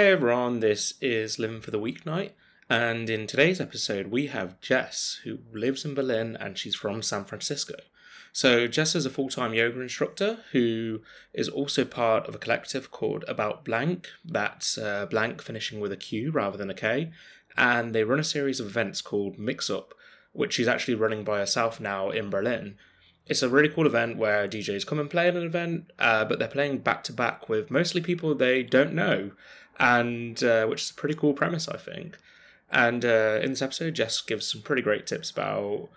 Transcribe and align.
Hey 0.00 0.12
everyone, 0.12 0.60
this 0.60 0.94
is 1.02 1.38
Living 1.38 1.60
for 1.60 1.70
the 1.70 1.78
Weeknight, 1.78 2.30
and 2.70 3.10
in 3.10 3.26
today's 3.26 3.60
episode 3.60 4.06
we 4.06 4.28
have 4.28 4.58
Jess, 4.62 5.20
who 5.24 5.40
lives 5.52 5.84
in 5.84 5.92
Berlin 5.92 6.38
and 6.40 6.56
she's 6.56 6.74
from 6.74 7.02
San 7.02 7.26
Francisco. 7.26 7.74
So, 8.32 8.66
Jess 8.66 8.94
is 8.94 9.04
a 9.04 9.10
full 9.10 9.28
time 9.28 9.52
yoga 9.52 9.78
instructor 9.78 10.38
who 10.52 11.02
is 11.34 11.50
also 11.50 11.84
part 11.84 12.26
of 12.26 12.34
a 12.34 12.38
collective 12.38 12.90
called 12.90 13.26
About 13.28 13.62
Blank, 13.62 14.08
that's 14.24 14.78
uh, 14.78 15.04
blank 15.04 15.42
finishing 15.42 15.80
with 15.80 15.92
a 15.92 15.98
Q 15.98 16.30
rather 16.30 16.56
than 16.56 16.70
a 16.70 16.74
K, 16.74 17.12
and 17.58 17.94
they 17.94 18.02
run 18.02 18.20
a 18.20 18.24
series 18.24 18.58
of 18.58 18.68
events 18.68 19.02
called 19.02 19.38
Mix 19.38 19.68
Up, 19.68 19.92
which 20.32 20.54
she's 20.54 20.66
actually 20.66 20.94
running 20.94 21.24
by 21.24 21.40
herself 21.40 21.78
now 21.78 22.08
in 22.08 22.30
Berlin. 22.30 22.78
It's 23.26 23.42
a 23.42 23.50
really 23.50 23.68
cool 23.68 23.86
event 23.86 24.16
where 24.16 24.48
DJs 24.48 24.86
come 24.86 24.98
and 24.98 25.10
play 25.10 25.28
at 25.28 25.36
an 25.36 25.44
event, 25.44 25.92
uh, 25.98 26.24
but 26.24 26.38
they're 26.38 26.48
playing 26.48 26.78
back 26.78 27.04
to 27.04 27.12
back 27.12 27.50
with 27.50 27.70
mostly 27.70 28.00
people 28.00 28.34
they 28.34 28.62
don't 28.62 28.94
know, 28.94 29.32
and 29.80 30.40
uh, 30.44 30.66
which 30.66 30.82
is 30.82 30.90
a 30.90 30.94
pretty 30.94 31.16
cool 31.16 31.32
premise, 31.32 31.66
I 31.66 31.76
think. 31.76 32.16
And 32.70 33.04
uh, 33.04 33.40
in 33.42 33.50
this 33.50 33.62
episode, 33.62 33.94
Jess 33.94 34.20
gives 34.20 34.46
some 34.46 34.62
pretty 34.62 34.82
great 34.82 35.08
tips 35.08 35.30
about 35.30 35.88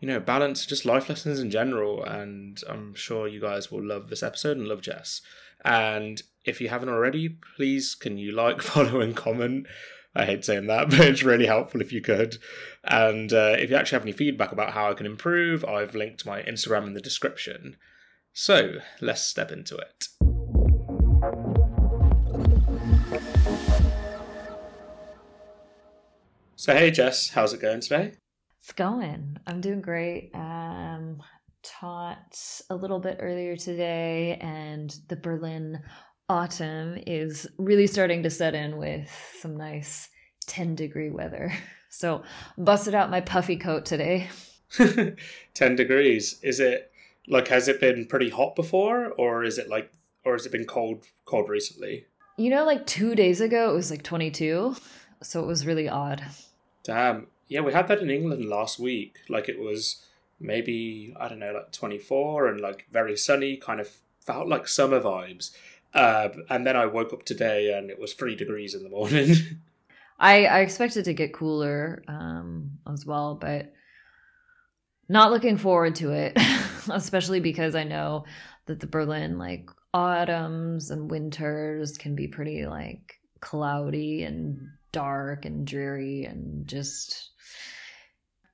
you 0.00 0.08
know, 0.08 0.20
balance, 0.20 0.66
just 0.66 0.84
life 0.84 1.08
lessons 1.08 1.40
in 1.40 1.50
general. 1.50 2.04
And 2.04 2.60
I'm 2.68 2.94
sure 2.94 3.28
you 3.28 3.40
guys 3.40 3.70
will 3.70 3.82
love 3.82 4.08
this 4.08 4.22
episode 4.22 4.56
and 4.56 4.68
love 4.68 4.82
Jess. 4.82 5.22
And 5.64 6.22
if 6.44 6.60
you 6.60 6.68
haven't 6.68 6.90
already, 6.90 7.38
please 7.56 7.94
can 7.94 8.18
you 8.18 8.32
like, 8.32 8.60
follow, 8.62 9.00
and 9.00 9.16
comment? 9.16 9.66
I 10.14 10.24
hate 10.24 10.44
saying 10.44 10.66
that, 10.66 10.90
but 10.90 11.00
it's 11.00 11.22
really 11.22 11.46
helpful 11.46 11.80
if 11.80 11.92
you 11.92 12.00
could. 12.00 12.38
And 12.84 13.32
uh, 13.32 13.56
if 13.58 13.70
you 13.70 13.76
actually 13.76 13.96
have 13.96 14.04
any 14.04 14.12
feedback 14.12 14.52
about 14.52 14.72
how 14.72 14.90
I 14.90 14.94
can 14.94 15.06
improve, 15.06 15.64
I've 15.64 15.94
linked 15.94 16.26
my 16.26 16.42
Instagram 16.42 16.86
in 16.86 16.94
the 16.94 17.00
description. 17.00 17.76
So 18.32 18.76
let's 19.00 19.22
step 19.22 19.50
into 19.50 19.76
it. 19.76 20.08
So, 26.66 26.74
hey 26.74 26.90
Jess, 26.90 27.28
how's 27.28 27.52
it 27.52 27.60
going 27.60 27.78
today? 27.78 28.14
It's 28.58 28.72
going. 28.72 29.36
I'm 29.46 29.60
doing 29.60 29.80
great. 29.80 30.32
Um, 30.34 31.22
taught 31.62 32.36
a 32.68 32.74
little 32.74 32.98
bit 32.98 33.18
earlier 33.20 33.56
today, 33.56 34.36
and 34.40 34.92
the 35.06 35.14
Berlin 35.14 35.78
autumn 36.28 36.98
is 37.06 37.46
really 37.56 37.86
starting 37.86 38.24
to 38.24 38.30
set 38.30 38.56
in 38.56 38.78
with 38.78 39.08
some 39.40 39.56
nice 39.56 40.08
10 40.48 40.74
degree 40.74 41.10
weather. 41.10 41.52
So, 41.88 42.24
busted 42.58 42.96
out 42.96 43.12
my 43.12 43.20
puffy 43.20 43.56
coat 43.56 43.86
today. 43.86 44.28
10 45.54 45.76
degrees. 45.76 46.40
Is 46.42 46.58
it 46.58 46.90
like 47.28 47.46
has 47.46 47.68
it 47.68 47.80
been 47.80 48.06
pretty 48.06 48.28
hot 48.28 48.56
before 48.56 49.12
or 49.12 49.44
is 49.44 49.56
it 49.56 49.68
like 49.68 49.92
or 50.24 50.32
has 50.32 50.44
it 50.46 50.52
been 50.52 50.66
cold 50.66 51.04
cold 51.26 51.48
recently? 51.48 52.06
You 52.36 52.50
know 52.50 52.66
like 52.66 52.86
2 52.86 53.14
days 53.14 53.40
ago 53.40 53.70
it 53.70 53.74
was 53.74 53.90
like 53.92 54.02
22, 54.02 54.74
so 55.22 55.42
it 55.44 55.46
was 55.46 55.64
really 55.64 55.88
odd. 55.88 56.22
Damn. 56.86 57.26
Yeah, 57.48 57.60
we 57.60 57.72
had 57.72 57.88
that 57.88 58.00
in 58.00 58.10
England 58.10 58.44
last 58.48 58.78
week. 58.78 59.18
Like 59.28 59.48
it 59.48 59.58
was 59.58 60.04
maybe 60.38 61.14
I 61.18 61.28
don't 61.28 61.40
know, 61.40 61.52
like 61.52 61.72
twenty 61.72 61.98
four 61.98 62.46
and 62.46 62.60
like 62.60 62.86
very 62.90 63.16
sunny, 63.16 63.56
kind 63.56 63.80
of 63.80 63.90
felt 64.24 64.48
like 64.48 64.68
summer 64.68 65.00
vibes. 65.00 65.50
Uh, 65.92 66.28
and 66.48 66.66
then 66.66 66.76
I 66.76 66.86
woke 66.86 67.12
up 67.12 67.24
today 67.24 67.72
and 67.76 67.90
it 67.90 67.98
was 67.98 68.12
three 68.14 68.36
degrees 68.36 68.74
in 68.74 68.82
the 68.82 68.88
morning. 68.88 69.34
I 70.18 70.46
I 70.46 70.60
expected 70.60 71.04
to 71.06 71.14
get 71.14 71.34
cooler 71.34 72.02
um, 72.08 72.78
as 72.90 73.04
well, 73.04 73.34
but 73.34 73.72
not 75.08 75.30
looking 75.32 75.56
forward 75.56 75.96
to 75.96 76.12
it, 76.12 76.36
especially 76.90 77.40
because 77.40 77.74
I 77.74 77.84
know 77.84 78.24
that 78.66 78.80
the 78.80 78.86
Berlin 78.86 79.38
like 79.38 79.68
autumns 79.92 80.90
and 80.90 81.10
winters 81.10 81.96
can 81.98 82.14
be 82.14 82.28
pretty 82.28 82.66
like 82.66 83.20
cloudy 83.40 84.24
and 84.24 84.68
dark 84.96 85.44
and 85.44 85.66
dreary 85.66 86.24
and 86.24 86.66
just 86.66 87.32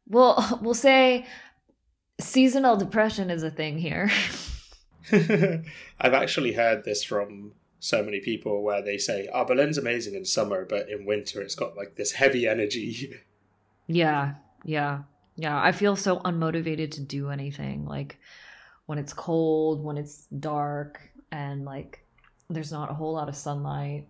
well, 0.09 0.59
we'll 0.63 0.75
say 0.75 1.25
seasonal 2.21 2.77
depression 2.77 3.31
is 3.31 3.45
a 3.45 3.51
thing 3.51 3.79
here. 3.79 4.11
I've 5.13 6.15
actually 6.15 6.53
heard 6.53 6.85
this 6.85 7.05
from 7.05 7.53
so 7.79 8.03
many 8.03 8.19
people 8.19 8.65
where 8.65 8.83
they 8.83 8.99
say, 8.99 9.29
"Oh, 9.33 9.45
Berlin's 9.45 9.79
amazing 9.79 10.15
in 10.15 10.25
summer, 10.25 10.67
but 10.69 10.89
in 10.89 11.07
winter 11.07 11.41
it's 11.41 11.55
got 11.55 11.77
like 11.77 11.95
this 11.97 12.13
heavy 12.13 12.47
energy." 12.47 13.15
Yeah, 13.89 14.35
yeah, 14.65 15.03
yeah. 15.35 15.61
I 15.61 15.73
feel 15.73 15.97
so 15.97 16.21
unmotivated 16.21 16.93
to 16.93 17.01
do 17.01 17.31
anything. 17.31 17.85
Like 17.85 18.17
when 18.87 18.97
it's 18.97 19.13
cold, 19.13 19.85
when 19.85 19.99
it's 19.99 20.29
dark, 20.39 21.01
and 21.33 21.65
like 21.65 22.07
there's 22.49 22.71
not 22.71 22.91
a 22.91 22.95
whole 22.95 23.13
lot 23.13 23.29
of 23.29 23.37
sunlight, 23.37 24.07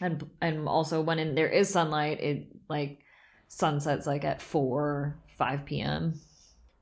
and 0.00 0.28
and 0.40 0.68
also 0.68 1.00
when 1.00 1.18
in, 1.18 1.34
there 1.34 1.48
is 1.48 1.68
sunlight, 1.68 2.20
it 2.20 2.46
like 2.68 3.00
sunsets 3.48 4.06
like 4.06 4.24
at 4.24 4.42
4 4.42 5.18
5 5.38 5.64
p.m 5.64 6.20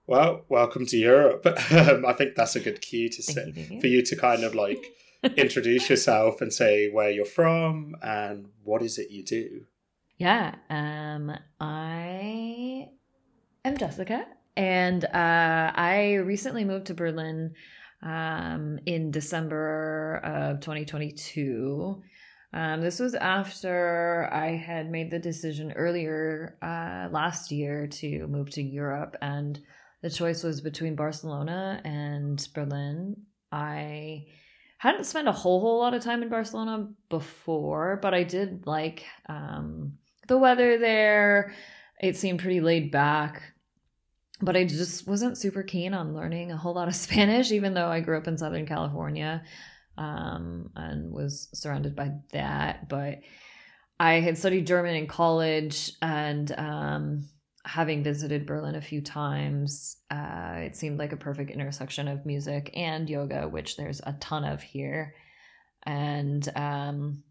well 0.06 0.44
welcome 0.48 0.84
to 0.86 0.96
europe. 0.96 1.46
Um, 1.70 2.04
i 2.04 2.12
think 2.12 2.34
that's 2.34 2.56
a 2.56 2.60
good 2.60 2.80
cue 2.80 3.08
to 3.08 3.22
say 3.22 3.52
you, 3.54 3.80
for 3.80 3.86
you 3.86 4.02
to 4.02 4.16
kind 4.16 4.42
of 4.44 4.54
like 4.54 4.84
introduce 5.36 5.88
yourself 5.88 6.40
and 6.40 6.52
say 6.52 6.90
where 6.90 7.10
you're 7.10 7.24
from 7.24 7.94
and 8.02 8.48
what 8.64 8.82
is 8.82 8.98
it 8.98 9.10
you 9.10 9.24
do? 9.24 9.62
Yeah 10.18 10.54
um 10.70 11.32
i 11.60 12.88
am 13.64 13.76
jessica 13.76 14.26
and 14.56 15.04
uh 15.04 15.72
i 15.74 16.14
recently 16.14 16.64
moved 16.64 16.86
to 16.86 16.94
berlin 16.94 17.54
um 18.02 18.78
in 18.86 19.10
december 19.10 20.20
of 20.24 20.60
2022 20.60 22.02
um, 22.52 22.80
this 22.80 22.98
was 23.00 23.14
after 23.14 24.28
I 24.32 24.56
had 24.56 24.90
made 24.90 25.10
the 25.10 25.18
decision 25.18 25.72
earlier 25.72 26.56
uh, 26.62 27.08
last 27.10 27.50
year 27.50 27.86
to 27.86 28.26
move 28.28 28.50
to 28.50 28.62
Europe, 28.62 29.16
and 29.20 29.60
the 30.02 30.10
choice 30.10 30.42
was 30.42 30.60
between 30.60 30.94
Barcelona 30.94 31.80
and 31.84 32.46
Berlin. 32.54 33.16
I 33.50 34.26
hadn't 34.78 35.04
spent 35.04 35.28
a 35.28 35.32
whole 35.32 35.60
whole 35.60 35.78
lot 35.80 35.94
of 35.94 36.02
time 36.02 36.22
in 36.22 36.28
Barcelona 36.28 36.88
before, 37.08 37.98
but 38.00 38.14
I 38.14 38.22
did 38.22 38.66
like 38.66 39.04
um, 39.28 39.94
the 40.28 40.38
weather 40.38 40.78
there. 40.78 41.52
It 42.00 42.16
seemed 42.16 42.40
pretty 42.40 42.60
laid 42.60 42.92
back, 42.92 43.42
but 44.40 44.56
I 44.56 44.64
just 44.64 45.06
wasn't 45.06 45.38
super 45.38 45.62
keen 45.62 45.94
on 45.94 46.14
learning 46.14 46.52
a 46.52 46.56
whole 46.56 46.74
lot 46.74 46.88
of 46.88 46.94
Spanish, 47.06 47.50
even 47.50 47.74
though 47.74 47.88
I 47.88 48.00
grew 48.00 48.18
up 48.18 48.28
in 48.28 48.38
Southern 48.38 48.66
California 48.66 49.42
um, 49.98 50.70
and 50.76 51.12
was 51.12 51.48
surrounded 51.52 51.94
by 51.96 52.12
that. 52.32 52.88
But 52.88 53.20
I 53.98 54.14
had 54.14 54.38
studied 54.38 54.66
German 54.66 54.94
in 54.94 55.06
college, 55.06 55.92
and 56.02 56.52
um, 56.58 57.28
having 57.64 58.04
visited 58.04 58.46
Berlin 58.46 58.74
a 58.74 58.80
few 58.80 59.00
times, 59.00 59.96
uh, 60.10 60.56
it 60.58 60.76
seemed 60.76 60.98
like 60.98 61.12
a 61.12 61.16
perfect 61.16 61.50
intersection 61.50 62.08
of 62.08 62.26
music 62.26 62.70
and 62.74 63.08
yoga, 63.08 63.48
which 63.48 63.76
there's 63.76 64.00
a 64.00 64.16
ton 64.20 64.44
of 64.44 64.62
here. 64.62 65.14
And 65.84 66.46
um, 66.56 67.22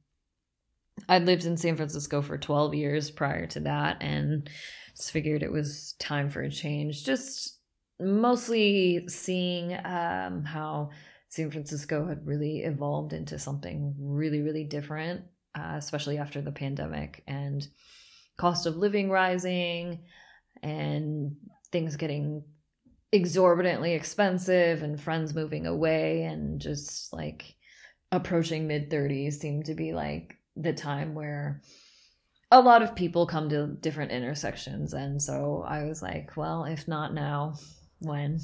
I'd 1.08 1.26
lived 1.26 1.46
in 1.46 1.58
San 1.58 1.76
Francisco 1.76 2.22
for 2.22 2.38
12 2.38 2.74
years 2.74 3.12
prior 3.12 3.48
to 3.48 3.60
that, 3.62 3.98
and 4.02 4.50
just 4.96 5.12
figured 5.12 5.44
it 5.44 5.52
was 5.52 5.94
time 6.00 6.30
for 6.30 6.42
a 6.42 6.50
change. 6.50 7.04
Just 7.06 7.60
mostly 8.00 9.08
seeing 9.08 9.74
um, 9.86 10.44
how 10.44 10.90
San 11.36 11.52
Francisco 11.52 12.08
had 12.08 12.26
really 12.26 12.60
evolved 12.60 13.12
into 13.12 13.38
something 13.38 13.94
really, 14.00 14.42
really 14.42 14.64
different, 14.64 15.22
uh, 15.54 15.74
especially 15.76 16.18
after 16.18 16.42
the 16.42 16.52
pandemic 16.54 17.24
and 17.28 17.68
cost 18.38 18.66
of 18.66 18.78
living 18.78 19.10
rising 19.10 20.06
and 20.64 21.36
things 21.74 21.98
getting 21.98 22.42
exorbitantly 23.12 23.94
expensive 23.94 24.82
and 24.82 25.02
friends 25.02 25.34
moving 25.36 25.68
away 25.68 26.24
and 26.24 26.62
just 26.62 27.12
like 27.12 27.56
approaching 28.14 28.66
mid 28.66 28.90
30s 28.90 29.34
seemed 29.34 29.66
to 29.66 29.74
be 29.74 29.92
like 29.92 30.36
the 30.56 30.74
time 30.74 31.16
where 31.16 31.62
a 32.50 32.62
lot 32.62 32.82
of 32.82 32.96
people 32.96 33.28
come 33.28 33.50
to 33.50 33.76
different 33.82 34.12
intersections. 34.12 34.94
And 34.94 35.22
so 35.22 35.66
i 35.68 35.84
was 35.84 36.02
like 36.02 36.38
well 36.38 36.64
if 36.64 36.88
not 36.88 37.14
now 37.14 37.56
when 38.00 38.40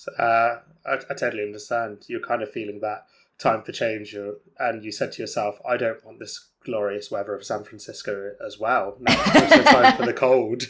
so, 0.00 0.10
uh, 0.12 0.60
I, 0.86 0.94
I, 0.94 1.14
totally 1.14 1.42
understand. 1.42 2.06
You're 2.08 2.22
kind 2.22 2.42
of 2.42 2.50
feeling 2.50 2.80
that 2.80 3.04
time 3.38 3.62
for 3.62 3.70
change, 3.70 4.16
and 4.58 4.82
you 4.82 4.92
said 4.92 5.12
to 5.12 5.22
yourself, 5.22 5.60
"I 5.68 5.76
don't 5.76 6.02
want 6.02 6.18
this 6.18 6.48
glorious 6.64 7.10
weather 7.10 7.34
of 7.34 7.44
San 7.44 7.64
Francisco 7.64 8.32
as 8.42 8.58
well." 8.58 8.96
Now 9.00 9.12
it's 9.26 9.70
time 9.70 9.96
for 9.98 10.06
the 10.06 10.14
cold. 10.14 10.62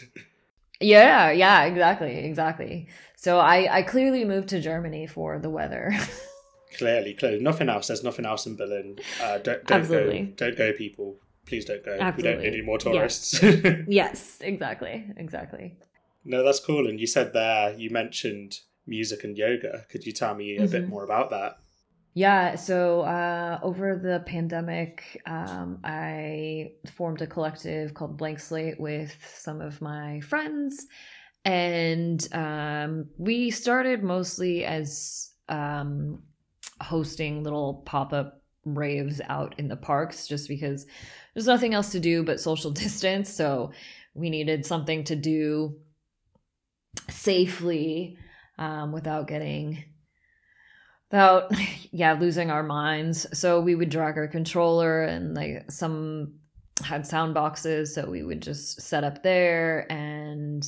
Yeah, 0.81 1.31
yeah, 1.31 1.63
exactly, 1.63 2.17
exactly. 2.17 2.89
So 3.15 3.39
I, 3.39 3.77
I 3.77 3.83
clearly 3.83 4.25
moved 4.25 4.49
to 4.49 4.61
Germany 4.61 5.07
for 5.07 5.39
the 5.39 5.51
weather. 5.51 5.93
clearly, 6.77 7.15
clearly, 7.15 7.39
nothing 7.39 7.69
else. 7.69 7.87
There's 7.87 8.03
nothing 8.03 8.27
else 8.27 8.47
in 8.47 8.57
Berlin. 8.57 8.99
Uh, 9.23 9.39
don't 9.39 9.65
don't 9.65 9.83
Absolutely. 9.83 10.23
go. 10.23 10.47
Don't 10.47 10.59
go, 10.59 10.73
people. 10.73 11.19
Please 11.47 11.67
don't 11.67 11.85
go. 11.85 11.97
Absolutely. 12.01 12.23
We 12.23 12.35
don't 12.35 12.43
need 12.43 12.59
any 12.59 12.67
more 12.67 12.79
tourists. 12.79 13.41
Yes. 13.41 13.85
yes, 13.87 14.39
exactly, 14.41 15.07
exactly. 15.17 15.77
No, 16.25 16.43
that's 16.43 16.59
cool. 16.59 16.89
And 16.89 16.99
you 16.99 17.07
said 17.07 17.33
there, 17.33 17.75
you 17.75 17.91
mentioned 17.91 18.59
music 18.87 19.25
and 19.25 19.37
yoga. 19.37 19.85
Could 19.91 20.05
you 20.05 20.13
tell 20.13 20.35
me 20.35 20.57
a 20.57 20.63
mm-hmm. 20.63 20.73
bit 20.73 20.89
more 20.89 21.05
about 21.05 21.31
that? 21.31 21.59
Yeah, 22.15 22.57
so 22.57 23.03
uh, 23.03 23.61
over 23.63 23.97
the 23.97 24.25
pandemic, 24.27 25.23
um, 25.27 25.79
I 25.85 26.73
formed 26.93 27.23
a 27.23 27.27
collective 27.27 27.95
called 27.95 28.19
Blanq 28.19 28.41
Slate 28.41 28.81
with 28.81 29.17
some 29.33 29.61
of 29.61 29.81
my 29.81 30.21
friends. 30.21 30.87
And 31.45 32.27
um, 32.33 33.09
we 33.17 33.51
started 33.51 34.03
mostly 34.03 34.65
as 34.65 35.31
um, 35.49 36.23
hosting 36.81 37.45
little 37.45 37.83
pop 37.87 38.13
up 38.13 38.43
raves 38.65 39.21
out 39.29 39.55
in 39.59 39.69
the 39.69 39.77
parks 39.77 40.27
just 40.27 40.49
because 40.49 40.87
there's 41.33 41.47
nothing 41.47 41.75
else 41.75 41.93
to 41.93 42.01
do 42.01 42.25
but 42.25 42.41
social 42.41 42.71
distance. 42.73 43.33
So 43.33 43.71
we 44.15 44.31
needed 44.31 44.67
something 44.67 45.05
to 45.05 45.15
do 45.15 45.77
safely 47.09 48.19
um, 48.61 48.93
without 48.93 49.27
getting 49.27 49.85
without 51.11 51.51
yeah 51.91 52.13
losing 52.13 52.51
our 52.51 52.63
minds. 52.63 53.27
So 53.37 53.61
we 53.61 53.75
would 53.75 53.91
drag 53.91 54.17
our 54.17 54.29
controller 54.29 55.03
and 55.03 55.35
like 55.35 55.71
some 55.71 56.35
had 56.83 57.07
sound 57.07 57.35
boxes 57.35 57.95
so 57.95 58.09
we 58.09 58.23
would 58.23 58.41
just 58.41 58.81
set 58.81 59.05
up 59.05 59.23
there 59.23 59.91
and 59.93 60.65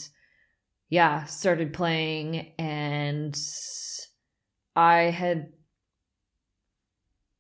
yeah 0.91 1.25
started 1.25 1.73
playing. 1.73 2.53
And 2.59 3.39
i 4.75 5.03
had 5.03 5.53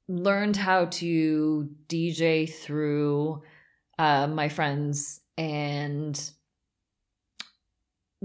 learned 0.07 0.57
how 0.57 0.85
to 0.85 1.71
dj 1.89 2.53
through 2.53 3.43
uh, 3.99 4.27
my 4.27 4.49
friends 4.49 5.21
and 5.39 6.33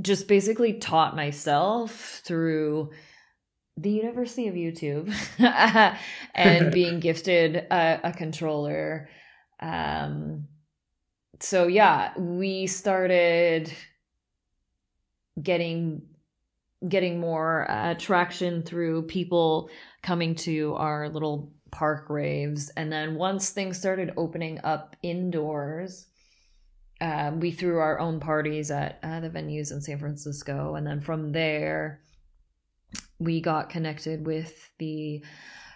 just 0.02 0.28
basically 0.28 0.74
taught 0.74 1.16
myself 1.16 2.22
through 2.24 2.92
the 3.78 3.92
University 3.92 4.48
of 4.48 4.56
YouTube 4.56 5.14
and 6.36 6.72
being 6.74 7.00
gifted 7.00 7.56
a, 7.56 8.00
a 8.06 8.14
controller. 8.14 9.10
Um, 9.60 10.48
so 11.40 11.68
yeah, 11.68 12.18
we 12.18 12.68
started 12.68 13.72
getting 15.42 16.02
getting 16.88 17.20
more 17.20 17.70
uh, 17.70 17.96
traction 17.96 18.62
through 18.62 19.04
people 19.04 19.70
coming 20.04 20.36
to 20.36 20.76
our 20.76 21.10
little 21.10 21.52
park 21.72 22.10
raves, 22.10 22.70
and 22.70 22.92
then 22.92 23.16
once 23.16 23.50
things 23.50 23.78
started 23.78 24.14
opening 24.18 24.60
up 24.64 24.96
indoors. 25.04 26.08
Um, 27.00 27.40
we 27.40 27.52
threw 27.52 27.78
our 27.80 28.00
own 28.00 28.20
parties 28.20 28.72
at 28.72 29.00
uh, 29.04 29.20
the 29.20 29.30
venues 29.30 29.72
in 29.72 29.82
San 29.82 30.00
Francisco, 30.00 30.76
and 30.76 30.86
then 30.86 31.02
from 31.02 31.32
there, 31.32 32.02
we 33.20 33.42
got 33.42 33.70
connected 33.70 34.26
with 34.26 34.72
the 34.80 35.24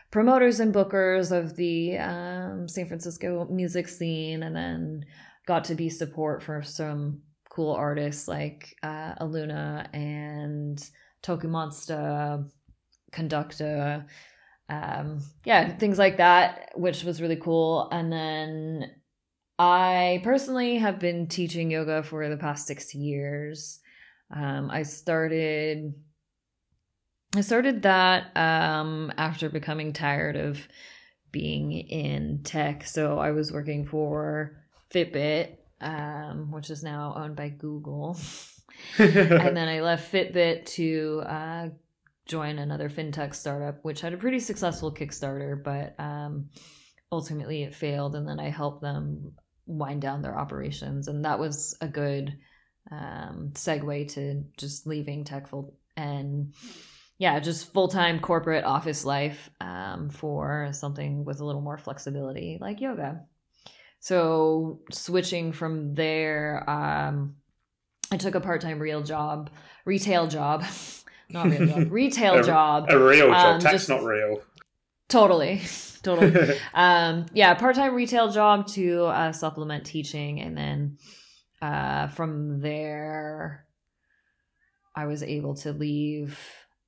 promoters 0.09 0.59
and 0.59 0.73
bookers 0.73 1.31
of 1.31 1.56
the 1.56 1.97
um, 1.97 2.68
San 2.68 2.88
Francisco 2.88 3.47
music 3.50 3.88
scene, 3.88 4.44
and 4.44 4.56
then 4.56 5.06
got 5.45 5.63
to 5.65 5.75
be 5.75 5.89
support 5.89 6.41
for 6.41 6.63
some 6.63 7.21
cool 7.50 7.73
artists 7.73 8.27
like 8.27 8.75
uh, 8.81 9.13
Aluna 9.15 9.88
and 9.94 10.83
TOKiMONSTA, 11.23 12.50
Conducta, 13.12 14.06
um, 14.71 15.21
yeah, 15.44 15.69
things 15.77 16.00
like 16.00 16.18
that, 16.18 16.71
which 16.75 17.03
was 17.03 17.21
really 17.21 17.35
cool. 17.35 17.89
And 17.91 18.12
then 18.12 18.91
I 19.63 20.22
personally 20.24 20.80
have 20.80 20.98
been 20.98 21.28
teaching 21.28 21.69
yoga 21.69 22.02
for 22.02 22.28
the 22.28 22.36
past 22.36 22.66
six 22.66 22.96
years. 22.96 23.80
Um, 24.36 24.72
I 24.72 24.81
started 24.81 25.94
I 27.36 27.42
started 27.42 27.84
that 27.84 28.36
um, 28.36 29.13
after 29.18 29.50
becoming 29.50 29.94
tired 29.94 30.36
of 30.36 30.68
being 31.31 31.74
in 31.74 32.42
tech. 32.44 32.88
So 32.88 33.19
I 33.19 33.31
was 33.31 33.52
working 33.52 33.86
for 33.86 34.58
Fitbit, 34.92 35.58
um, 35.80 36.50
which 36.52 36.72
is 36.72 36.81
now 36.81 37.14
owned 37.16 37.36
by 37.36 37.50
Google. 37.50 38.18
and 38.98 39.56
then 39.56 39.68
I 39.68 39.81
left 39.81 40.12
Fitbit 40.12 40.66
to 40.78 41.22
uh, 41.28 41.69
join 42.25 42.57
another 42.57 42.90
fintech 42.90 43.36
startup, 43.36 43.78
which 43.84 44.02
had 44.02 44.14
a 44.14 44.18
pretty 44.18 44.40
successful 44.40 44.92
Kickstarter, 44.92 45.64
but 45.64 45.94
um, 46.04 46.50
ultimately 47.12 47.62
it 47.62 47.75
failed. 47.75 48.16
And 48.16 48.28
then 48.28 48.40
I 48.40 48.50
helped 48.50 48.81
them 48.81 49.34
wind 49.77 50.01
down 50.01 50.21
their 50.21 50.38
operations. 50.38 51.07
And 51.07 51.25
that 51.25 51.39
was 51.39 51.75
a 51.81 51.88
good 51.88 52.38
um, 52.91 53.51
segue 53.53 54.13
to 54.13 54.44
just 54.57 54.88
leaving 54.88 55.23
Techful 55.23 55.73
and 55.95 56.53
yeah, 57.18 57.39
just 57.39 57.71
full 57.71 57.88
time 57.88 58.19
corporate 58.19 58.63
office 58.63 59.06
life 59.06 59.51
um, 59.62 60.09
for 60.09 60.69
something 60.71 61.23
with 61.23 61.39
a 61.39 61.45
little 61.45 61.62
more 61.62 61.77
flexibility, 61.77 62.57
like 62.59 62.81
yoga. 62.81 63.21
So 64.00 64.79
switching 64.91 65.51
from 65.51 65.94
there, 65.94 66.68
um, 66.68 67.35
I 68.12 68.18
took 68.18 68.33
a 68.33 68.41
part 68.41 68.62
time 68.62 68.79
real 68.79 69.03
job, 69.03 69.51
retail 69.85 70.25
job, 70.27 70.65
not 71.29 71.45
real 71.45 71.68
job, 71.68 71.88
retail 71.91 72.39
a, 72.39 72.44
job, 72.44 72.85
a 72.89 72.97
real 72.97 73.27
job. 73.27 73.56
Um, 73.56 73.62
Tech's 73.62 73.73
just, 73.73 73.89
not 73.89 74.03
real. 74.03 74.41
Totally, 75.07 75.62
totally. 76.03 76.57
um, 76.74 77.25
yeah, 77.33 77.53
part 77.53 77.75
time 77.75 77.94
retail 77.94 78.31
job 78.31 78.68
to 78.68 79.06
uh, 79.06 79.31
supplement 79.31 79.86
teaching, 79.86 80.42
and 80.42 80.57
then 80.57 80.98
uh, 81.62 82.07
from 82.07 82.62
there, 82.62 83.65
I 84.95 85.06
was 85.06 85.24
able 85.24 85.56
to 85.57 85.71
leave 85.71 86.39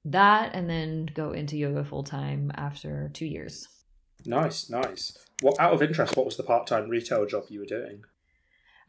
that 0.06 0.54
and 0.54 0.69
then 0.69 1.07
go 1.13 1.31
into 1.31 1.57
yoga 1.57 1.83
full 1.83 2.04
time 2.04 2.51
after 2.56 3.10
two 3.13 3.25
years. 3.25 3.68
Nice, 4.25 4.69
nice. 4.69 5.18
What 5.42 5.59
out 5.59 5.74
of 5.74 5.81
interest, 5.81 6.16
what 6.16 6.25
was 6.25 6.38
the 6.38 6.44
part 6.44 6.68
time 6.68 6.89
retail 6.89 7.25
job 7.25 7.45
you 7.50 7.59
were 7.59 7.66
doing? 7.66 8.04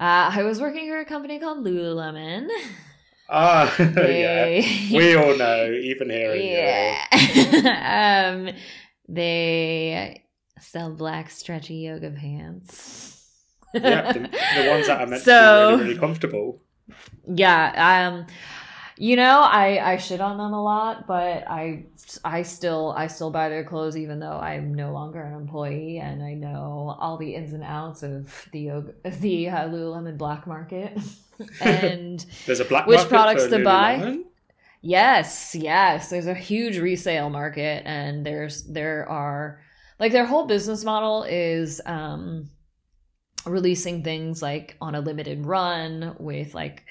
Uh, 0.01 0.31
I 0.33 0.43
was 0.43 0.61
working 0.61 0.89
for 0.89 0.99
a 0.99 1.05
company 1.05 1.39
called 1.39 1.65
Lululemon. 1.65 2.49
Ah, 3.29 3.75
yeah. 3.79 4.47
We 4.93 5.15
all 5.15 5.37
know, 5.37 5.71
even 5.71 6.11
here 6.11 6.33
in 6.35 6.47
yeah. 6.47 8.33
um, 8.33 8.55
they 9.09 10.25
sell 10.61 10.91
black 10.91 11.31
stretchy 11.31 11.75
yoga 11.75 12.11
pants. 12.11 13.31
yeah, 13.75 14.13
the, 14.13 14.21
the, 14.21 14.71
ones 14.71 14.87
that 14.87 15.01
are 15.01 15.07
meant 15.07 15.23
so, 15.23 15.33
to 15.33 15.77
be 15.77 15.83
really, 15.83 15.89
really 15.89 16.01
comfortable. 16.01 16.63
Yeah, 17.27 18.09
um, 18.09 18.27
you 18.97 19.17
know, 19.17 19.41
I 19.41 19.93
I 19.93 19.97
shit 19.97 20.21
on 20.21 20.39
them 20.39 20.53
a 20.53 20.63
lot, 20.63 21.07
but 21.07 21.49
I 21.49 21.85
I 22.25 22.43
still 22.43 22.95
I 22.97 23.09
still 23.09 23.31
buy 23.31 23.49
their 23.49 23.65
clothes 23.65 23.97
even 23.97 24.21
though 24.21 24.39
I'm 24.39 24.75
no 24.75 24.93
longer 24.93 25.21
an 25.21 25.35
employee 25.35 25.99
and 25.99 26.23
I 26.23 26.35
know 26.35 26.97
all 27.01 27.17
the 27.17 27.35
ins 27.35 27.53
and 27.53 27.65
outs 27.65 28.03
of 28.03 28.49
the 28.53 28.61
yoga, 28.61 28.93
the 29.21 29.49
uh, 29.49 29.69
Lululemon 29.69 30.17
black 30.17 30.47
market 30.47 30.97
and 31.61 32.25
there's 32.47 32.61
a 32.61 32.65
black 32.65 32.87
which 32.87 33.01
products 33.09 33.47
to 33.49 33.65
buy. 33.65 34.19
Yes, 34.87 35.55
yes, 35.55 36.11
there's 36.11 36.27
a 36.27 36.35
huge 36.35 36.77
resale 36.79 37.31
market 37.31 37.85
and 37.87 38.25
there's 38.25 38.65
there 38.65 39.09
are 39.09 39.61
like 39.99 40.13
their 40.13 40.27
whole 40.27 40.47
business 40.47 40.85
model 40.85 41.23
is 41.23 41.81
um 41.87 42.51
releasing 43.47 44.03
things 44.03 44.43
like 44.43 44.77
on 44.81 44.95
a 44.95 45.01
limited 45.01 45.47
run 45.47 46.17
with 46.19 46.55
like 46.55 46.85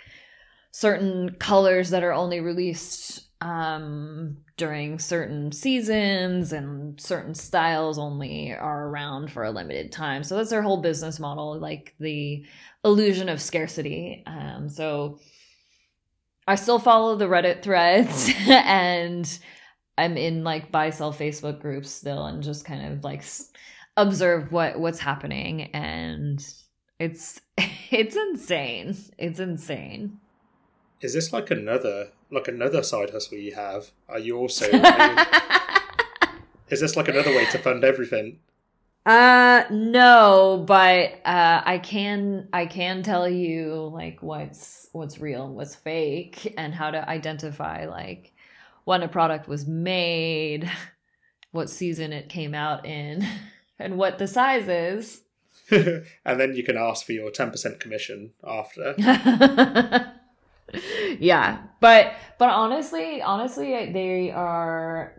certain 0.72 1.32
colors 1.40 1.92
that 1.92 2.04
are 2.04 2.14
only 2.14 2.42
released 2.42 3.28
um, 3.42 4.38
during 4.58 5.00
certain 5.00 5.52
seasons 5.52 6.54
and 6.54 7.00
certain 7.02 7.36
styles 7.36 8.00
only 8.00 8.54
are 8.54 8.88
around 8.90 9.32
for 9.32 9.44
a 9.44 9.52
limited 9.52 9.92
time. 9.92 10.24
So 10.24 10.38
that's 10.38 10.50
their 10.52 10.62
whole 10.64 10.82
business 10.82 11.20
model, 11.20 11.60
like 11.60 11.96
the 12.00 12.46
illusion 12.86 13.30
of 13.30 13.42
scarcity. 13.42 14.24
Um, 14.28 14.70
so 14.70 15.20
I 16.48 16.56
still 16.56 16.80
follow 16.80 17.16
the 17.16 17.26
Reddit 17.26 17.62
threads 17.62 18.30
oh. 18.30 18.52
and 18.52 19.40
I'm 19.98 20.18
in 20.18 20.44
like 20.44 20.72
buy 20.72 20.90
sell 20.90 21.14
Facebook 21.14 21.62
groups 21.62 21.90
still 21.90 22.26
and 22.26 22.44
just 22.44 22.66
kind 22.66 22.94
of 22.94 23.04
like 23.04 23.24
observe 23.96 24.52
what 24.52 24.80
what's 24.80 25.00
happening 25.00 25.64
and 25.74 26.46
it's 27.00 27.40
it's 27.58 28.16
insane. 28.16 28.98
It's 29.18 29.40
insane 29.40 30.20
is 31.04 31.14
this 31.14 31.34
like 31.34 31.52
another 31.52 32.10
like 32.32 32.48
another 32.48 32.82
side 32.82 33.12
hustle 33.12 33.38
you 33.38 33.54
have? 33.54 33.92
Are 34.10 34.20
you 34.20 34.38
also? 34.38 34.66
is 36.70 36.80
this 36.80 36.96
like 36.96 37.10
another 37.10 37.32
way 37.32 37.46
to 37.46 37.60
fund 37.60 37.84
everything? 37.84 38.40
Uh 39.06 39.64
no, 39.70 40.64
but 40.66 41.20
uh 41.26 41.62
I 41.66 41.80
can 41.84 42.48
I 42.54 42.66
can 42.66 43.04
tell 43.04 43.28
you 43.28 43.92
like 43.94 44.22
what's 44.22 44.88
what's 44.94 45.20
real 45.20 45.46
and 45.46 45.56
what's 45.56 45.76
fake 45.76 46.54
and 46.58 46.74
how 46.74 46.92
to 46.92 47.10
identify 47.10 47.86
like 47.86 48.34
when 48.86 49.04
a 49.04 49.08
product 49.08 49.48
was 49.48 49.68
made, 49.68 50.70
what 51.52 51.70
season 51.70 52.14
it 52.14 52.30
came 52.30 52.54
out 52.54 52.86
in, 52.86 53.28
and 53.80 53.98
what 53.98 54.20
the 54.20 54.28
size 54.28 54.68
is. 54.68 55.22
and 55.72 56.40
then 56.40 56.56
you 56.56 56.64
can 56.64 56.78
ask 56.78 57.06
for 57.06 57.14
your 57.14 57.32
10% 57.32 57.80
commission 57.80 58.34
after 58.46 58.96
yeah, 61.20 61.60
but 61.80 62.14
but 62.40 62.50
honestly, 62.50 63.22
honestly, 63.22 63.92
they 63.92 64.32
are. 64.32 65.14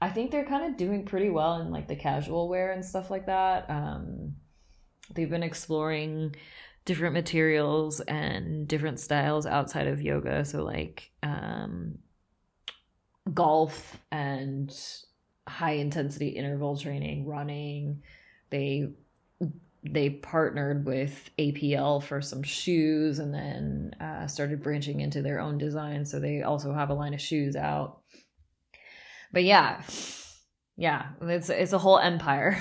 I 0.00 0.10
think 0.10 0.30
they're 0.30 0.44
kind 0.44 0.64
of 0.64 0.76
doing 0.76 1.04
pretty 1.04 1.30
well 1.30 1.60
in 1.60 1.70
like 1.70 1.88
the 1.88 1.96
casual 1.96 2.48
wear 2.48 2.72
and 2.72 2.84
stuff 2.84 3.10
like 3.10 3.26
that. 3.26 3.68
Um, 3.70 4.36
they've 5.14 5.30
been 5.30 5.42
exploring 5.42 6.34
different 6.84 7.14
materials 7.14 8.00
and 8.00 8.68
different 8.68 9.00
styles 9.00 9.46
outside 9.46 9.86
of 9.86 10.02
yoga. 10.02 10.44
So 10.44 10.62
like 10.62 11.10
um, 11.22 11.98
golf 13.32 13.98
and 14.12 14.72
high 15.48 15.72
intensity 15.72 16.28
interval 16.28 16.76
training, 16.76 17.26
running. 17.26 18.02
They 18.50 18.90
they 19.92 20.10
partnered 20.10 20.84
with 20.84 21.30
APL 21.38 22.02
for 22.02 22.20
some 22.20 22.42
shoes 22.42 23.20
and 23.20 23.32
then 23.32 23.94
uh, 24.00 24.26
started 24.26 24.62
branching 24.62 25.00
into 25.00 25.22
their 25.22 25.38
own 25.38 25.58
design. 25.58 26.04
So 26.04 26.18
they 26.18 26.42
also 26.42 26.72
have 26.72 26.90
a 26.90 26.94
line 26.94 27.14
of 27.14 27.20
shoes 27.20 27.54
out. 27.54 28.00
But 29.36 29.44
yeah, 29.44 29.82
yeah, 30.78 31.08
it's 31.20 31.50
it's 31.50 31.74
a 31.74 31.78
whole 31.78 31.98
empire. 31.98 32.58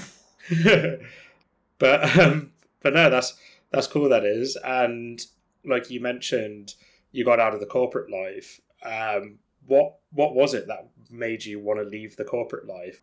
but 1.79 2.19
um, 2.19 2.51
but 2.81 2.93
no, 2.93 3.09
that's 3.09 3.33
that's 3.71 3.87
cool. 3.87 4.09
That 4.09 4.25
is, 4.25 4.57
and 4.57 5.25
like 5.63 5.89
you 5.89 6.01
mentioned, 6.01 6.75
you 7.13 7.23
got 7.23 7.39
out 7.39 7.53
of 7.53 7.61
the 7.61 7.65
corporate 7.65 8.11
life. 8.11 8.59
Um, 8.83 9.39
what 9.65 9.99
what 10.11 10.35
was 10.35 10.53
it 10.53 10.67
that 10.67 10.89
made 11.09 11.45
you 11.45 11.61
want 11.61 11.79
to 11.79 11.85
leave 11.85 12.17
the 12.17 12.25
corporate 12.25 12.67
life? 12.67 13.01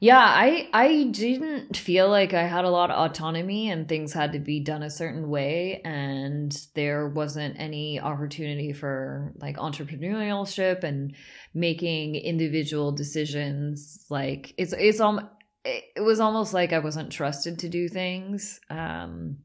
Yeah, 0.00 0.18
I 0.18 0.68
I 0.72 1.04
didn't 1.04 1.76
feel 1.76 2.08
like 2.08 2.34
I 2.34 2.46
had 2.46 2.64
a 2.64 2.70
lot 2.70 2.90
of 2.90 2.98
autonomy 3.10 3.70
and 3.70 3.88
things 3.88 4.12
had 4.12 4.32
to 4.32 4.38
be 4.38 4.60
done 4.60 4.82
a 4.82 4.90
certain 4.90 5.28
way 5.28 5.80
and 5.84 6.56
there 6.74 7.08
wasn't 7.08 7.58
any 7.58 8.00
opportunity 8.00 8.72
for 8.72 9.32
like 9.36 9.56
entrepreneurship 9.56 10.82
and 10.84 11.14
making 11.54 12.16
individual 12.16 12.92
decisions 12.92 14.04
like 14.10 14.54
it's 14.58 14.72
it's 14.72 15.00
um 15.00 15.28
it 15.64 16.00
was 16.02 16.20
almost 16.20 16.52
like 16.52 16.72
I 16.72 16.80
wasn't 16.80 17.10
trusted 17.12 17.60
to 17.60 17.68
do 17.68 17.88
things 17.88 18.60
um 18.68 19.38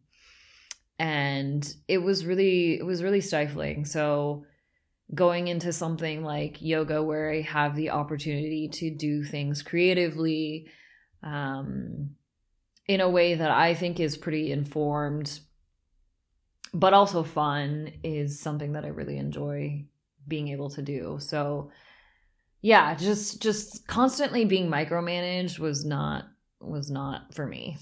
and 0.98 1.74
it 1.88 2.00
was 2.00 2.26
really 2.26 2.78
it 2.78 2.86
was 2.86 3.04
really 3.04 3.22
stifling. 3.22 3.86
So 3.86 4.46
going 5.14 5.48
into 5.48 5.74
something 5.74 6.24
like 6.24 6.62
yoga 6.62 7.02
where 7.02 7.32
I 7.32 7.42
have 7.42 7.76
the 7.76 7.90
opportunity 7.90 8.70
to 8.74 8.92
do 8.92 9.24
things 9.24 9.62
creatively 9.62 10.68
um, 11.24 12.12
in 12.88 13.02
a 13.02 13.10
way 13.10 13.36
that 13.36 13.52
I 13.52 13.74
think 13.74 14.00
is 14.00 14.18
pretty 14.18 14.52
informed, 14.52 15.40
but 16.74 16.94
also 16.94 17.24
fun 17.24 17.92
is 18.04 18.40
something 18.40 18.74
that 18.74 18.86
I 18.86 18.90
really 18.90 19.18
enjoy 19.18 19.86
being 20.28 20.50
able 20.50 20.70
to 20.72 20.82
do. 20.82 21.18
So 21.20 21.72
yeah, 22.62 22.94
just 22.94 23.42
just 23.42 23.88
constantly 23.88 24.46
being 24.46 24.70
micromanaged 24.70 25.60
was 25.60 25.86
not 25.86 26.26
was 26.60 26.92
not 26.92 27.34
for 27.34 27.48
me. 27.48 27.78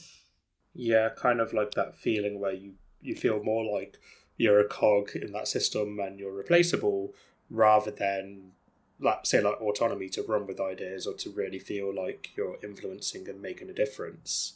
Yeah, 0.74 1.10
kind 1.17 1.41
of 1.41 1.53
like 1.53 1.72
that 1.72 1.98
feeling 1.98 2.39
where 2.39 2.53
you 2.53 2.75
you 3.01 3.15
feel 3.15 3.43
more 3.43 3.65
like 3.79 3.98
you're 4.38 4.60
a 4.60 4.67
cog 4.67 5.15
in 5.15 5.32
that 5.32 5.48
system 5.48 6.00
and 6.00 6.20
you're 6.20 6.34
replaceable 6.34 7.13
rather 7.50 7.91
than 7.91 8.51
like 9.00 9.25
say 9.25 9.41
like 9.41 9.60
autonomy 9.62 10.10
to 10.10 10.24
run 10.24 10.48
with 10.48 10.60
ideas 10.60 11.06
or 11.06 11.13
to 11.13 11.29
really 11.32 11.60
feel 11.60 11.94
like 11.94 12.29
you're 12.36 12.58
influencing 12.63 13.27
and 13.27 13.41
making 13.41 13.70
a 13.70 13.74
difference 13.74 14.53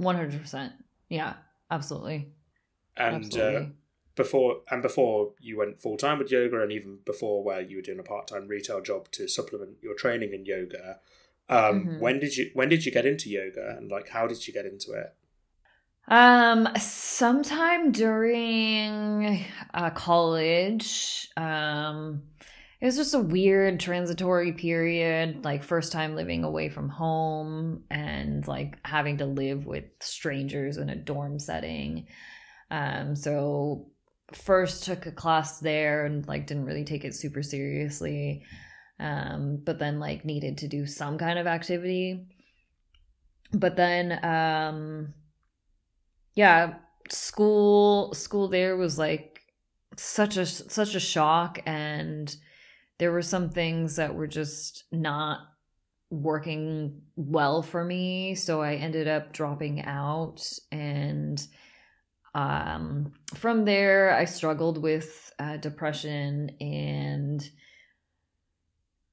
100% 0.00 0.72
yeah 1.08 1.34
absolutely 1.70 2.28
and 2.96 3.14
uh, 3.14 3.18
absolutely. 3.18 3.56
Uh, 3.56 3.68
before 4.16 4.60
and 4.70 4.82
before 4.82 5.32
you 5.40 5.56
went 5.56 5.80
full 5.80 5.96
time 5.96 6.18
with 6.18 6.30
yoga 6.30 6.62
and 6.62 6.72
even 6.72 6.98
before 7.04 7.42
where 7.42 7.60
you 7.60 7.76
were 7.76 7.82
doing 7.82 7.98
a 7.98 8.02
part-time 8.02 8.46
retail 8.48 8.80
job 8.80 9.10
to 9.10 9.28
supplement 9.28 9.76
your 9.82 9.94
training 9.94 10.32
in 10.32 10.44
yoga 10.44 10.98
um, 11.48 11.80
mm-hmm. 11.80 12.00
when 12.00 12.20
did 12.20 12.36
you 12.36 12.50
when 12.54 12.68
did 12.68 12.84
you 12.84 12.92
get 12.92 13.06
into 13.06 13.28
yoga 13.30 13.76
and 13.76 13.90
like 13.90 14.08
how 14.08 14.26
did 14.26 14.46
you 14.46 14.52
get 14.52 14.66
into 14.66 14.92
it 14.92 15.14
um, 16.08 16.68
sometime 16.78 17.92
during 17.92 19.44
uh, 19.72 19.90
college, 19.90 21.28
um, 21.36 22.22
it 22.80 22.86
was 22.86 22.96
just 22.96 23.14
a 23.14 23.20
weird 23.20 23.78
transitory 23.78 24.52
period, 24.52 25.44
like 25.44 25.62
first 25.62 25.92
time 25.92 26.16
living 26.16 26.44
away 26.44 26.70
from 26.70 26.88
home 26.88 27.84
and 27.90 28.46
like 28.48 28.78
having 28.84 29.18
to 29.18 29.26
live 29.26 29.66
with 29.66 29.84
strangers 30.00 30.78
in 30.78 30.88
a 30.88 30.96
dorm 30.96 31.38
setting. 31.38 32.06
Um, 32.70 33.14
so 33.14 33.90
first 34.32 34.84
took 34.84 35.06
a 35.06 35.12
class 35.12 35.58
there 35.58 36.06
and 36.06 36.26
like 36.26 36.46
didn't 36.46 36.64
really 36.64 36.84
take 36.84 37.04
it 37.04 37.14
super 37.14 37.42
seriously. 37.42 38.44
Um, 38.98 39.62
but 39.64 39.78
then 39.78 39.98
like 40.00 40.24
needed 40.24 40.58
to 40.58 40.68
do 40.68 40.86
some 40.86 41.18
kind 41.18 41.38
of 41.38 41.46
activity. 41.46 42.28
But 43.52 43.76
then 43.76 44.24
um 44.24 45.14
yeah, 46.34 46.74
school 47.12 48.14
school 48.14 48.48
there 48.48 48.76
was 48.76 48.98
like 48.98 49.42
such 49.96 50.36
a 50.36 50.46
such 50.46 50.94
a 50.94 51.00
shock 51.00 51.60
and 51.66 52.36
there 52.98 53.12
were 53.12 53.22
some 53.22 53.50
things 53.50 53.96
that 53.96 54.14
were 54.14 54.26
just 54.26 54.84
not 54.92 55.40
working 56.10 57.02
well 57.16 57.62
for 57.62 57.84
me 57.84 58.34
so 58.34 58.60
i 58.60 58.74
ended 58.74 59.06
up 59.06 59.32
dropping 59.32 59.84
out 59.84 60.42
and 60.72 61.46
um, 62.34 63.12
from 63.34 63.64
there 63.64 64.14
i 64.14 64.24
struggled 64.24 64.80
with 64.80 65.32
uh, 65.38 65.56
depression 65.56 66.50
and 66.60 67.50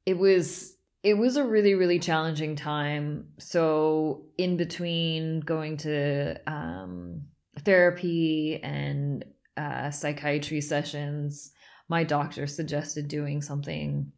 it 0.05 0.17
was 0.17 0.76
it 1.07 1.17
was 1.17 1.37
a 1.37 1.43
really 1.43 1.73
really 1.73 1.99
challenging 1.99 2.55
time. 2.55 3.29
So 3.39 4.25
in 4.37 4.57
between 4.57 5.39
going 5.39 5.77
to 5.77 6.35
um, 6.45 7.21
therapy 7.59 8.59
and 8.61 9.23
uh, 9.55 9.91
psychiatry 9.91 10.61
sessions 10.61 11.51
my 11.89 12.03
doctor 12.03 12.47
suggested 12.47 13.07
doing 13.07 13.41
something 13.41 14.11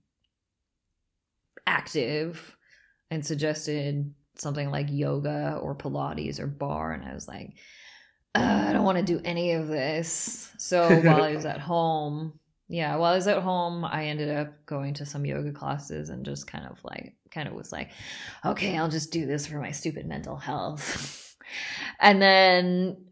active 1.67 2.57
and 3.11 3.23
suggested 3.23 4.11
something 4.35 4.71
like 4.71 4.87
yoga 4.89 5.59
or 5.61 5.75
pilates 5.75 6.39
or 6.39 6.47
barre. 6.47 6.93
And 6.93 7.05
i 7.05 7.13
was 7.13 7.27
like 7.27 7.53
i 8.33 8.73
don't 8.73 8.85
want 8.85 8.97
to 8.97 9.03
do 9.03 9.21
any 9.23 9.51
of 9.53 9.67
this. 9.67 10.51
So 10.57 10.87
while 11.01 11.21
i 11.21 11.35
was 11.35 11.45
at 11.45 11.59
home 11.71 12.38
yeah, 12.69 12.95
while 12.97 13.13
I 13.13 13.15
was 13.15 13.27
at 13.27 13.41
home, 13.41 13.83
I 13.83 14.05
ended 14.05 14.29
up 14.29 14.65
going 14.67 14.93
to 14.95 15.05
some 15.05 15.25
yoga 15.25 15.51
classes 15.51 16.09
and 16.09 16.23
just 16.23 16.45
kind 16.45 16.67
of 16.67 16.77
like, 16.83 17.15
kind 17.31 17.47
of 17.47 17.55
was 17.55 17.71
like, 17.71 17.89
okay, 18.45 18.77
I'll 18.77 18.89
just 18.89 19.11
do 19.11 19.25
this 19.25 19.47
for 19.47 19.57
my 19.57 19.71
stupid 19.71 20.05
mental 20.05 20.35
health. 20.35 21.35
and 21.99 22.21
then, 22.21 23.07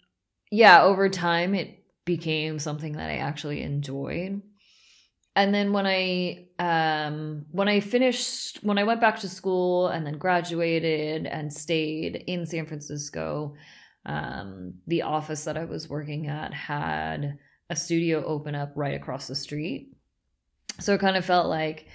yeah, 0.52 0.84
over 0.84 1.10
time, 1.10 1.56
it 1.56 1.84
became 2.06 2.60
something 2.60 2.94
that 2.94 3.10
I 3.10 3.18
actually 3.18 3.64
enjoyed. 3.64 4.44
And 5.36 5.54
then 5.54 5.74
when 5.74 5.86
I 5.86 6.48
um 6.58 7.46
when 7.52 7.68
I 7.68 7.80
finished 7.80 8.58
when 8.64 8.80
I 8.80 8.86
went 8.86 9.02
back 9.02 9.20
to 9.20 9.30
school 9.30 9.88
and 9.88 10.04
then 10.04 10.18
graduated 10.18 11.28
and 11.28 11.54
stayed 11.54 12.24
in 12.26 12.48
San 12.48 12.66
Francisco, 12.66 13.54
um, 14.08 14.76
the 14.88 15.04
office 15.04 15.44
that 15.44 15.56
I 15.56 15.66
was 15.66 15.90
working 15.90 16.26
at 16.26 16.56
had 16.56 17.38
a 17.70 17.76
studio 17.76 18.24
open 18.26 18.56
up 18.56 18.72
right 18.76 18.96
across 18.96 19.28
the 19.28 19.36
street. 19.36 19.94
So 20.80 20.94
it 20.94 21.02
kind 21.02 21.18
of 21.18 21.26
felt 21.26 21.48
like 21.48 21.88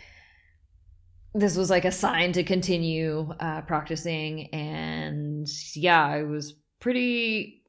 this 1.35 1.57
was 1.57 1.71
like 1.71 1.85
a 1.85 1.93
sign 1.93 2.33
to 2.33 2.43
continue 2.43 3.33
uh, 3.41 3.63
practicing. 3.63 4.49
And 4.49 5.49
yeah, 5.75 6.05
I 6.05 6.25
was 6.25 6.55
pretty 6.81 7.63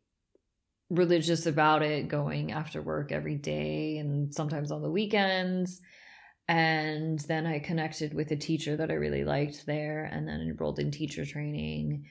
religious 0.90 1.46
about 1.46 1.82
it, 1.82 2.08
going 2.08 2.52
after 2.52 2.82
work 2.82 3.12
every 3.12 3.36
day 3.36 3.98
and 3.98 4.34
sometimes 4.34 4.72
on 4.72 4.82
the 4.82 4.92
weekends. 4.92 5.82
And 6.48 7.20
then 7.20 7.46
I 7.46 7.60
connected 7.60 8.14
with 8.14 8.32
a 8.32 8.36
teacher 8.36 8.76
that 8.76 8.92
I 8.92 8.96
really 8.96 9.24
liked 9.24 9.66
there 9.66 10.10
and 10.12 10.28
then 10.28 10.42
enrolled 10.42 10.80
in 10.80 10.92
teacher 10.92 11.26
training. 11.26 12.06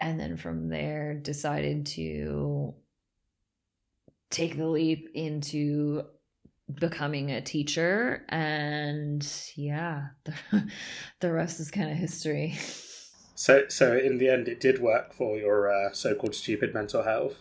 And 0.00 0.18
then 0.20 0.36
from 0.36 0.68
there, 0.68 1.14
decided 1.14 1.86
to 1.86 2.74
take 4.30 4.56
the 4.56 4.66
leap 4.66 5.08
into 5.14 6.02
becoming 6.74 7.30
a 7.30 7.40
teacher 7.40 8.26
and 8.28 9.26
yeah 9.56 10.08
the, 10.24 10.70
the 11.20 11.32
rest 11.32 11.60
is 11.60 11.70
kind 11.70 11.90
of 11.90 11.96
history. 11.96 12.58
So 13.34 13.64
so 13.68 13.96
in 13.96 14.18
the 14.18 14.28
end 14.28 14.48
it 14.48 14.60
did 14.60 14.80
work 14.80 15.14
for 15.14 15.36
your 15.36 15.72
uh, 15.72 15.92
so-called 15.92 16.34
stupid 16.34 16.74
mental 16.74 17.02
health? 17.02 17.36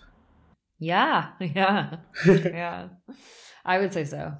Yeah 0.80 1.30
yeah. 1.40 1.98
Yeah. 2.26 2.90
I 3.66 3.80
would 3.80 3.94
say 3.94 4.06
so. 4.06 4.34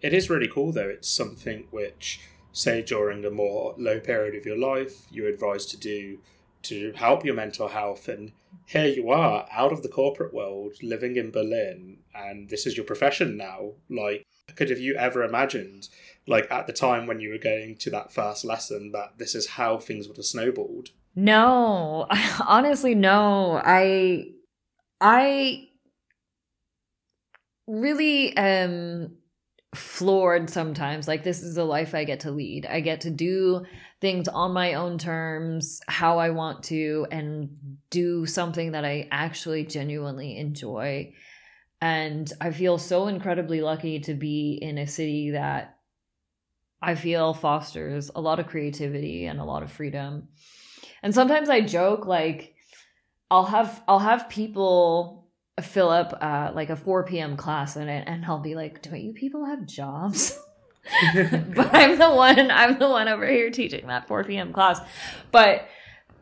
It 0.00 0.14
is 0.14 0.30
really 0.30 0.48
cool 0.48 0.72
though. 0.72 0.88
It's 0.88 1.08
something 1.08 1.66
which 1.70 2.20
say 2.52 2.82
during 2.82 3.24
a 3.24 3.30
more 3.30 3.74
low 3.78 4.00
period 4.00 4.34
of 4.34 4.44
your 4.44 4.58
life 4.58 5.06
you're 5.10 5.28
advised 5.28 5.70
to 5.70 5.76
do 5.76 6.18
to 6.62 6.92
help 6.92 7.24
your 7.24 7.34
mental 7.34 7.68
health 7.68 8.08
and 8.08 8.32
here 8.66 8.86
you 8.86 9.10
are 9.10 9.46
out 9.52 9.72
of 9.72 9.82
the 9.82 9.88
corporate 9.88 10.34
world 10.34 10.74
living 10.82 11.16
in 11.16 11.30
berlin 11.30 11.98
and 12.14 12.48
this 12.48 12.66
is 12.66 12.76
your 12.76 12.86
profession 12.86 13.36
now. 13.36 13.72
Like 13.88 14.26
could 14.56 14.70
have 14.70 14.80
you 14.80 14.94
ever 14.94 15.22
imagined 15.22 15.88
like 16.26 16.50
at 16.50 16.66
the 16.66 16.72
time 16.72 17.06
when 17.06 17.20
you 17.20 17.30
were 17.30 17.38
going 17.38 17.76
to 17.76 17.90
that 17.90 18.12
first 18.12 18.44
lesson 18.44 18.92
that 18.92 19.18
this 19.18 19.34
is 19.34 19.46
how 19.46 19.78
things 19.78 20.08
would 20.08 20.16
have 20.16 20.26
snowballed? 20.26 20.90
No. 21.14 22.06
Honestly 22.46 22.94
no. 22.94 23.60
I 23.64 24.32
i 25.00 25.68
really 27.66 28.36
um 28.36 29.12
floored 29.74 30.50
sometimes. 30.50 31.06
Like, 31.06 31.22
this 31.22 31.42
is 31.42 31.54
the 31.54 31.64
life 31.64 31.94
I 31.94 32.04
get 32.04 32.20
to 32.20 32.30
lead. 32.30 32.66
I 32.66 32.80
get 32.80 33.02
to 33.02 33.10
do 33.10 33.64
things 34.00 34.28
on 34.28 34.52
my 34.52 34.74
own 34.74 34.98
terms, 34.98 35.80
how 35.86 36.18
I 36.18 36.30
want 36.30 36.64
to, 36.64 37.06
and 37.10 37.78
do 37.90 38.26
something 38.26 38.72
that 38.72 38.84
I 38.84 39.08
actually 39.10 39.64
genuinely 39.64 40.36
enjoy. 40.38 41.14
And 41.80 42.30
I 42.40 42.50
feel 42.50 42.78
so 42.78 43.06
incredibly 43.06 43.60
lucky 43.60 44.00
to 44.00 44.14
be 44.14 44.58
in 44.60 44.78
a 44.78 44.86
city 44.86 45.30
that 45.30 45.78
I 46.82 46.94
feel 46.94 47.34
fosters 47.34 48.10
a 48.14 48.20
lot 48.20 48.40
of 48.40 48.46
creativity 48.46 49.26
and 49.26 49.38
a 49.38 49.44
lot 49.44 49.62
of 49.62 49.70
freedom. 49.70 50.28
And 51.02 51.14
sometimes 51.14 51.48
I 51.48 51.60
joke 51.60 52.06
like 52.06 52.54
I'll 53.30 53.44
have 53.44 53.82
I'll 53.86 53.98
have 53.98 54.28
people 54.28 55.19
fill 55.62 55.90
up 55.90 56.18
uh, 56.20 56.52
like 56.54 56.70
a 56.70 56.76
4 56.76 57.04
p.m. 57.04 57.36
class 57.36 57.76
and 57.76 57.90
and 57.90 58.24
I'll 58.24 58.40
be 58.40 58.54
like, 58.54 58.82
don't 58.82 59.00
you 59.00 59.12
people 59.12 59.44
have 59.44 59.66
jobs? 59.66 60.38
but 61.14 61.74
I'm 61.74 61.98
the 61.98 62.10
one 62.10 62.50
I'm 62.50 62.78
the 62.78 62.88
one 62.88 63.08
over 63.08 63.26
here 63.26 63.50
teaching 63.50 63.86
that 63.88 64.08
4 64.08 64.24
p.m. 64.24 64.52
class. 64.52 64.80
But 65.30 65.68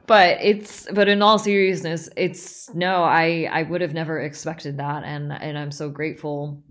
but 0.06 0.38
it's 0.40 0.86
but 0.92 1.08
in 1.08 1.22
all 1.22 1.38
seriousness, 1.38 2.08
it's 2.16 2.72
no, 2.74 3.04
I 3.04 3.48
I 3.50 3.62
would 3.62 3.80
have 3.80 3.94
never 3.94 4.20
expected 4.20 4.78
that 4.78 5.04
and 5.04 5.32
and 5.32 5.58
I'm 5.58 5.70
so 5.70 5.90
grateful 5.90 6.62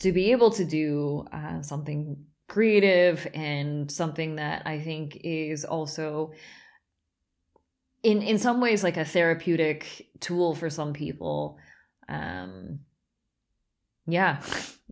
to 0.00 0.12
be 0.12 0.32
able 0.32 0.50
to 0.50 0.64
do 0.64 1.26
uh, 1.32 1.62
something 1.62 2.24
creative 2.48 3.26
and 3.34 3.90
something 3.90 4.36
that 4.36 4.62
I 4.66 4.78
think 4.78 5.18
is 5.24 5.64
also 5.64 6.32
in 8.02 8.22
in 8.22 8.38
some 8.38 8.60
ways 8.60 8.84
like 8.84 8.96
a 8.96 9.04
therapeutic 9.04 10.08
tool 10.20 10.54
for 10.54 10.70
some 10.70 10.92
people 10.92 11.58
um 12.08 12.80
yeah 14.06 14.40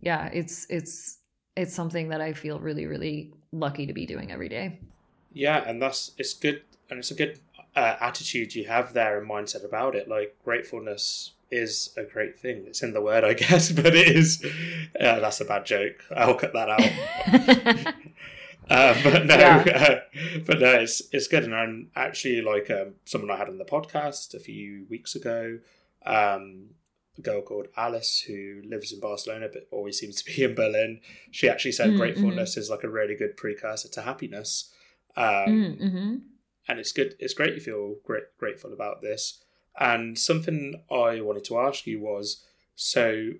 yeah 0.01 0.27
it's 0.33 0.65
it's 0.69 1.19
it's 1.55 1.73
something 1.73 2.09
that 2.09 2.19
i 2.19 2.33
feel 2.33 2.59
really 2.59 2.85
really 2.85 3.31
lucky 3.55 3.85
to 3.85 3.93
be 3.93 4.05
doing 4.05 4.31
every 4.31 4.49
day. 4.49 4.79
Yeah 5.33 5.63
and 5.67 5.81
that's 5.81 6.11
it's 6.17 6.33
good 6.33 6.61
and 6.89 6.99
it's 6.99 7.11
a 7.11 7.15
good 7.15 7.39
uh, 7.75 7.97
attitude 7.99 8.55
you 8.55 8.65
have 8.67 8.93
there 8.93 9.19
and 9.19 9.29
mindset 9.29 9.65
about 9.65 9.95
it. 9.95 10.07
Like 10.07 10.37
gratefulness 10.45 11.33
is 11.51 11.89
a 11.97 12.03
great 12.03 12.39
thing. 12.39 12.63
It's 12.67 12.81
in 12.81 12.93
the 12.93 13.01
word 13.01 13.23
i 13.23 13.33
guess 13.45 13.71
but 13.71 13.87
it 13.87 13.95
is 14.15 14.43
uh, 14.99 15.19
that's 15.19 15.41
a 15.41 15.45
bad 15.45 15.65
joke. 15.65 16.03
I'll 16.15 16.35
cut 16.35 16.53
that 16.53 16.69
out. 16.69 17.93
Uh, 18.67 18.95
but 19.03 19.27
no, 19.27 19.35
yeah. 19.35 19.63
uh, 19.75 19.99
but 20.43 20.59
no, 20.59 20.71
it's 20.71 21.03
it's 21.11 21.27
good, 21.27 21.43
and 21.43 21.53
I'm 21.53 21.91
actually 21.95 22.41
like 22.41 22.71
um, 22.71 22.95
someone 23.05 23.29
I 23.29 23.35
had 23.35 23.47
on 23.47 23.59
the 23.59 23.63
podcast 23.63 24.33
a 24.33 24.39
few 24.39 24.87
weeks 24.89 25.13
ago. 25.13 25.59
Um, 26.03 26.69
a 27.17 27.21
girl 27.21 27.41
called 27.41 27.67
Alice 27.77 28.23
who 28.27 28.61
lives 28.65 28.91
in 28.91 28.99
Barcelona 28.99 29.47
but 29.51 29.67
always 29.71 29.99
seems 29.99 30.21
to 30.21 30.25
be 30.25 30.43
in 30.43 30.55
Berlin. 30.55 31.01
She 31.31 31.49
actually 31.49 31.73
said 31.73 31.91
mm, 31.91 31.97
gratefulness 31.97 32.51
mm-hmm. 32.51 32.61
is 32.61 32.69
like 32.69 32.83
a 32.83 32.89
really 32.89 33.15
good 33.15 33.37
precursor 33.37 33.89
to 33.89 34.01
happiness. 34.01 34.71
Um, 35.15 35.25
mm, 35.25 35.81
mm-hmm. 35.81 36.15
And 36.67 36.79
it's 36.79 36.91
good. 36.91 37.15
It's 37.19 37.33
great 37.33 37.53
you 37.53 37.61
feel 37.61 37.95
great, 38.03 38.23
grateful 38.37 38.73
about 38.73 39.01
this. 39.01 39.43
And 39.79 40.17
something 40.17 40.81
I 40.89 41.21
wanted 41.21 41.43
to 41.45 41.59
ask 41.59 41.85
you 41.85 41.99
was 41.99 42.43
so 42.75 43.31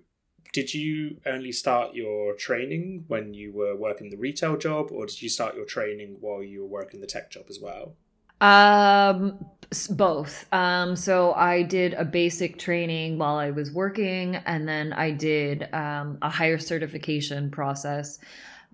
did 0.52 0.72
you 0.72 1.20
only 1.26 1.52
start 1.52 1.94
your 1.94 2.34
training 2.34 3.04
when 3.08 3.34
you 3.34 3.52
were 3.52 3.76
working 3.76 4.10
the 4.10 4.16
retail 4.16 4.56
job 4.56 4.90
or 4.90 5.06
did 5.06 5.20
you 5.20 5.28
start 5.28 5.54
your 5.54 5.66
training 5.66 6.16
while 6.20 6.42
you 6.42 6.62
were 6.62 6.68
working 6.68 7.00
the 7.00 7.06
tech 7.06 7.30
job 7.30 7.44
as 7.50 7.58
well? 7.60 7.94
Um, 8.40 9.46
both. 9.88 10.46
Um, 10.52 10.96
so 10.96 11.32
I 11.34 11.62
did 11.62 11.94
a 11.94 12.04
basic 12.04 12.58
training 12.58 13.18
while 13.18 13.36
I 13.36 13.50
was 13.50 13.72
working, 13.72 14.36
and 14.36 14.68
then 14.68 14.92
I 14.92 15.10
did 15.10 15.72
um, 15.74 16.18
a 16.22 16.30
higher 16.30 16.58
certification 16.58 17.50
process 17.50 18.18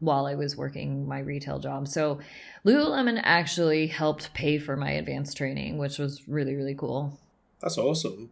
while 0.00 0.26
I 0.26 0.34
was 0.34 0.56
working 0.56 1.06
my 1.06 1.20
retail 1.20 1.58
job. 1.58 1.86
So 1.86 2.18
Lululemon 2.64 3.20
actually 3.22 3.86
helped 3.86 4.34
pay 4.34 4.58
for 4.58 4.76
my 4.76 4.90
advanced 4.90 5.36
training, 5.36 5.78
which 5.78 5.98
was 5.98 6.26
really, 6.28 6.54
really 6.54 6.74
cool. 6.74 7.18
That's 7.60 7.78
awesome. 7.78 8.30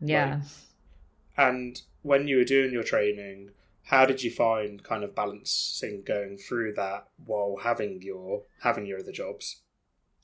Yeah. 0.00 0.34
Like, 0.34 0.42
and 1.38 1.80
when 2.02 2.28
you 2.28 2.36
were 2.36 2.44
doing 2.44 2.72
your 2.72 2.82
training, 2.82 3.50
how 3.84 4.04
did 4.04 4.22
you 4.22 4.30
find 4.30 4.82
kind 4.82 5.02
of 5.02 5.14
balancing 5.14 6.02
going 6.06 6.36
through 6.36 6.74
that 6.74 7.08
while 7.24 7.56
having 7.62 8.02
your 8.02 8.42
having 8.60 8.86
your 8.86 9.00
other 9.00 9.12
jobs? 9.12 9.59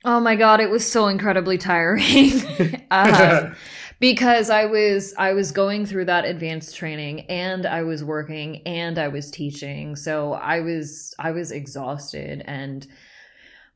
Oh 0.07 0.21
my 0.21 0.37
god, 0.37 0.61
it 0.61 0.71
was 0.71 0.89
so 0.89 1.09
incredibly 1.09 1.59
tiring. 1.59 2.31
um, 2.93 3.57
because 3.99 4.51
I 4.51 4.67
was 4.67 5.13
I 5.19 5.33
was 5.33 5.51
going 5.51 5.85
through 5.85 6.05
that 6.05 6.25
advanced 6.25 6.77
training 6.77 7.23
and 7.23 7.67
I 7.67 7.83
was 7.83 8.05
working 8.05 8.63
and 8.67 9.01
I 9.01 9.09
was 9.09 9.33
teaching. 9.33 9.97
So 9.97 10.35
I 10.35 10.61
was 10.61 11.13
I 11.19 11.33
was 11.33 11.51
exhausted 11.51 12.45
and 12.47 12.87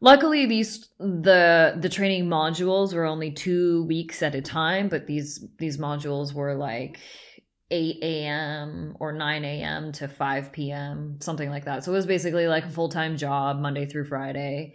luckily 0.01 0.47
these 0.47 0.89
the 1.01 1.77
the 1.81 1.89
training 1.89 2.27
modules 2.27 2.95
were 2.95 3.07
only 3.07 3.33
2 3.33 3.85
weeks 3.87 4.23
at 4.23 4.37
a 4.37 4.41
time, 4.41 4.89
but 4.89 5.09
these 5.09 5.45
these 5.59 5.79
modules 5.79 6.33
were 6.33 6.55
like 6.55 7.01
8 7.73 7.99
a.m. 8.03 8.97
or 9.01 9.13
9 9.13 9.45
a.m. 9.45 9.91
to 9.93 10.07
5 10.07 10.53
p.m., 10.53 11.17
something 11.21 11.51
like 11.51 11.65
that. 11.65 11.83
So 11.83 11.91
it 11.91 11.97
was 11.97 12.07
basically 12.07 12.47
like 12.47 12.67
a 12.67 12.71
full 12.71 12.89
time 12.89 13.17
job, 13.17 13.59
Monday 13.59 13.87
through 13.87 14.05
Friday 14.05 14.75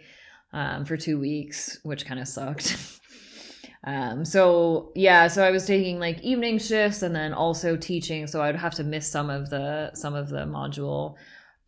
um, 0.56 0.86
for 0.86 0.96
two 0.96 1.20
weeks, 1.20 1.78
which 1.82 2.06
kind 2.06 2.18
of 2.18 2.26
sucked. 2.26 2.98
um, 3.84 4.24
so 4.24 4.90
yeah, 4.94 5.28
so 5.28 5.44
I 5.44 5.50
was 5.50 5.66
taking 5.66 6.00
like 6.00 6.18
evening 6.22 6.58
shifts 6.58 7.02
and 7.02 7.14
then 7.14 7.34
also 7.34 7.76
teaching, 7.76 8.26
so 8.26 8.40
I'd 8.40 8.56
have 8.56 8.74
to 8.76 8.84
miss 8.84 9.06
some 9.06 9.28
of 9.28 9.50
the 9.50 9.90
some 9.94 10.14
of 10.14 10.30
the 10.30 10.46
module. 10.46 11.16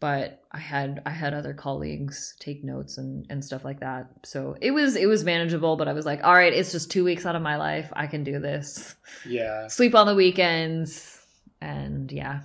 But 0.00 0.42
I 0.52 0.58
had 0.58 1.02
I 1.04 1.10
had 1.10 1.34
other 1.34 1.52
colleagues 1.52 2.34
take 2.40 2.64
notes 2.64 2.96
and 2.96 3.26
and 3.28 3.44
stuff 3.44 3.62
like 3.62 3.80
that, 3.80 4.08
so 4.24 4.56
it 4.62 4.70
was 4.70 4.96
it 4.96 5.06
was 5.06 5.22
manageable. 5.22 5.76
But 5.76 5.88
I 5.88 5.92
was 5.92 6.06
like, 6.06 6.24
all 6.24 6.32
right, 6.32 6.52
it's 6.52 6.72
just 6.72 6.90
two 6.90 7.04
weeks 7.04 7.26
out 7.26 7.36
of 7.36 7.42
my 7.42 7.56
life. 7.56 7.92
I 7.94 8.06
can 8.06 8.24
do 8.24 8.38
this. 8.38 8.96
Yeah. 9.26 9.66
Sleep 9.68 9.94
on 9.94 10.06
the 10.06 10.14
weekends, 10.14 11.20
and 11.60 12.10
yeah. 12.10 12.40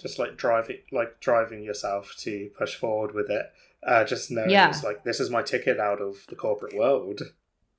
Just 0.00 0.18
like 0.18 0.36
driving, 0.36 0.78
like 0.90 1.20
driving 1.20 1.62
yourself 1.62 2.14
to 2.20 2.50
push 2.58 2.74
forward 2.74 3.14
with 3.14 3.30
it 3.30 3.46
uh, 3.86 4.04
just 4.04 4.30
knowing 4.30 4.50
yeah. 4.50 4.68
it's 4.68 4.82
like 4.82 5.04
this 5.04 5.20
is 5.20 5.30
my 5.30 5.42
ticket 5.42 5.78
out 5.78 6.00
of 6.00 6.24
the 6.28 6.36
corporate 6.36 6.76
world. 6.76 7.20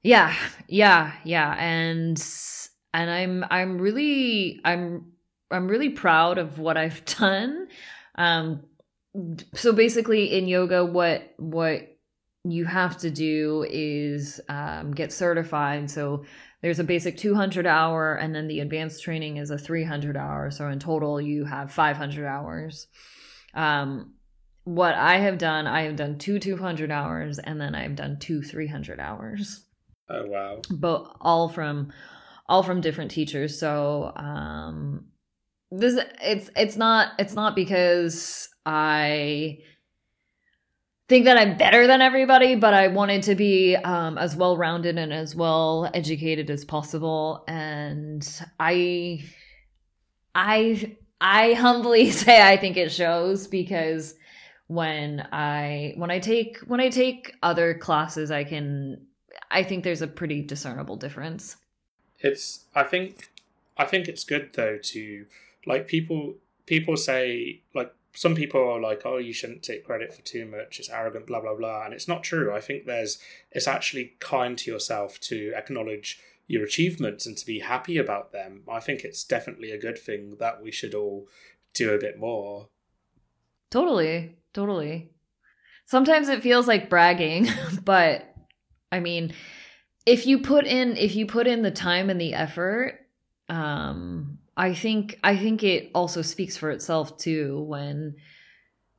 Yeah, 0.02 0.34
yeah, 0.68 1.14
yeah, 1.24 1.56
and 1.58 2.22
and 2.94 3.10
I'm 3.10 3.46
I'm 3.50 3.80
really 3.80 4.62
I'm 4.64 5.12
I'm 5.52 5.68
really 5.68 5.90
proud 5.90 6.38
of 6.38 6.60
what 6.60 6.78
I've 6.78 7.04
done. 7.20 7.68
Um, 8.16 8.64
so 9.54 9.74
basically, 9.74 10.38
in 10.38 10.48
yoga, 10.48 10.86
what 10.86 11.34
what 11.38 11.98
you 12.46 12.66
have 12.66 12.98
to 13.00 13.10
do 13.10 13.66
is 13.70 14.40
um, 14.48 14.92
get 14.92 15.12
certified. 15.12 15.92
So 15.92 16.24
there's 16.62 16.80
a 16.80 16.84
basic 16.84 17.18
200 17.18 17.66
hour, 17.66 18.16
and 18.16 18.34
then 18.34 18.48
the 18.48 18.62
advanced 18.62 19.04
training 19.04 19.38
is 19.38 19.50
a 19.50 19.58
300 19.58 20.16
hour. 20.16 20.52
So 20.52 20.68
in 20.70 20.80
total, 20.80 21.20
you 21.20 21.46
have 21.46 21.72
500 21.72 22.26
hours. 22.26 22.88
Um, 23.54 24.14
what 24.70 24.94
I 24.94 25.18
have 25.18 25.40
done, 25.40 25.66
I 25.66 25.82
have 25.82 25.96
done 25.96 26.20
two 26.20 26.38
200 26.38 26.92
hours 26.92 27.40
and 27.40 27.60
then 27.60 27.74
I've 27.74 27.96
done 27.96 28.20
two 28.20 28.44
300 28.44 29.00
hours. 29.00 29.66
Oh 30.10 30.28
wow. 30.28 30.62
But 30.70 31.12
all 31.20 31.50
from 31.50 31.92
all 32.48 32.62
from 32.62 32.80
different 32.80 33.10
teachers. 33.10 33.60
So 33.60 34.12
um 34.16 35.08
this 35.72 36.00
it's 36.22 36.52
it's 36.56 36.78
not 36.78 37.14
it's 37.18 37.34
not 37.34 37.56
because 37.56 38.48
I 38.64 39.60
think 41.08 41.26
that 41.26 41.40
I'm 41.40 41.58
better 41.58 41.88
than 41.88 42.04
everybody, 42.04 42.54
but 42.54 42.76
I 42.76 42.90
wanted 42.90 43.24
to 43.24 43.34
be 43.34 43.76
um, 43.76 44.20
as 44.20 44.36
well 44.36 44.56
rounded 44.56 45.00
and 45.00 45.12
as 45.12 45.36
well 45.36 45.90
educated 45.92 46.52
as 46.52 46.64
possible. 46.64 47.44
And 47.48 48.24
I, 48.60 49.24
I, 50.36 50.96
I 51.20 51.54
humbly 51.54 52.12
say 52.12 52.40
I 52.40 52.58
think 52.58 52.78
it 52.78 52.92
shows 52.92 53.48
because 53.48 54.14
when 54.70 55.28
I 55.32 55.94
when 55.98 56.12
I 56.12 56.20
take 56.20 56.60
when 56.60 56.80
I 56.80 56.90
take 56.90 57.34
other 57.42 57.74
classes 57.74 58.30
I 58.30 58.44
can 58.44 59.08
I 59.50 59.64
think 59.64 59.84
there's 59.84 60.04
a 60.04 60.08
pretty 60.08 60.42
discernible 60.44 60.96
difference. 60.96 61.58
It's 62.20 62.66
I 62.76 62.84
think 62.84 63.32
I 63.78 63.86
think 63.86 64.08
it's 64.08 64.24
good 64.24 64.52
though 64.54 64.78
to 64.78 65.26
like 65.66 65.88
people 65.88 66.36
people 66.68 66.96
say 66.98 67.62
like 67.74 67.92
some 68.14 68.36
people 68.36 68.62
are 68.62 68.80
like, 68.80 69.04
oh, 69.06 69.18
you 69.18 69.34
shouldn't 69.34 69.64
take 69.64 69.86
credit 69.86 70.14
for 70.14 70.22
too 70.22 70.46
much. 70.46 70.80
It's 70.80 70.90
arrogant, 70.90 71.26
blah 71.26 71.42
blah 71.42 71.56
blah, 71.56 71.86
and 71.86 71.94
it's 71.94 72.08
not 72.08 72.24
true. 72.24 72.54
I 72.54 72.62
think 72.62 72.86
there's 72.86 73.18
it's 73.52 73.68
actually 73.68 74.14
kind 74.20 74.56
to 74.60 74.72
yourself 74.72 75.20
to 75.22 75.52
acknowledge 75.56 76.20
your 76.46 76.64
achievements 76.64 77.26
and 77.26 77.36
to 77.38 77.46
be 77.46 77.60
happy 77.60 77.98
about 77.98 78.32
them. 78.32 78.64
I 78.70 78.80
think 78.82 79.04
it's 79.04 79.24
definitely 79.24 79.72
a 79.72 79.80
good 79.80 79.98
thing 79.98 80.38
that 80.40 80.62
we 80.62 80.72
should 80.72 80.94
all 80.94 81.28
do 81.74 81.92
a 81.92 82.00
bit 82.00 82.20
more. 82.20 82.70
Totally, 83.72 84.36
totally. 84.54 85.12
Sometimes 85.86 86.30
it 86.30 86.44
feels 86.44 86.68
like 86.68 86.90
bragging, 86.90 87.48
but 87.84 88.34
I 88.92 89.00
mean, 89.00 89.34
if 90.06 90.26
you 90.28 90.40
put 90.40 90.66
in 90.66 90.98
if 90.98 91.16
you 91.16 91.26
put 91.26 91.48
in 91.48 91.62
the 91.62 91.72
time 91.72 92.10
and 92.10 92.20
the 92.20 92.34
effort, 92.34 93.00
um 93.48 94.40
I 94.56 94.74
think 94.74 95.20
I 95.24 95.38
think 95.38 95.64
it 95.64 95.92
also 95.96 96.22
speaks 96.22 96.58
for 96.58 96.70
itself 96.70 97.18
too 97.18 97.62
when 97.64 98.16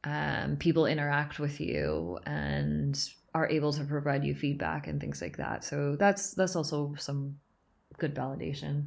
um, 0.04 0.56
people 0.56 0.86
interact 0.86 1.38
with 1.38 1.60
you 1.60 2.18
and 2.24 2.98
are 3.34 3.48
able 3.48 3.72
to 3.74 3.84
provide 3.84 4.24
you 4.24 4.34
feedback 4.34 4.86
and 4.86 5.00
things 5.00 5.20
like 5.20 5.36
that. 5.36 5.62
So 5.62 5.96
that's 5.96 6.32
that's 6.32 6.56
also 6.56 6.94
some 6.98 7.36
good 7.98 8.14
validation. 8.14 8.86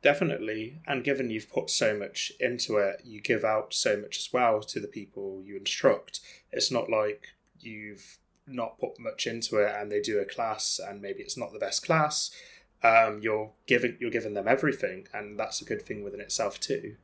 Definitely, 0.00 0.80
and 0.86 1.02
given 1.02 1.30
you've 1.30 1.50
put 1.50 1.70
so 1.70 1.96
much 1.96 2.32
into 2.38 2.76
it, 2.76 3.02
you 3.04 3.20
give 3.20 3.44
out 3.44 3.74
so 3.74 3.96
much 3.96 4.18
as 4.18 4.32
well 4.32 4.60
to 4.60 4.78
the 4.78 4.86
people 4.86 5.42
you 5.44 5.56
instruct. 5.56 6.20
It's 6.52 6.70
not 6.70 6.88
like 6.88 7.28
you've 7.58 8.18
not 8.46 8.78
put 8.78 8.98
much 8.98 9.26
into 9.26 9.58
it 9.58 9.74
and 9.76 9.90
they 9.90 10.00
do 10.00 10.20
a 10.20 10.24
class 10.24 10.80
and 10.82 11.02
maybe 11.02 11.20
it's 11.20 11.36
not 11.36 11.52
the 11.52 11.58
best 11.58 11.84
class 11.84 12.30
um, 12.82 13.20
you're 13.22 13.50
giving 13.66 13.96
you're 14.00 14.10
giving 14.10 14.34
them 14.34 14.46
everything, 14.46 15.06
and 15.12 15.38
that's 15.38 15.60
a 15.60 15.64
good 15.64 15.82
thing 15.82 16.04
within 16.04 16.20
itself 16.20 16.60
too. 16.60 16.96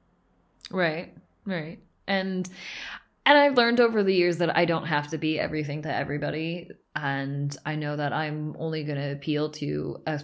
Right, 0.71 1.15
right, 1.45 1.79
and 2.07 2.49
and 3.27 3.39
I've 3.39 3.57
learned 3.57 3.81
over 3.81 4.03
the 4.03 4.15
years 4.15 4.39
that 4.39 4.57
I 4.57 4.65
don't 4.67 4.87
have 4.87 5.09
to 5.09 5.19
be 5.19 5.39
everything 5.39 5.83
to 5.83 5.95
everybody, 5.95 6.71
and 6.95 7.57
I 7.67 7.75
know 7.75 7.97
that 7.97 8.13
I'm 8.13 8.57
only 8.59 8.85
going 8.85 8.99
to 8.99 9.13
appeal 9.13 9.51
to 9.51 10.01
a 10.07 10.21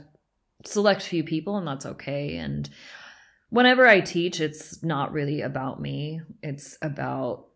select 0.65 1.03
few 1.03 1.25
people, 1.25 1.57
and 1.57 1.67
that's 1.67 1.87
okay. 1.87 2.37
And 2.37 2.69
whenever 3.51 3.87
I 3.87 4.01
teach, 4.01 4.41
it's 4.41 4.83
not 4.83 5.13
really 5.13 5.41
about 5.41 5.81
me; 5.81 6.21
it's 6.43 6.79
about 6.83 7.47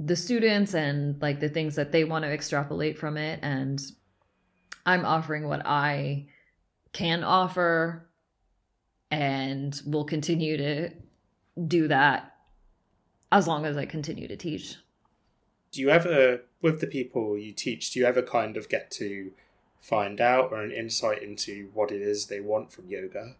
the 0.00 0.16
students 0.16 0.74
and 0.74 1.20
like 1.22 1.40
the 1.40 1.48
things 1.48 1.76
that 1.76 1.92
they 1.92 2.04
want 2.04 2.24
to 2.24 2.32
extrapolate 2.32 2.98
from 2.98 3.16
it 3.16 3.38
and 3.42 3.80
i'm 4.84 5.04
offering 5.04 5.46
what 5.46 5.64
i 5.64 6.26
can 6.92 7.22
offer 7.22 8.10
and 9.12 9.82
will 9.86 10.04
continue 10.04 10.56
to 10.56 10.90
do 11.68 11.86
that 11.86 12.34
as 13.30 13.46
long 13.46 13.66
as 13.66 13.76
I 13.76 13.86
continue 13.86 14.26
to 14.26 14.36
teach. 14.36 14.76
Do 15.70 15.80
you 15.80 15.90
ever, 15.90 16.40
with 16.60 16.80
the 16.80 16.86
people 16.86 17.36
you 17.36 17.52
teach, 17.52 17.92
do 17.92 18.00
you 18.00 18.06
ever 18.06 18.22
kind 18.22 18.56
of 18.56 18.68
get 18.68 18.90
to 18.92 19.32
find 19.82 20.20
out 20.20 20.52
or 20.52 20.62
an 20.62 20.72
insight 20.72 21.22
into 21.22 21.68
what 21.74 21.90
it 21.90 22.00
is 22.00 22.26
they 22.26 22.40
want 22.40 22.72
from 22.72 22.88
yoga? 22.88 23.34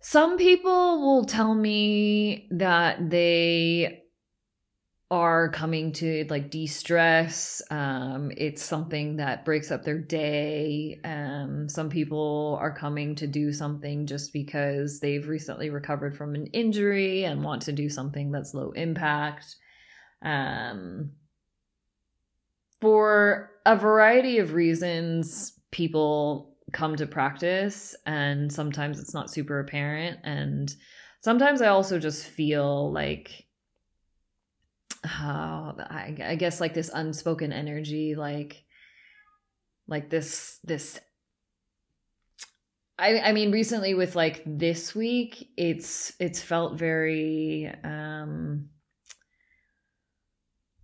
Some 0.00 0.36
people 0.36 1.00
will 1.00 1.24
tell 1.24 1.54
me 1.54 2.48
that 2.50 3.10
they 3.10 4.00
are 5.10 5.50
coming 5.50 5.92
to 5.92 6.26
like 6.30 6.50
de-stress. 6.50 7.62
Um 7.70 8.32
it's 8.36 8.62
something 8.62 9.16
that 9.16 9.44
breaks 9.44 9.70
up 9.70 9.84
their 9.84 9.98
day. 9.98 10.98
Um 11.04 11.68
some 11.68 11.90
people 11.90 12.58
are 12.60 12.74
coming 12.74 13.14
to 13.16 13.26
do 13.26 13.52
something 13.52 14.06
just 14.06 14.32
because 14.32 15.00
they've 15.00 15.28
recently 15.28 15.68
recovered 15.68 16.16
from 16.16 16.34
an 16.34 16.46
injury 16.48 17.24
and 17.24 17.44
want 17.44 17.62
to 17.62 17.72
do 17.72 17.88
something 17.90 18.32
that's 18.32 18.54
low 18.54 18.72
impact. 18.72 19.56
Um 20.22 21.12
for 22.84 23.50
a 23.64 23.74
variety 23.74 24.36
of 24.36 24.52
reasons 24.52 25.58
people 25.70 26.54
come 26.70 26.94
to 26.96 27.06
practice 27.06 27.96
and 28.04 28.52
sometimes 28.52 29.00
it's 29.00 29.14
not 29.14 29.30
super 29.30 29.58
apparent 29.58 30.18
and 30.22 30.74
sometimes 31.22 31.62
i 31.62 31.68
also 31.68 31.98
just 31.98 32.26
feel 32.26 32.92
like 32.92 33.46
how 35.02 35.74
I, 35.78 36.14
I 36.22 36.34
guess 36.34 36.60
like 36.60 36.74
this 36.74 36.90
unspoken 36.92 37.54
energy 37.54 38.16
like 38.16 38.62
like 39.88 40.10
this 40.10 40.58
this 40.62 41.00
I, 42.98 43.18
I 43.18 43.32
mean 43.32 43.50
recently 43.50 43.94
with 43.94 44.14
like 44.14 44.42
this 44.44 44.94
week 44.94 45.48
it's 45.56 46.12
it's 46.20 46.42
felt 46.42 46.78
very 46.78 47.72
um 47.82 48.68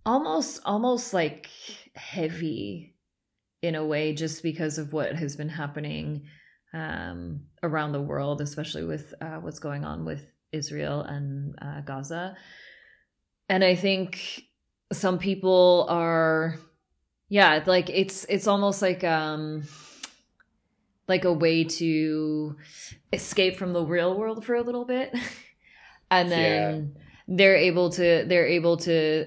almost 0.05 0.61
almost 0.65 1.13
like 1.13 1.49
heavy 1.95 2.95
in 3.61 3.75
a 3.75 3.85
way 3.85 4.13
just 4.13 4.41
because 4.41 4.77
of 4.77 4.93
what 4.93 5.15
has 5.15 5.35
been 5.35 5.49
happening 5.49 6.23
um 6.73 7.41
around 7.63 7.91
the 7.91 8.01
world 8.01 8.41
especially 8.41 8.83
with 8.83 9.13
uh, 9.21 9.35
what's 9.35 9.59
going 9.59 9.83
on 9.85 10.05
with 10.05 10.25
Israel 10.51 11.01
and 11.01 11.55
uh, 11.61 11.81
Gaza 11.81 12.35
and 13.51 13.65
i 13.65 13.75
think 13.75 14.43
some 14.93 15.19
people 15.19 15.85
are 15.89 16.57
yeah 17.29 17.61
like 17.65 17.89
it's 17.89 18.25
it's 18.29 18.47
almost 18.47 18.81
like 18.81 19.03
um 19.03 19.63
like 21.07 21.25
a 21.25 21.33
way 21.33 21.65
to 21.65 22.55
escape 23.11 23.57
from 23.57 23.73
the 23.73 23.83
real 23.83 24.17
world 24.17 24.45
for 24.45 24.55
a 24.55 24.61
little 24.61 24.85
bit 24.85 25.13
and 26.11 26.31
then 26.31 26.93
yeah. 26.95 27.01
they're 27.27 27.57
able 27.57 27.89
to 27.89 28.23
they're 28.27 28.47
able 28.47 28.77
to 28.77 29.25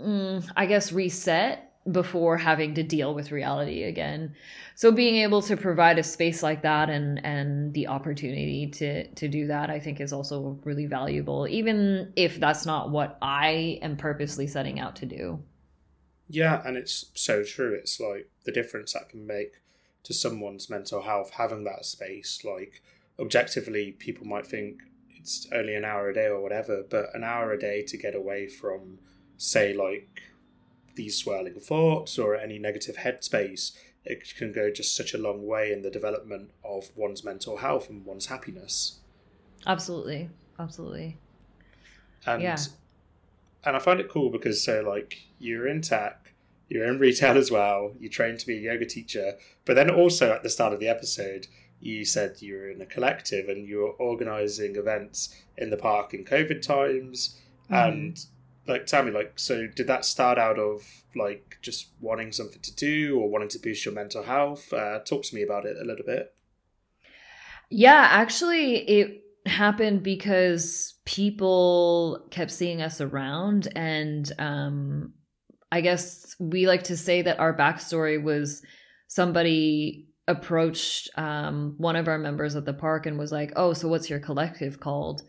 mm, 0.00 0.50
i 0.56 0.66
guess 0.66 0.92
reset 0.92 1.70
before 1.90 2.36
having 2.36 2.74
to 2.74 2.82
deal 2.82 3.14
with 3.14 3.32
reality 3.32 3.84
again. 3.84 4.34
So 4.74 4.92
being 4.92 5.16
able 5.16 5.40
to 5.42 5.56
provide 5.56 5.98
a 5.98 6.02
space 6.02 6.42
like 6.42 6.62
that 6.62 6.90
and 6.90 7.24
and 7.24 7.72
the 7.74 7.86
opportunity 7.86 8.66
to 8.66 9.06
to 9.06 9.28
do 9.28 9.46
that 9.46 9.70
I 9.70 9.80
think 9.80 10.00
is 10.00 10.12
also 10.12 10.58
really 10.64 10.86
valuable 10.86 11.46
even 11.48 12.12
if 12.16 12.38
that's 12.38 12.66
not 12.66 12.90
what 12.90 13.18
I 13.22 13.78
am 13.82 13.96
purposely 13.96 14.46
setting 14.46 14.78
out 14.78 14.96
to 14.96 15.06
do. 15.06 15.42
Yeah, 16.28 16.62
and 16.64 16.76
it's 16.76 17.06
so 17.14 17.42
true. 17.42 17.74
It's 17.74 17.98
like 17.98 18.30
the 18.44 18.52
difference 18.52 18.92
that 18.92 19.08
can 19.08 19.26
make 19.26 19.54
to 20.04 20.14
someone's 20.14 20.70
mental 20.70 21.02
health 21.02 21.30
having 21.30 21.64
that 21.64 21.84
space 21.84 22.42
like 22.44 22.82
objectively 23.18 23.92
people 23.92 24.26
might 24.26 24.46
think 24.46 24.80
it's 25.18 25.46
only 25.52 25.74
an 25.74 25.84
hour 25.84 26.08
a 26.08 26.14
day 26.14 26.26
or 26.26 26.40
whatever, 26.40 26.82
but 26.88 27.14
an 27.14 27.24
hour 27.24 27.52
a 27.52 27.58
day 27.58 27.82
to 27.82 27.96
get 27.98 28.14
away 28.14 28.48
from 28.48 28.98
say 29.40 29.72
like 29.72 30.22
these 30.96 31.16
swirling 31.16 31.58
thoughts 31.58 32.18
or 32.18 32.36
any 32.36 32.58
negative 32.58 32.98
headspace, 32.98 33.72
it 34.04 34.34
can 34.36 34.52
go 34.52 34.70
just 34.70 34.94
such 34.94 35.14
a 35.14 35.18
long 35.18 35.46
way 35.46 35.72
in 35.72 35.80
the 35.80 35.90
development 35.90 36.50
of 36.62 36.90
one's 36.94 37.24
mental 37.24 37.56
health 37.56 37.88
and 37.88 38.04
one's 38.04 38.26
happiness. 38.26 38.98
Absolutely. 39.66 40.28
Absolutely. 40.58 41.16
And 42.26 42.42
yeah. 42.42 42.58
and 43.64 43.76
I 43.76 43.78
find 43.78 43.98
it 43.98 44.10
cool 44.10 44.28
because 44.30 44.62
so 44.62 44.82
like 44.82 45.22
you're 45.38 45.66
in 45.66 45.80
tech, 45.80 46.34
you're 46.68 46.86
in 46.86 46.98
retail 46.98 47.38
as 47.38 47.50
well, 47.50 47.94
you 47.98 48.10
trained 48.10 48.40
to 48.40 48.46
be 48.46 48.58
a 48.58 48.72
yoga 48.72 48.84
teacher, 48.84 49.38
but 49.64 49.74
then 49.74 49.88
also 49.88 50.32
at 50.32 50.42
the 50.42 50.50
start 50.50 50.74
of 50.74 50.80
the 50.80 50.88
episode 50.88 51.46
you 51.80 52.04
said 52.04 52.42
you 52.42 52.56
were 52.56 52.68
in 52.68 52.82
a 52.82 52.86
collective 52.86 53.48
and 53.48 53.66
you 53.66 53.78
were 53.78 53.92
organizing 53.92 54.76
events 54.76 55.34
in 55.56 55.70
the 55.70 55.78
park 55.78 56.12
in 56.12 56.26
COVID 56.26 56.60
times 56.60 57.40
mm-hmm. 57.70 57.74
and 57.74 58.26
like 58.66 58.86
tell 58.86 59.02
me 59.02 59.10
like 59.10 59.32
so 59.36 59.66
did 59.66 59.86
that 59.86 60.04
start 60.04 60.38
out 60.38 60.58
of 60.58 60.82
like 61.16 61.58
just 61.62 61.88
wanting 62.00 62.32
something 62.32 62.60
to 62.62 62.74
do 62.74 63.18
or 63.18 63.28
wanting 63.28 63.48
to 63.48 63.58
boost 63.58 63.84
your 63.84 63.94
mental 63.94 64.22
health? 64.22 64.72
Uh, 64.72 64.98
talk 65.00 65.22
to 65.24 65.34
me 65.34 65.42
about 65.42 65.64
it 65.64 65.76
a 65.80 65.84
little 65.84 66.04
bit. 66.04 66.34
Yeah 67.70 68.06
actually 68.10 68.76
it 68.88 69.22
happened 69.46 70.02
because 70.02 70.94
people 71.06 72.26
kept 72.30 72.50
seeing 72.50 72.82
us 72.82 73.00
around 73.00 73.68
and 73.74 74.32
um 74.38 75.14
i 75.72 75.80
guess 75.80 76.36
we 76.38 76.66
like 76.66 76.82
to 76.82 76.96
say 76.96 77.22
that 77.22 77.40
our 77.40 77.56
backstory 77.56 78.22
was 78.22 78.62
somebody 79.08 80.06
approached 80.28 81.08
um 81.16 81.74
one 81.78 81.96
of 81.96 82.06
our 82.06 82.18
members 82.18 82.54
at 82.54 82.66
the 82.66 82.74
park 82.74 83.06
and 83.06 83.18
was 83.18 83.32
like 83.32 83.50
oh 83.56 83.72
so 83.72 83.88
what's 83.88 84.10
your 84.10 84.20
collective 84.20 84.78
called? 84.78 85.22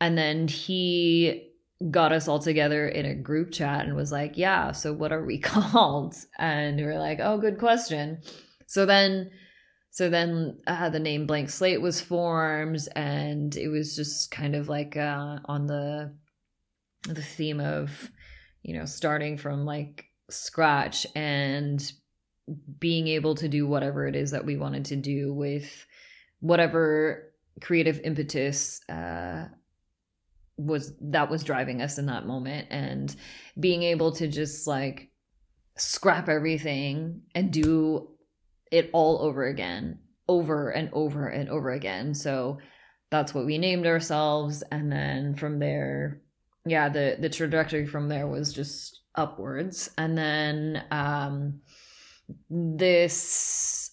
And 0.00 0.16
then 0.16 0.48
he 0.48 1.49
got 1.90 2.12
us 2.12 2.28
all 2.28 2.38
together 2.38 2.88
in 2.88 3.06
a 3.06 3.14
group 3.14 3.52
chat 3.52 3.86
and 3.86 3.96
was 3.96 4.12
like, 4.12 4.36
Yeah, 4.36 4.72
so 4.72 4.92
what 4.92 5.12
are 5.12 5.24
we 5.24 5.38
called? 5.40 6.14
And 6.38 6.76
we 6.76 6.84
are 6.84 6.98
like, 6.98 7.20
Oh, 7.20 7.38
good 7.38 7.58
question. 7.58 8.20
So 8.66 8.86
then, 8.86 9.30
so 9.90 10.08
then 10.08 10.58
uh, 10.66 10.90
the 10.90 11.00
name 11.00 11.26
Blanq 11.26 11.50
Slate 11.50 11.80
was 11.80 12.00
formed, 12.00 12.86
and 12.94 13.56
it 13.56 13.68
was 13.68 13.96
just 13.96 14.30
kind 14.30 14.54
of 14.54 14.68
like 14.68 14.96
uh, 14.96 15.38
on 15.46 15.66
the 15.66 16.14
the 17.08 17.22
theme 17.22 17.60
of, 17.60 18.10
you 18.62 18.78
know, 18.78 18.84
starting 18.84 19.36
from 19.38 19.64
like 19.64 20.04
scratch 20.28 21.06
and 21.16 21.92
being 22.78 23.08
able 23.08 23.34
to 23.34 23.48
do 23.48 23.66
whatever 23.66 24.06
it 24.06 24.14
is 24.14 24.30
that 24.32 24.44
we 24.44 24.56
wanted 24.56 24.84
to 24.84 24.96
do 24.96 25.32
with 25.32 25.86
whatever 26.40 27.32
creative 27.60 28.00
impetus 28.04 28.80
uh, 28.88 29.46
was 30.66 30.92
that 31.00 31.30
was 31.30 31.44
driving 31.44 31.82
us 31.82 31.98
in 31.98 32.06
that 32.06 32.26
moment. 32.26 32.68
And 32.70 33.14
being 33.58 33.82
able 33.82 34.12
to 34.12 34.28
just 34.28 34.66
like 34.66 35.10
scrap 35.76 36.28
everything 36.28 37.22
and 37.34 37.52
do 37.52 38.08
it 38.70 38.90
all 38.92 39.22
over 39.22 39.46
again 39.46 39.98
over 40.28 40.70
and 40.70 40.88
over 40.92 41.26
and 41.26 41.48
over 41.48 41.72
again. 41.72 42.14
So 42.14 42.58
that's 43.10 43.34
what 43.34 43.46
we 43.46 43.58
named 43.58 43.86
ourselves. 43.86 44.62
And 44.70 44.92
then 44.92 45.34
from 45.34 45.58
there 45.58 46.22
yeah 46.66 46.90
the 46.90 47.16
the 47.18 47.28
trajectory 47.28 47.86
from 47.86 48.08
there 48.08 48.26
was 48.26 48.52
just 48.52 49.00
upwards. 49.14 49.90
And 49.98 50.16
then 50.16 50.84
um 50.90 51.60
this 52.48 53.90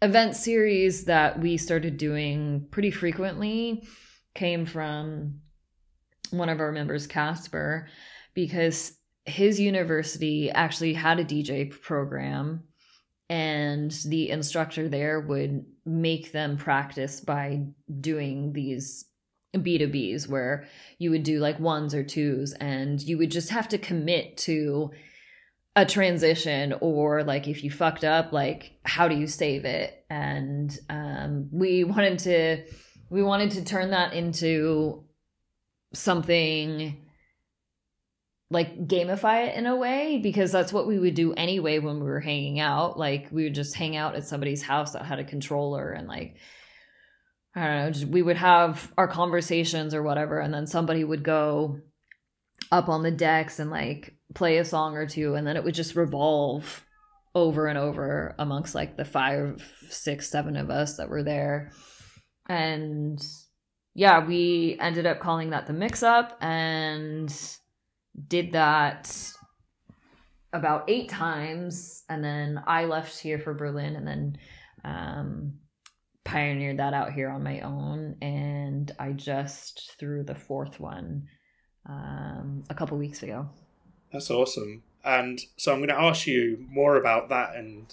event 0.00 0.36
series 0.36 1.04
that 1.04 1.40
we 1.40 1.56
started 1.56 1.96
doing 1.96 2.66
pretty 2.70 2.90
frequently 2.90 3.86
came 4.34 4.64
from 4.64 5.40
one 6.30 6.48
of 6.48 6.60
our 6.60 6.72
members 6.72 7.06
Casper 7.06 7.88
because 8.34 8.96
his 9.24 9.60
university 9.60 10.50
actually 10.50 10.94
had 10.94 11.18
a 11.18 11.24
DJ 11.24 11.70
program 11.70 12.64
and 13.28 13.90
the 14.06 14.30
instructor 14.30 14.88
there 14.88 15.20
would 15.20 15.64
make 15.84 16.32
them 16.32 16.56
practice 16.56 17.20
by 17.20 17.66
doing 18.00 18.52
these 18.52 19.04
B2Bs 19.54 20.28
where 20.28 20.66
you 20.98 21.10
would 21.10 21.22
do 21.22 21.40
like 21.40 21.58
ones 21.58 21.94
or 21.94 22.02
twos 22.02 22.52
and 22.54 23.00
you 23.02 23.18
would 23.18 23.30
just 23.30 23.50
have 23.50 23.68
to 23.68 23.78
commit 23.78 24.36
to 24.38 24.90
a 25.76 25.84
transition 25.84 26.74
or 26.80 27.22
like 27.22 27.46
if 27.46 27.62
you 27.62 27.70
fucked 27.70 28.04
up 28.04 28.32
like 28.32 28.72
how 28.84 29.08
do 29.08 29.14
you 29.14 29.26
save 29.26 29.64
it? 29.64 30.04
And 30.10 30.76
um, 30.88 31.48
we 31.52 31.84
wanted 31.84 32.18
to 32.20 32.64
we 33.10 33.22
wanted 33.22 33.52
to 33.52 33.64
turn 33.64 33.90
that 33.90 34.12
into 34.12 35.04
something 35.92 37.04
like 38.50 38.86
gamify 38.86 39.48
it 39.48 39.56
in 39.56 39.66
a 39.66 39.76
way 39.76 40.18
because 40.22 40.50
that's 40.50 40.72
what 40.72 40.86
we 40.86 40.98
would 40.98 41.14
do 41.14 41.34
anyway 41.34 41.78
when 41.78 41.96
we 42.00 42.06
were 42.06 42.20
hanging 42.20 42.60
out. 42.60 42.98
Like 42.98 43.28
we 43.30 43.44
would 43.44 43.54
just 43.54 43.74
hang 43.74 43.96
out 43.96 44.14
at 44.14 44.26
somebody's 44.26 44.62
house 44.62 44.92
that 44.92 45.04
had 45.04 45.18
a 45.18 45.24
controller 45.24 45.90
and 45.90 46.08
like 46.08 46.36
I 47.54 47.66
don't 47.66 47.76
know, 47.76 47.90
just, 47.90 48.06
we 48.06 48.22
would 48.22 48.36
have 48.36 48.92
our 48.96 49.08
conversations 49.08 49.92
or 49.92 50.02
whatever, 50.02 50.38
and 50.38 50.54
then 50.54 50.66
somebody 50.66 51.02
would 51.02 51.24
go 51.24 51.80
up 52.70 52.88
on 52.88 53.02
the 53.02 53.10
decks 53.10 53.58
and 53.58 53.70
like 53.70 54.14
play 54.34 54.58
a 54.58 54.64
song 54.64 54.96
or 54.96 55.06
two, 55.06 55.34
and 55.34 55.46
then 55.46 55.56
it 55.56 55.64
would 55.64 55.74
just 55.74 55.96
revolve 55.96 56.84
over 57.34 57.66
and 57.66 57.78
over 57.78 58.34
amongst 58.38 58.74
like 58.74 58.96
the 58.96 59.04
five, 59.04 59.64
six, 59.88 60.30
seven 60.30 60.56
of 60.56 60.70
us 60.70 60.98
that 60.98 61.08
were 61.08 61.22
there. 61.22 61.72
And 62.48 63.20
yeah, 63.98 64.24
we 64.24 64.76
ended 64.78 65.06
up 65.06 65.18
calling 65.18 65.50
that 65.50 65.66
the 65.66 65.72
mix 65.72 66.04
up 66.04 66.38
and 66.40 67.34
did 68.28 68.52
that 68.52 69.32
about 70.52 70.84
eight 70.86 71.08
times. 71.08 72.04
And 72.08 72.22
then 72.22 72.62
I 72.64 72.84
left 72.84 73.18
here 73.18 73.40
for 73.40 73.54
Berlin 73.54 73.96
and 73.96 74.06
then 74.06 74.38
um, 74.84 75.54
pioneered 76.22 76.76
that 76.76 76.94
out 76.94 77.12
here 77.12 77.28
on 77.28 77.42
my 77.42 77.58
own. 77.62 78.14
And 78.22 78.92
I 79.00 79.10
just 79.10 79.96
threw 79.98 80.22
the 80.22 80.36
fourth 80.36 80.78
one 80.78 81.26
um, 81.88 82.62
a 82.70 82.74
couple 82.74 82.96
weeks 82.98 83.24
ago. 83.24 83.48
That's 84.12 84.30
awesome. 84.30 84.84
And 85.04 85.40
so 85.56 85.72
I'm 85.72 85.80
going 85.80 85.88
to 85.88 86.00
ask 86.00 86.24
you 86.24 86.64
more 86.70 86.98
about 86.98 87.30
that 87.30 87.56
and 87.56 87.92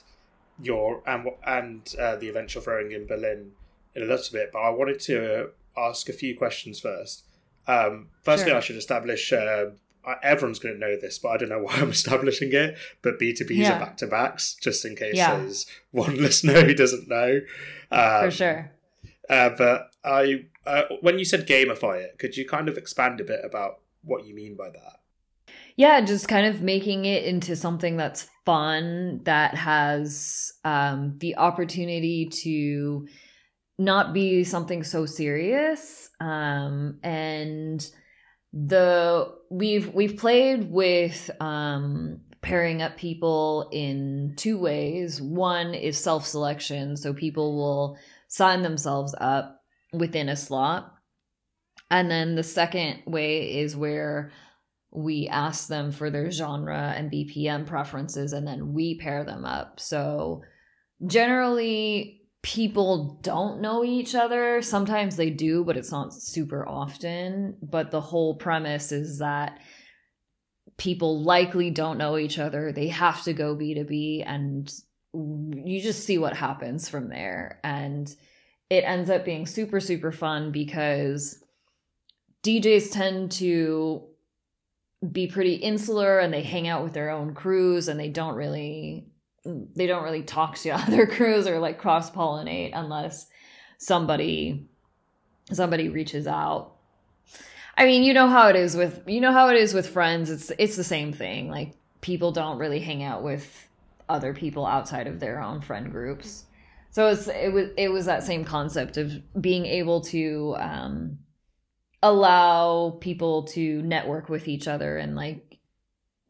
your 0.61 1.01
and 1.07 1.29
and 1.43 1.95
uh, 1.99 2.15
the 2.17 2.27
event 2.27 2.53
you're 2.53 2.63
throwing 2.63 2.91
in 2.91 3.07
Berlin 3.07 3.53
in 3.95 4.03
a 4.03 4.05
little 4.05 4.31
bit. 4.31 4.51
But 4.53 4.59
I 4.59 4.69
wanted 4.69 4.99
to 4.99 5.49
ask 5.77 6.09
a 6.09 6.13
few 6.13 6.37
questions 6.37 6.79
first. 6.79 7.25
Um, 7.67 8.09
firstly, 8.23 8.49
sure. 8.49 8.57
I 8.57 8.61
should 8.61 8.75
establish. 8.75 9.31
Uh, 9.33 9.67
everyone's 10.21 10.59
going 10.59 10.75
to 10.75 10.79
know 10.79 10.95
this, 10.99 11.17
but 11.17 11.29
I 11.29 11.37
don't 11.37 11.49
know 11.49 11.59
why 11.63 11.75
I'm 11.75 11.89
establishing 11.89 12.53
it. 12.53 12.77
But 13.01 13.19
B2Bs 13.19 13.55
yeah. 13.55 13.77
are 13.77 13.79
back 13.79 13.97
to 13.97 14.07
backs, 14.07 14.55
just 14.55 14.85
in 14.85 14.95
case 14.95 15.15
yeah. 15.15 15.37
there's 15.37 15.65
one 15.91 16.17
listener 16.17 16.63
who 16.63 16.73
doesn't 16.73 17.07
know. 17.07 17.41
Um, 17.91 18.25
For 18.25 18.31
sure. 18.31 18.71
Uh, 19.29 19.49
but 19.57 19.91
I, 20.03 20.45
uh, 20.65 20.83
when 21.01 21.17
you 21.17 21.25
said 21.25 21.47
gamify 21.47 22.03
it, 22.03 22.19
could 22.19 22.37
you 22.37 22.47
kind 22.47 22.69
of 22.69 22.77
expand 22.77 23.19
a 23.19 23.23
bit 23.23 23.41
about 23.43 23.79
what 24.03 24.25
you 24.25 24.35
mean 24.35 24.55
by 24.55 24.69
that? 24.69 24.99
Yeah, 25.77 25.99
just 26.01 26.27
kind 26.27 26.45
of 26.45 26.61
making 26.61 27.05
it 27.05 27.25
into 27.25 27.55
something 27.55 27.97
that's 27.97 28.29
fun, 28.45 29.21
that 29.23 29.55
has 29.55 30.53
um, 30.63 31.15
the 31.17 31.35
opportunity 31.35 32.27
to 32.27 33.07
not 33.77 34.13
be 34.13 34.43
something 34.43 34.83
so 34.83 35.05
serious 35.05 36.09
um 36.21 36.97
and 37.03 37.91
the 38.53 39.33
we've 39.51 39.93
we've 39.93 40.15
played 40.15 40.71
with 40.71 41.29
um 41.41 42.21
pairing 42.45 42.83
up 42.83 42.95
people 42.95 43.67
in 43.71 44.35
two 44.37 44.59
ways. 44.59 45.19
One 45.19 45.73
is 45.73 45.97
self-selection 45.97 46.95
so 46.95 47.11
people 47.11 47.55
will 47.57 47.97
sign 48.27 48.61
themselves 48.61 49.15
up 49.19 49.63
within 49.91 50.29
a 50.29 50.35
slot. 50.35 50.93
And 51.89 52.09
then 52.09 52.35
the 52.35 52.43
second 52.43 53.01
way 53.07 53.61
is 53.61 53.75
where 53.75 54.31
we 54.91 55.27
ask 55.27 55.67
them 55.67 55.91
for 55.91 56.11
their 56.11 56.29
genre 56.29 56.93
and 56.95 57.11
bpm 57.11 57.65
preferences 57.65 58.31
and 58.31 58.47
then 58.47 58.73
we 58.73 58.99
pair 58.99 59.25
them 59.25 59.43
up. 59.43 59.79
So 59.79 60.43
generally 61.07 62.21
people 62.45 63.17
don't 63.23 63.59
know 63.59 63.83
each 63.83 64.13
other. 64.13 64.61
Sometimes 64.61 65.15
they 65.15 65.31
do, 65.31 65.63
but 65.63 65.77
it's 65.77 65.91
not 65.91 66.13
super 66.13 66.63
often. 66.69 67.57
But 67.59 67.89
the 67.89 67.99
whole 67.99 68.35
premise 68.35 68.91
is 68.91 69.17
that 69.17 69.59
people 70.77 71.23
likely 71.23 71.71
don't 71.71 71.97
know 71.97 72.19
each 72.19 72.37
other. 72.37 72.71
They 72.71 72.89
have 72.89 73.23
to 73.23 73.33
go 73.33 73.55
B2B 73.55 74.23
and 74.27 74.71
you 75.11 75.81
just 75.81 76.05
see 76.05 76.19
what 76.19 76.37
happens 76.37 76.87
from 76.87 77.09
there. 77.09 77.59
And 77.63 78.15
it 78.69 78.83
ends 78.83 79.09
up 79.09 79.25
being 79.25 79.47
super, 79.47 79.79
super 79.79 80.11
fun 80.11 80.51
because 80.51 81.43
DJs 82.43 82.91
tend 82.91 83.31
to 83.33 84.03
be 85.11 85.25
pretty 85.25 85.55
insular 85.55 86.19
and 86.19 86.31
they 86.31 86.43
hang 86.43 86.67
out 86.67 86.83
with 86.83 86.93
their 86.93 87.09
own 87.09 87.33
crews 87.33 87.87
and 87.87 87.99
they 87.99 88.09
don't 88.09 88.35
really 88.35 89.07
they 89.45 89.87
don't 89.87 90.03
really 90.03 90.23
talk 90.23 90.57
to 90.59 90.69
other 90.71 91.05
crews 91.07 91.47
or 91.47 91.59
like 91.59 91.79
cross 91.79 92.11
pollinate 92.11 92.71
unless 92.73 93.27
somebody 93.77 94.67
somebody 95.51 95.89
reaches 95.89 96.27
out. 96.27 96.73
I 97.77 97.85
mean, 97.85 98.03
you 98.03 98.13
know 98.13 98.27
how 98.27 98.47
it 98.47 98.55
is 98.55 98.75
with 98.75 99.03
you 99.07 99.21
know 99.21 99.31
how 99.31 99.49
it 99.49 99.57
is 99.57 99.73
with 99.73 99.89
friends. 99.89 100.29
It's 100.29 100.51
it's 100.57 100.75
the 100.75 100.83
same 100.83 101.13
thing. 101.13 101.49
Like 101.49 101.73
people 102.01 102.31
don't 102.31 102.57
really 102.57 102.79
hang 102.79 103.03
out 103.03 103.23
with 103.23 103.67
other 104.07 104.33
people 104.33 104.65
outside 104.65 105.07
of 105.07 105.19
their 105.19 105.41
own 105.41 105.61
friend 105.61 105.91
groups. 105.91 106.45
So 106.91 107.07
it's 107.07 107.27
it 107.27 107.51
was 107.51 107.69
it 107.77 107.89
was 107.89 108.05
that 108.05 108.23
same 108.23 108.45
concept 108.45 108.97
of 108.97 109.11
being 109.41 109.65
able 109.65 110.01
to 110.01 110.55
um, 110.57 111.19
allow 112.01 112.97
people 113.01 113.43
to 113.43 113.81
network 113.81 114.29
with 114.29 114.47
each 114.47 114.67
other 114.67 114.97
and 114.97 115.15
like 115.15 115.57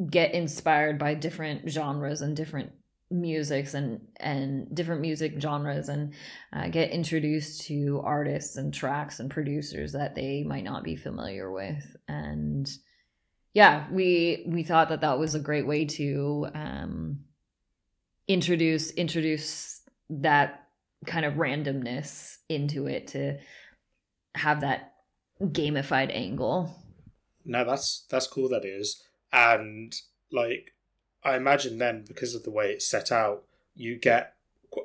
get 0.09 0.33
inspired 0.33 0.97
by 0.97 1.13
different 1.13 1.69
genres 1.69 2.21
and 2.21 2.35
different 2.35 2.71
musics 3.11 3.73
and 3.73 4.01
and 4.17 4.73
different 4.75 5.01
music 5.01 5.35
genres 5.39 5.89
and 5.89 6.13
uh, 6.53 6.67
get 6.67 6.89
introduced 6.89 7.61
to 7.67 8.01
artists 8.03 8.57
and 8.57 8.73
tracks 8.73 9.19
and 9.19 9.29
producers 9.29 9.91
that 9.91 10.15
they 10.15 10.43
might 10.43 10.63
not 10.63 10.83
be 10.83 10.95
familiar 10.95 11.51
with. 11.51 11.95
And 12.07 12.69
yeah 13.53 13.85
we 13.91 14.43
we 14.47 14.63
thought 14.63 14.89
that 14.89 15.01
that 15.01 15.19
was 15.19 15.33
a 15.33 15.39
great 15.39 15.65
way 15.65 15.85
to 15.85 16.47
um 16.53 17.19
introduce 18.27 18.91
introduce 18.91 19.81
that 20.09 20.67
kind 21.05 21.25
of 21.25 21.35
randomness 21.35 22.37
into 22.49 22.87
it 22.87 23.07
to 23.07 23.37
have 24.35 24.61
that 24.61 24.93
gamified 25.41 26.13
angle. 26.13 26.75
No 27.45 27.63
that's 27.63 28.05
that's 28.09 28.27
cool 28.27 28.49
that 28.49 28.65
is. 28.65 29.01
And 29.31 29.93
like 30.31 30.71
I 31.25 31.35
imagine 31.35 31.79
then 31.79 32.05
because 32.07 32.35
of 32.35 32.43
the 32.43 32.51
way 32.51 32.71
it's 32.71 32.87
set 32.87 33.11
out, 33.11 33.43
you 33.75 33.97
get 33.97 34.35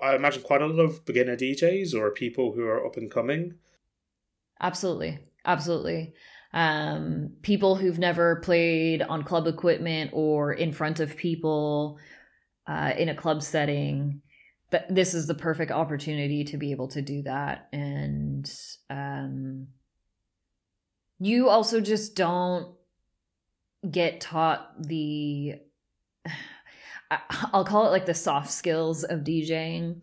I 0.03 0.14
imagine 0.14 0.42
quite 0.42 0.62
a 0.62 0.66
lot 0.66 0.83
of 0.83 1.05
beginner 1.05 1.37
DJs 1.37 1.94
or 1.94 2.11
people 2.11 2.53
who 2.53 2.64
are 2.64 2.85
up 2.85 2.96
and 2.96 3.11
coming. 3.11 3.55
Absolutely, 4.61 5.18
absolutely. 5.44 6.14
Um, 6.53 7.33
people 7.42 7.76
who've 7.76 7.98
never 7.98 8.37
played 8.37 9.03
on 9.03 9.22
club 9.22 9.46
equipment 9.46 10.11
or 10.12 10.53
in 10.53 10.72
front 10.72 11.00
of 11.00 11.16
people 11.16 11.98
uh, 12.66 12.92
in 12.96 13.09
a 13.09 13.14
club 13.14 13.42
setting. 13.42 14.22
That 14.70 14.94
this 14.94 15.14
is 15.14 15.26
the 15.26 15.35
perfect 15.35 15.72
opportunity 15.72 16.44
to 16.44 16.57
be 16.57 16.70
able 16.70 16.87
to 16.88 17.03
do 17.03 17.22
that, 17.22 17.68
and 17.72 18.48
um, 18.88 19.66
you 21.18 21.48
also 21.48 21.81
just 21.81 22.14
don't 22.14 22.72
get 23.90 24.20
taught 24.20 24.70
the 24.81 25.57
I'll 27.52 27.64
call 27.64 27.87
it 27.87 27.90
like 27.90 28.06
the 28.06 28.14
soft 28.14 28.50
skills 28.50 29.04
of 29.04 29.20
DJing. 29.20 30.00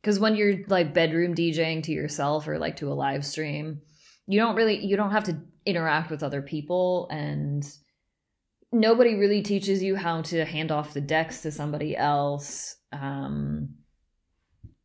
Because 0.00 0.18
when 0.18 0.36
you're 0.36 0.66
like 0.68 0.94
bedroom 0.94 1.34
DJing 1.34 1.82
to 1.84 1.92
yourself 1.92 2.48
or 2.48 2.58
like 2.58 2.76
to 2.76 2.92
a 2.92 2.94
live 2.94 3.24
stream, 3.24 3.80
you 4.26 4.38
don't 4.38 4.54
really 4.54 4.84
you 4.84 4.96
don't 4.96 5.10
have 5.10 5.24
to 5.24 5.38
interact 5.66 6.10
with 6.10 6.22
other 6.22 6.42
people 6.42 7.08
and 7.10 7.64
nobody 8.70 9.14
really 9.14 9.42
teaches 9.42 9.82
you 9.82 9.96
how 9.96 10.22
to 10.22 10.44
hand 10.44 10.70
off 10.70 10.94
the 10.94 11.00
decks 11.00 11.42
to 11.42 11.50
somebody 11.50 11.96
else 11.96 12.76
um 12.92 13.70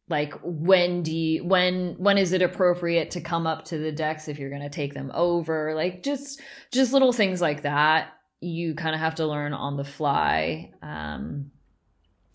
like 0.09 0.33
when 0.43 1.03
do 1.03 1.15
you 1.15 1.43
when 1.43 1.95
when 1.97 2.17
is 2.17 2.33
it 2.33 2.41
appropriate 2.41 3.11
to 3.11 3.21
come 3.21 3.47
up 3.47 3.65
to 3.65 3.77
the 3.77 3.91
decks 3.91 4.27
if 4.27 4.39
you're 4.39 4.49
going 4.49 4.61
to 4.61 4.69
take 4.69 4.93
them 4.93 5.11
over 5.13 5.73
like 5.75 6.03
just 6.03 6.41
just 6.71 6.93
little 6.93 7.13
things 7.13 7.41
like 7.41 7.63
that 7.63 8.13
you 8.43 8.75
kind 8.75 8.93
of 8.93 8.99
have 9.01 9.15
to 9.15 9.25
learn 9.25 9.53
on 9.53 9.77
the 9.77 9.83
fly 9.83 10.69
um 10.81 11.49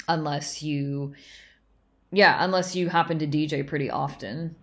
unless 0.09 0.63
you 0.63 1.13
yeah 2.11 2.43
unless 2.45 2.75
you 2.75 2.89
happen 2.89 3.19
to 3.19 3.27
dj 3.27 3.67
pretty 3.67 3.91
often. 3.91 4.57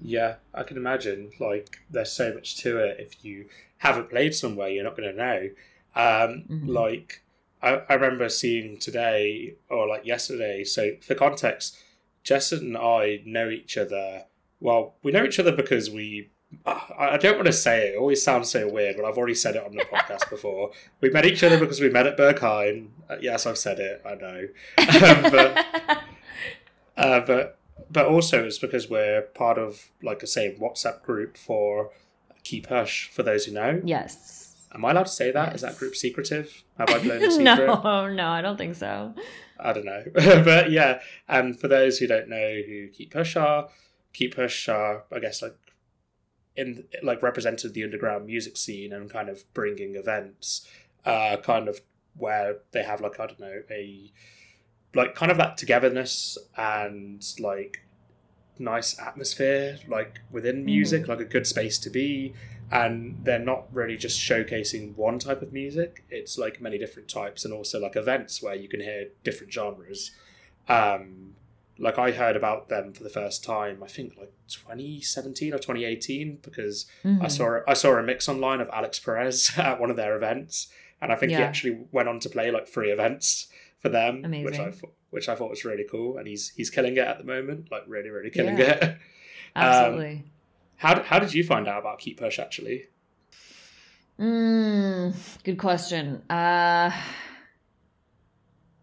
Yeah 0.00 0.34
i 0.52 0.62
can 0.62 0.76
imagine 0.76 1.30
like 1.40 1.78
there's 1.90 2.12
so 2.12 2.34
much 2.34 2.56
to 2.58 2.78
it. 2.78 2.98
If 3.00 3.24
you 3.24 3.46
haven't 3.78 4.10
played 4.10 4.34
somewhere 4.34 4.68
you're 4.68 4.84
not 4.84 4.96
going 4.96 5.10
to 5.10 5.16
know. 5.16 5.50
Um 5.94 6.44
Mhm. 6.50 6.68
like 6.68 7.22
I, 7.62 7.82
I 7.88 7.94
remember 7.94 8.28
seeing 8.28 8.78
today 8.78 9.54
or 9.70 9.88
like 9.88 10.04
yesterday 10.04 10.64
so 10.64 10.92
for 11.00 11.14
context 11.14 11.78
jess 12.22 12.52
and 12.52 12.76
i 12.76 13.22
know 13.24 13.48
each 13.48 13.78
other 13.78 14.24
well 14.60 14.96
we 15.02 15.12
know 15.12 15.24
each 15.24 15.38
other 15.38 15.52
because 15.52 15.90
we 15.90 16.30
I 16.64 16.80
I 16.98 17.16
don't 17.16 17.34
want 17.36 17.46
to 17.46 17.52
say 17.52 17.88
it. 17.88 17.94
It 17.94 17.98
always 17.98 18.22
sounds 18.22 18.50
so 18.50 18.68
weird, 18.70 18.96
but 18.96 19.04
I've 19.04 19.18
already 19.18 19.34
said 19.34 19.56
it 19.56 19.64
on 19.64 19.72
the 19.74 19.84
podcast 19.84 20.28
before. 20.30 20.70
We 21.00 21.10
met 21.10 21.26
each 21.26 21.42
other 21.42 21.58
because 21.58 21.80
we 21.80 21.90
met 21.90 22.06
at 22.06 22.16
Berghain. 22.16 22.88
Uh, 23.10 23.16
yes, 23.20 23.46
I've 23.46 23.58
said 23.58 23.78
it. 23.78 24.02
I 24.04 24.14
know, 24.14 24.48
Um, 24.78 25.30
but 25.32 25.66
uh, 26.96 27.20
but 27.20 27.58
but 27.90 28.06
also 28.06 28.44
it's 28.44 28.58
because 28.58 28.88
we're 28.88 29.22
part 29.22 29.58
of 29.58 29.90
like 30.02 30.22
I 30.22 30.26
say 30.26 30.56
WhatsApp 30.60 31.02
group 31.02 31.36
for 31.36 31.90
Keep 32.44 32.68
Hush. 32.68 33.10
For 33.12 33.22
those 33.22 33.44
who 33.46 33.52
know, 33.52 33.80
yes 33.84 34.42
am 34.74 34.84
I 34.84 34.90
allowed 34.90 35.04
to 35.06 35.12
say 35.12 35.30
that? 35.30 35.54
Is 35.54 35.62
Yes. 35.62 35.72
that 35.72 35.78
group 35.78 35.94
secretive? 35.96 36.62
Have 36.78 36.90
I 36.90 36.98
blown 36.98 37.22
a 37.24 37.30
secret? 37.30 37.44
no 37.66 38.08
no 38.12 38.28
i 38.28 38.42
don't 38.42 38.58
think 38.58 38.74
so 38.74 39.14
I 39.58 39.72
don't 39.72 39.86
know. 39.86 40.02
but 40.14 40.70
yeah, 40.70 41.00
and 41.28 41.58
for 41.58 41.66
those 41.66 41.96
who 41.98 42.06
don't 42.06 42.28
know 42.28 42.60
who 42.66 42.88
Keep 42.88 43.14
Hush 43.14 43.36
are, 43.36 43.70
Keep 44.12 44.34
Hush 44.36 44.68
are, 44.68 45.04
I 45.10 45.18
guess, 45.18 45.40
like 45.40 45.56
in 46.56 46.84
like 47.02 47.22
represented 47.22 47.74
the 47.74 47.84
underground 47.84 48.26
music 48.26 48.56
scene 48.56 48.92
and 48.92 49.10
kind 49.10 49.28
of 49.28 49.44
bringing 49.54 49.94
events, 49.96 50.66
uh, 51.04 51.36
kind 51.42 51.68
of 51.68 51.80
where 52.16 52.58
they 52.72 52.82
have 52.82 53.00
like 53.00 53.20
I 53.20 53.26
don't 53.26 53.40
know 53.40 53.62
a 53.70 54.12
like 54.94 55.14
kind 55.14 55.30
of 55.30 55.38
that 55.38 55.56
togetherness 55.56 56.38
and 56.56 57.22
like 57.38 57.82
nice 58.58 58.98
atmosphere 58.98 59.78
like 59.86 60.20
within 60.30 60.64
music 60.64 61.08
like 61.08 61.20
a 61.20 61.24
good 61.24 61.46
space 61.46 61.78
to 61.78 61.90
be. 61.90 62.32
And 62.72 63.20
they're 63.22 63.38
not 63.38 63.72
really 63.72 63.96
just 63.96 64.18
showcasing 64.18 64.96
one 64.96 65.20
type 65.20 65.40
of 65.40 65.52
music. 65.52 66.04
It's 66.10 66.36
like 66.36 66.60
many 66.60 66.78
different 66.78 67.08
types 67.08 67.44
and 67.44 67.54
also 67.54 67.78
like 67.78 67.94
events 67.94 68.42
where 68.42 68.56
you 68.56 68.68
can 68.68 68.80
hear 68.80 69.08
different 69.22 69.52
genres. 69.52 70.10
Um 70.68 71.34
like 71.78 71.98
i 71.98 72.10
heard 72.10 72.36
about 72.36 72.68
them 72.68 72.92
for 72.92 73.02
the 73.02 73.10
first 73.10 73.44
time 73.44 73.82
i 73.82 73.86
think 73.86 74.14
like 74.18 74.32
2017 74.48 75.52
or 75.52 75.58
2018 75.58 76.38
because 76.42 76.86
I 77.04 77.08
Mhm. 77.08 77.30
saw 77.30 77.60
I 77.68 77.74
saw 77.74 77.96
a 77.96 78.02
mix 78.02 78.28
online 78.28 78.60
of 78.60 78.68
Alex 78.72 78.98
Perez 78.98 79.52
at 79.58 79.80
one 79.80 79.90
of 79.90 79.96
their 79.96 80.16
events, 80.16 80.68
and 81.00 81.12
I 81.12 81.16
think 81.16 81.32
he 81.32 81.38
actually 81.42 81.78
went 81.92 82.08
on 82.08 82.18
to 82.20 82.28
play 82.28 82.50
like 82.50 82.66
three 82.68 82.90
events 82.90 83.48
for 83.80 83.88
them, 83.88 84.22
which 84.22 84.58
I 84.58 84.64
Amazing. 84.64 84.72
thought 84.72 84.92
which 85.10 85.28
I 85.28 85.34
thought 85.34 85.50
was 85.50 85.64
really 85.64 85.84
cool, 85.90 86.18
and 86.18 86.26
he's 86.28 86.50
he's 86.50 86.70
killing 86.70 86.94
it 86.96 87.06
at 87.12 87.18
the 87.18 87.24
moment, 87.24 87.70
like 87.70 87.84
really 87.86 88.10
really 88.10 88.30
killing 88.30 88.58
Yeah. 88.58 88.72
it. 88.72 88.98
absolutely 89.56 90.24
How 90.76 91.02
how 91.02 91.18
did 91.18 91.32
you 91.34 91.42
find 91.44 91.66
out 91.68 91.80
about 91.80 91.98
Keep 92.00 92.20
Hush 92.20 92.38
actually? 92.38 92.86
Mm, 94.20 95.14
good 95.44 95.58
question. 95.58 96.22
Uh, 96.30 96.90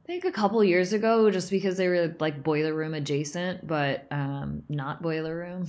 I 0.03 0.05
think 0.05 0.25
a 0.25 0.31
couple 0.31 0.61
years 0.63 0.91
ago, 0.91 1.31
just 1.31 1.49
because 1.49 1.77
they 1.77 1.87
were 1.87 2.13
like 2.19 2.43
boiler 2.43 2.73
room 2.73 2.93
adjacent, 2.93 3.65
but 3.65 4.05
um, 4.11 4.63
not 4.67 5.01
boiler 5.01 5.35
room, 5.35 5.67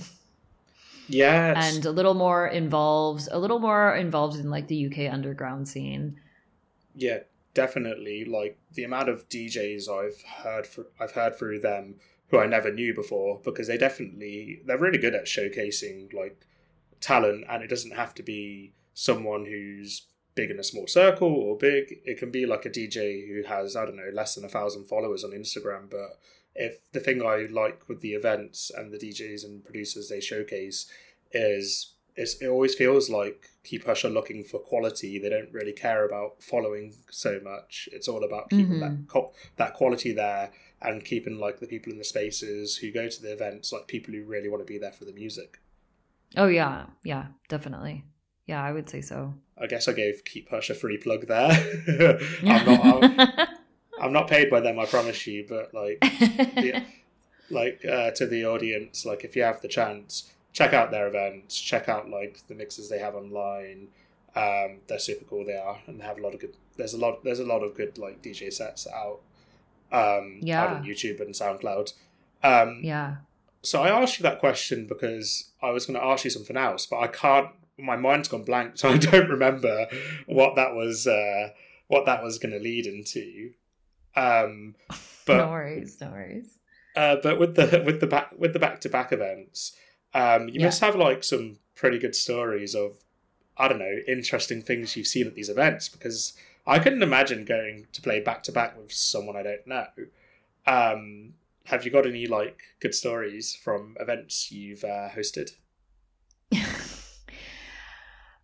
Yes, 1.07 1.75
and 1.75 1.85
a 1.85 1.91
little 1.91 2.15
more 2.15 2.47
involved, 2.47 3.27
a 3.31 3.39
little 3.39 3.59
more 3.59 3.95
involved 3.95 4.37
in 4.37 4.49
like 4.49 4.67
the 4.67 4.87
UK 4.87 5.13
underground 5.13 5.67
scene. 5.67 6.19
yeah, 6.95 7.19
definitely. 7.53 8.25
Like 8.25 8.57
the 8.73 8.83
amount 8.83 9.07
of 9.09 9.29
DJs 9.29 9.87
I've 9.89 10.21
heard 10.43 10.67
for, 10.67 10.87
I've 10.99 11.11
heard 11.11 11.37
through 11.37 11.59
them 11.59 11.95
who 12.29 12.39
I 12.39 12.47
never 12.47 12.73
knew 12.73 12.93
before 12.93 13.39
because 13.43 13.67
they 13.67 13.77
definitely 13.77 14.61
they're 14.65 14.77
really 14.79 14.97
good 14.97 15.15
at 15.15 15.25
showcasing 15.27 16.13
like 16.13 16.45
talent, 16.99 17.45
and 17.49 17.63
it 17.63 17.67
doesn't 17.69 17.95
have 17.95 18.13
to 18.15 18.23
be 18.23 18.73
someone 18.93 19.45
who's 19.45 20.07
big 20.35 20.51
in 20.51 20.59
a 20.59 20.63
small 20.63 20.87
circle 20.87 21.33
or 21.33 21.57
big. 21.57 21.99
It 22.05 22.19
can 22.19 22.29
be 22.29 22.45
like 22.45 22.65
a 22.65 22.69
DJ 22.69 23.27
who 23.27 23.43
has 23.43 23.75
I 23.75 23.85
don't 23.85 23.97
know 23.97 24.11
less 24.13 24.35
than 24.35 24.45
a 24.45 24.49
thousand 24.49 24.85
followers 24.85 25.23
on 25.23 25.31
Instagram, 25.31 25.89
but 25.89 26.19
if 26.53 26.91
the 26.91 26.99
thing 26.99 27.21
I 27.21 27.47
like 27.49 27.87
with 27.87 28.01
the 28.01 28.13
events 28.13 28.71
and 28.75 28.91
the 28.91 28.97
DJs 28.97 29.43
and 29.43 29.63
producers 29.63 30.09
they 30.09 30.21
showcase 30.21 30.89
is 31.31 31.93
it's, 32.15 32.35
it 32.41 32.47
always 32.47 32.75
feels 32.75 33.09
like 33.09 33.49
Keep 33.63 33.85
Hush 33.85 34.05
are 34.05 34.09
looking 34.09 34.43
for 34.43 34.59
quality. 34.59 35.19
They 35.19 35.29
don't 35.29 35.51
really 35.51 35.73
care 35.73 36.05
about 36.05 36.41
following 36.41 36.93
so 37.09 37.41
much. 37.43 37.89
It's 37.91 38.07
all 38.07 38.23
about 38.23 38.49
keeping 38.49 38.79
that 38.79 38.91
mm-hmm. 38.91 39.05
co- 39.05 39.33
that 39.57 39.73
quality 39.73 40.13
there 40.13 40.51
and 40.81 41.03
keeping 41.03 41.39
like 41.39 41.59
the 41.59 41.67
people 41.67 41.91
in 41.91 41.97
the 41.97 42.05
spaces 42.05 42.77
who 42.77 42.91
go 42.91 43.09
to 43.09 43.21
the 43.21 43.33
events 43.33 43.73
like 43.73 43.87
people 43.87 44.13
who 44.13 44.23
really 44.23 44.47
want 44.47 44.61
to 44.61 44.71
be 44.71 44.77
there 44.77 44.91
for 44.91 45.05
the 45.05 45.13
music. 45.13 45.59
Oh 46.37 46.47
yeah, 46.47 46.85
yeah, 47.03 47.27
definitely. 47.49 48.05
Yeah, 48.45 48.63
I 48.63 48.71
would 48.71 48.89
say 48.89 49.01
so. 49.01 49.33
I 49.57 49.67
guess 49.67 49.87
I 49.87 49.93
gave 49.93 50.23
Keep 50.25 50.49
Hush 50.49 50.69
a 50.69 50.75
free 50.75 50.97
plug 50.97 51.27
there. 51.27 51.49
I'm 52.45 52.65
not 52.65 53.03
I'm, 53.03 53.47
I'm 54.01 54.13
not 54.13 54.27
paid 54.27 54.49
by 54.49 54.59
them, 54.59 54.77
I 54.79 54.85
promise 54.85 55.25
you, 55.27 55.45
but 55.47 55.73
like 55.73 55.99
the- 56.01 56.83
like 57.49 57.83
uh, 57.85 58.11
to 58.11 58.25
the 58.27 58.45
audience, 58.45 59.05
like 59.05 59.23
if 59.23 59.35
you 59.35 59.43
have 59.43 59.61
the 59.61 59.67
chance, 59.67 60.31
check 60.53 60.73
out 60.73 60.91
their 60.91 61.07
events, 61.07 61.59
check 61.59 61.87
out 61.89 62.09
like 62.09 62.39
the 62.47 62.55
mixes 62.55 62.89
they 62.89 62.99
have 62.99 63.15
online. 63.15 63.87
Um, 64.35 64.79
they're 64.87 64.99
super 64.99 65.23
cool. 65.25 65.45
They 65.45 65.55
are, 65.55 65.77
and 65.87 65.99
they 65.99 66.03
have 66.05 66.17
a 66.17 66.21
lot 66.21 66.33
of 66.33 66.41
good. 66.41 66.55
There's 66.75 66.93
a 66.93 66.97
lot. 66.97 67.23
There's 67.23 67.39
a 67.39 67.45
lot 67.45 67.63
of 67.63 67.73
good 67.75 67.97
like 67.97 68.21
DJ 68.21 68.51
sets 68.51 68.85
out. 68.87 69.19
Um, 69.91 70.39
Yeah. 70.41 70.63
out 70.63 70.69
on 70.77 70.83
YouTube 70.83 71.21
and 71.21 71.33
SoundCloud. 71.33 71.93
Um, 72.43 72.81
yeah. 72.83 73.15
so 73.63 73.81
I 73.81 73.89
asked 73.89 74.19
you 74.19 74.23
that 74.23 74.39
question 74.39 74.85
because 74.87 75.51
I 75.63 75.69
was 75.71 75.85
going 75.85 75.97
to 75.97 76.05
ask 76.05 76.25
you 76.25 76.29
something 76.31 76.57
else, 76.57 76.85
but 76.85 76.97
I 76.99 77.07
can't. 77.07 77.49
My 77.77 77.95
mind's 77.97 78.27
gone 78.27 78.43
blank, 78.43 78.77
so 78.77 78.89
I 78.93 78.97
don't 78.97 79.29
remember 79.29 79.87
what 80.27 80.55
that 80.55 80.73
was. 80.75 81.07
Uh, 81.07 81.49
what 81.87 82.05
that 82.07 82.23
was 82.23 82.39
going 82.39 82.51
to 82.51 82.59
lead 82.59 82.87
into. 82.87 83.51
Um, 84.15 84.75
but 85.27 85.37
no 85.37 85.49
worries, 85.51 85.97
no 86.01 86.09
worries. 86.09 86.57
uh, 86.95 87.17
but 87.21 87.39
with 87.39 87.55
the 87.55 87.83
with 87.85 87.99
the 87.99 88.07
back 88.07 88.31
with 88.37 88.53
the 88.53 88.59
back 88.59 88.81
to 88.81 88.89
back 88.89 89.11
events, 89.11 89.75
um, 90.13 90.47
you 90.49 90.59
Yeah. 90.59 90.65
must 90.67 90.81
have 90.81 90.95
like 90.95 91.23
some 91.23 91.59
pretty 91.75 91.99
good 91.99 92.15
stories 92.15 92.73
of 92.73 92.97
I 93.57 93.67
don't 93.67 93.79
know 93.79 93.97
interesting 94.07 94.61
things 94.63 94.95
you've 94.97 95.07
seen 95.07 95.27
at 95.27 95.35
these 95.35 95.49
events 95.49 95.87
because 95.89 96.33
I 96.65 96.79
couldn't 96.79 97.03
imagine 97.03 97.45
going 97.45 97.85
to 97.93 98.01
play 98.01 98.19
back 98.19 98.41
to 98.43 98.51
back 98.51 98.75
with 98.77 98.91
someone 98.91 99.35
I 99.35 99.43
don't 99.43 99.67
know. 99.67 99.87
Um, 100.65 101.33
have 101.65 101.85
you 101.85 101.91
got 101.91 102.05
any 102.07 102.25
like 102.25 102.59
good 102.79 102.95
stories 102.95 103.55
from 103.55 103.95
events 103.99 104.51
you've 104.51 104.83
uh, 104.83 105.09
hosted? 105.09 105.51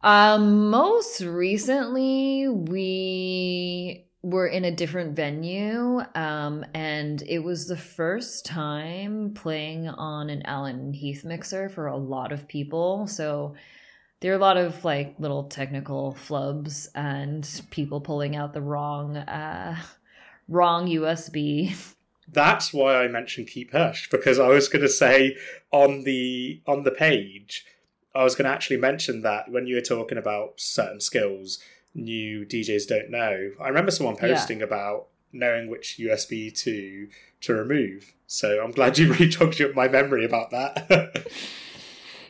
Um, 0.03 0.69
most 0.69 1.21
recently, 1.21 2.47
we 2.47 4.05
were 4.23 4.47
in 4.47 4.65
a 4.65 4.71
different 4.71 5.15
venue, 5.15 6.01
um, 6.15 6.63
and 6.73 7.23
it 7.27 7.39
was 7.39 7.67
the 7.67 7.77
first 7.77 8.45
time 8.45 9.33
playing 9.33 9.87
on 9.87 10.29
an 10.29 10.43
Allen 10.45 10.93
Heath 10.93 11.23
mixer 11.23 11.69
for 11.69 11.87
a 11.87 11.97
lot 11.97 12.31
of 12.31 12.47
people. 12.47 13.07
So 13.07 13.55
there 14.19 14.31
are 14.31 14.35
a 14.35 14.39
lot 14.39 14.57
of 14.57 14.85
like 14.85 15.15
little 15.17 15.45
technical 15.45 16.15
flubs 16.27 16.87
and 16.93 17.47
people 17.71 17.99
pulling 17.99 18.35
out 18.35 18.53
the 18.53 18.61
wrong, 18.61 19.17
uh, 19.17 19.75
wrong 20.47 20.87
USB. 20.87 21.75
That's 22.27 22.71
why 22.73 23.03
I 23.03 23.07
mentioned 23.07 23.47
Keep 23.47 23.71
Hush 23.71 24.09
because 24.09 24.39
I 24.39 24.47
was 24.47 24.67
going 24.67 24.83
to 24.83 24.89
say 24.89 25.35
on 25.71 26.03
the 26.03 26.61
on 26.65 26.83
the 26.83 26.91
page, 26.91 27.65
I 28.13 28.23
was 28.23 28.35
going 28.35 28.45
to 28.45 28.51
actually 28.51 28.77
mention 28.77 29.21
that 29.21 29.49
when 29.51 29.67
you 29.67 29.75
were 29.75 29.81
talking 29.81 30.17
about 30.17 30.59
certain 30.59 30.99
skills 30.99 31.59
new 31.93 32.45
DJs 32.45 32.87
don't 32.87 33.09
know. 33.09 33.51
I 33.59 33.67
remember 33.67 33.91
someone 33.91 34.15
Yeah. 34.15 34.27
posting 34.29 34.61
about 34.61 35.07
knowing 35.33 35.69
which 35.69 35.97
USB 35.99 36.51
to 36.63 37.07
to 37.41 37.53
remove. 37.53 38.13
So 38.27 38.63
I'm 38.63 38.71
glad 38.71 38.97
you 38.97 39.11
rejogged 39.19 39.61
my 39.75 39.87
memory 39.87 40.25
about 40.25 40.51
that. 40.51 41.27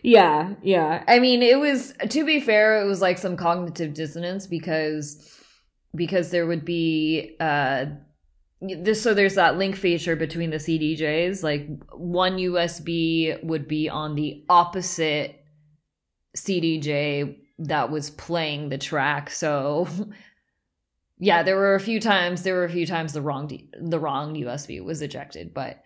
Yeah, 0.03 0.55
yeah. 0.63 1.03
I 1.07 1.19
mean, 1.19 1.43
it 1.43 1.59
was 1.59 1.93
to 2.09 2.25
be 2.25 2.39
fair, 2.39 2.81
it 2.81 2.85
was 2.85 3.01
like 3.01 3.19
some 3.19 3.37
cognitive 3.37 3.93
dissonance 3.93 4.47
because 4.47 5.39
because 5.93 6.31
there 6.31 6.47
would 6.47 6.65
be 6.65 7.35
uh 7.39 7.85
this 8.61 9.01
so 9.01 9.13
there's 9.13 9.35
that 9.35 9.57
link 9.57 9.75
feature 9.75 10.15
between 10.15 10.49
the 10.49 10.57
CDJs 10.57 11.43
like 11.43 11.67
one 11.93 12.37
USB 12.37 13.43
would 13.43 13.67
be 13.67 13.89
on 13.89 14.15
the 14.15 14.43
opposite 14.49 15.40
CDJ 16.35 17.37
that 17.59 17.91
was 17.91 18.09
playing 18.09 18.69
the 18.69 18.77
track. 18.77 19.29
So 19.29 19.87
yeah, 21.19 21.43
there 21.43 21.55
were 21.55 21.75
a 21.75 21.79
few 21.79 21.99
times 21.99 22.43
there 22.43 22.55
were 22.55 22.65
a 22.65 22.69
few 22.69 22.85
times 22.85 23.13
the 23.13 23.21
wrong 23.21 23.47
D, 23.47 23.69
the 23.79 23.99
wrong 23.99 24.35
USB 24.35 24.83
was 24.83 25.01
ejected, 25.01 25.53
but 25.53 25.83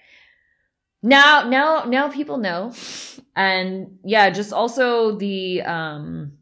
now 1.04 1.48
now 1.48 1.84
now 1.86 2.10
people 2.10 2.38
know. 2.38 2.74
And 3.36 4.00
yeah, 4.04 4.30
just 4.30 4.54
also 4.54 5.18
the 5.18 5.62
um 5.64 6.38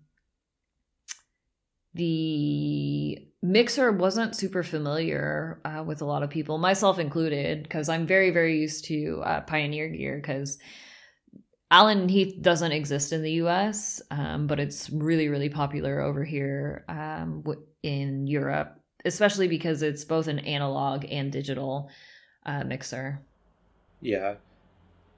the 1.93 3.28
mixer 3.43 3.91
wasn't 3.91 4.36
super 4.36 4.64
familiar 4.64 5.60
uh, 5.66 5.84
with 5.86 6.01
a 6.01 6.06
lot 6.06 6.24
of 6.24 6.30
people, 6.30 6.58
myself 6.58 6.97
included, 6.97 7.64
because 7.64 7.89
I'm 7.89 8.08
very, 8.08 8.32
very 8.32 8.58
used 8.60 8.86
to 8.86 9.22
uh, 9.24 9.41
Pioneer 9.41 9.89
gear 9.89 10.16
because 10.16 10.58
Allen 11.74 12.07
Heath 12.07 12.39
doesn't 12.39 12.71
exist 12.71 13.13
in 13.13 13.24
the 13.24 13.32
US, 13.43 13.99
um, 14.11 14.45
but 14.45 14.59
it's 14.59 14.91
really, 14.91 15.28
really 15.28 15.49
popular 15.49 16.01
over 16.01 16.24
here 16.24 16.86
um, 16.88 17.43
in 17.82 18.28
Europe, 18.28 18.80
especially 19.05 19.47
because 19.47 19.82
it's 19.82 20.05
both 20.05 20.28
an 20.28 20.38
analog 20.38 21.03
and 21.09 21.32
digital 21.32 21.89
uh, 22.45 22.63
mixer. 22.63 23.19
Yeah. 24.01 24.36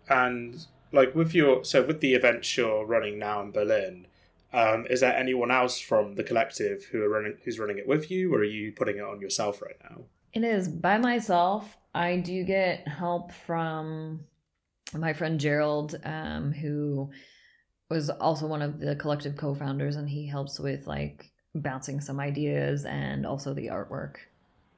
And 0.08 0.66
like 0.94 1.14
with 1.14 1.36
your, 1.36 1.66
so 1.66 1.86
with 1.86 2.00
the 2.00 2.14
events 2.14 2.56
you're 2.56 2.86
running 2.86 3.20
now 3.20 3.42
in 3.42 3.52
Berlin, 3.52 4.08
um, 4.54 4.88
is 4.90 5.02
there 5.02 5.14
anyone 5.14 5.52
else 5.52 5.78
from 5.78 6.16
the 6.16 6.24
collective 6.24 6.86
who 6.86 7.04
are 7.04 7.10
running 7.10 7.36
who's 7.44 7.60
running 7.60 7.80
it 7.80 7.86
with 7.86 8.10
you, 8.10 8.34
or 8.34 8.38
are 8.38 8.44
you 8.46 8.72
putting 8.72 8.96
it 8.96 9.04
on 9.04 9.20
yourself 9.20 9.62
right 9.62 9.76
now? 9.90 10.04
It 10.32 10.46
is 10.46 10.70
by 10.70 11.00
myself. 11.00 11.76
I 11.94 12.16
do 12.16 12.46
get 12.46 12.88
help 12.88 13.34
from 13.34 14.22
my 14.94 15.14
friend 15.14 15.40
Gerald, 15.40 16.00
um, 16.04 16.52
who 16.52 17.10
was 17.90 18.10
also 18.10 18.48
one 18.48 18.62
of 18.62 18.80
the 18.80 18.96
collective 18.96 19.36
co-founders, 19.36 19.96
and 19.96 20.10
he 20.10 20.28
helps 20.28 20.60
with 20.60 20.88
like 20.88 21.32
bouncing 21.54 22.02
some 22.02 22.20
ideas 22.20 22.86
and 22.86 23.26
also 23.26 23.54
the 23.54 23.68
artwork. 23.68 24.16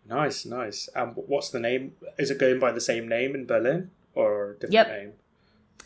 Nice, 0.08 0.45
nice. 0.45 0.89
Um, 0.95 1.12
what's 1.16 1.49
the 1.49 1.60
name? 1.60 1.93
Is 2.18 2.32
it 2.32 2.39
going 2.39 2.60
by 2.60 2.72
the 2.72 2.82
same 2.82 3.08
name 3.08 3.36
in 3.36 3.45
Berlin 3.45 3.91
or 4.14 4.53
different 4.53 4.74
yep. 4.74 4.88
name? 4.88 5.14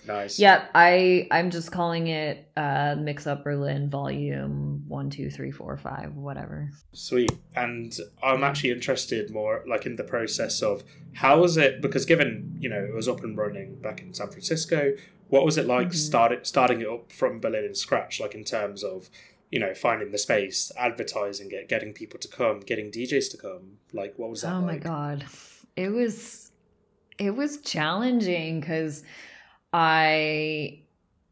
Nice. 0.08 0.40
Yeah, 0.40 0.66
I 0.74 1.28
I'm 1.30 1.52
just 1.52 1.72
calling 1.72 2.08
it 2.08 2.50
uh 2.58 2.96
Mix 2.98 3.28
Up 3.28 3.44
Berlin 3.44 3.90
Volume 3.90 4.84
One, 4.88 5.10
Two, 5.10 5.30
Three, 5.30 5.52
Four, 5.52 5.78
Five, 5.78 6.16
whatever. 6.16 6.72
Sweet. 6.94 7.32
And 7.56 7.96
I'm 8.24 8.44
actually 8.44 8.72
interested 8.72 9.30
more 9.30 9.64
like 9.68 9.86
in 9.86 9.96
the 9.96 10.04
process 10.04 10.62
of 10.62 10.84
how 11.14 11.40
was 11.40 11.58
it 11.58 11.82
because 11.82 12.06
given 12.06 12.56
you 12.60 12.70
know 12.70 12.84
it 12.84 12.94
was 12.94 13.08
up 13.08 13.24
and 13.24 13.38
running 13.38 13.76
back 13.76 14.02
in 14.02 14.14
San 14.14 14.30
Francisco, 14.30 14.94
what 15.28 15.46
was 15.46 15.58
it 15.58 15.68
like 15.68 15.88
mm-hmm. 15.88 15.96
starting 15.96 16.40
starting 16.44 16.82
it 16.82 16.88
up 16.88 17.12
from 17.12 17.40
Berlin 17.40 17.66
in 17.66 17.76
scratch? 17.76 18.20
Like 18.20 18.34
in 18.34 18.44
terms 18.44 18.84
of 18.84 19.10
you 19.52 19.60
know 19.60 19.76
finding 19.76 20.12
the 20.12 20.18
space, 20.18 20.72
advertising 20.78 21.50
it, 21.52 21.70
getting 21.70 21.94
people 21.94 22.20
to 22.20 22.28
come, 22.28 22.62
getting 22.62 22.90
DJs 22.92 23.30
to 23.32 23.38
come. 23.38 23.78
Like 23.94 24.16
what 24.18 24.32
was 24.32 24.42
that? 24.42 24.54
Oh 24.54 24.62
like? 24.62 24.66
my 24.66 24.78
god, 24.78 25.26
it 25.76 25.90
was 25.90 26.52
it 27.20 27.36
was 27.36 27.62
challenging 27.62 28.62
because 28.62 29.04
I 29.74 30.82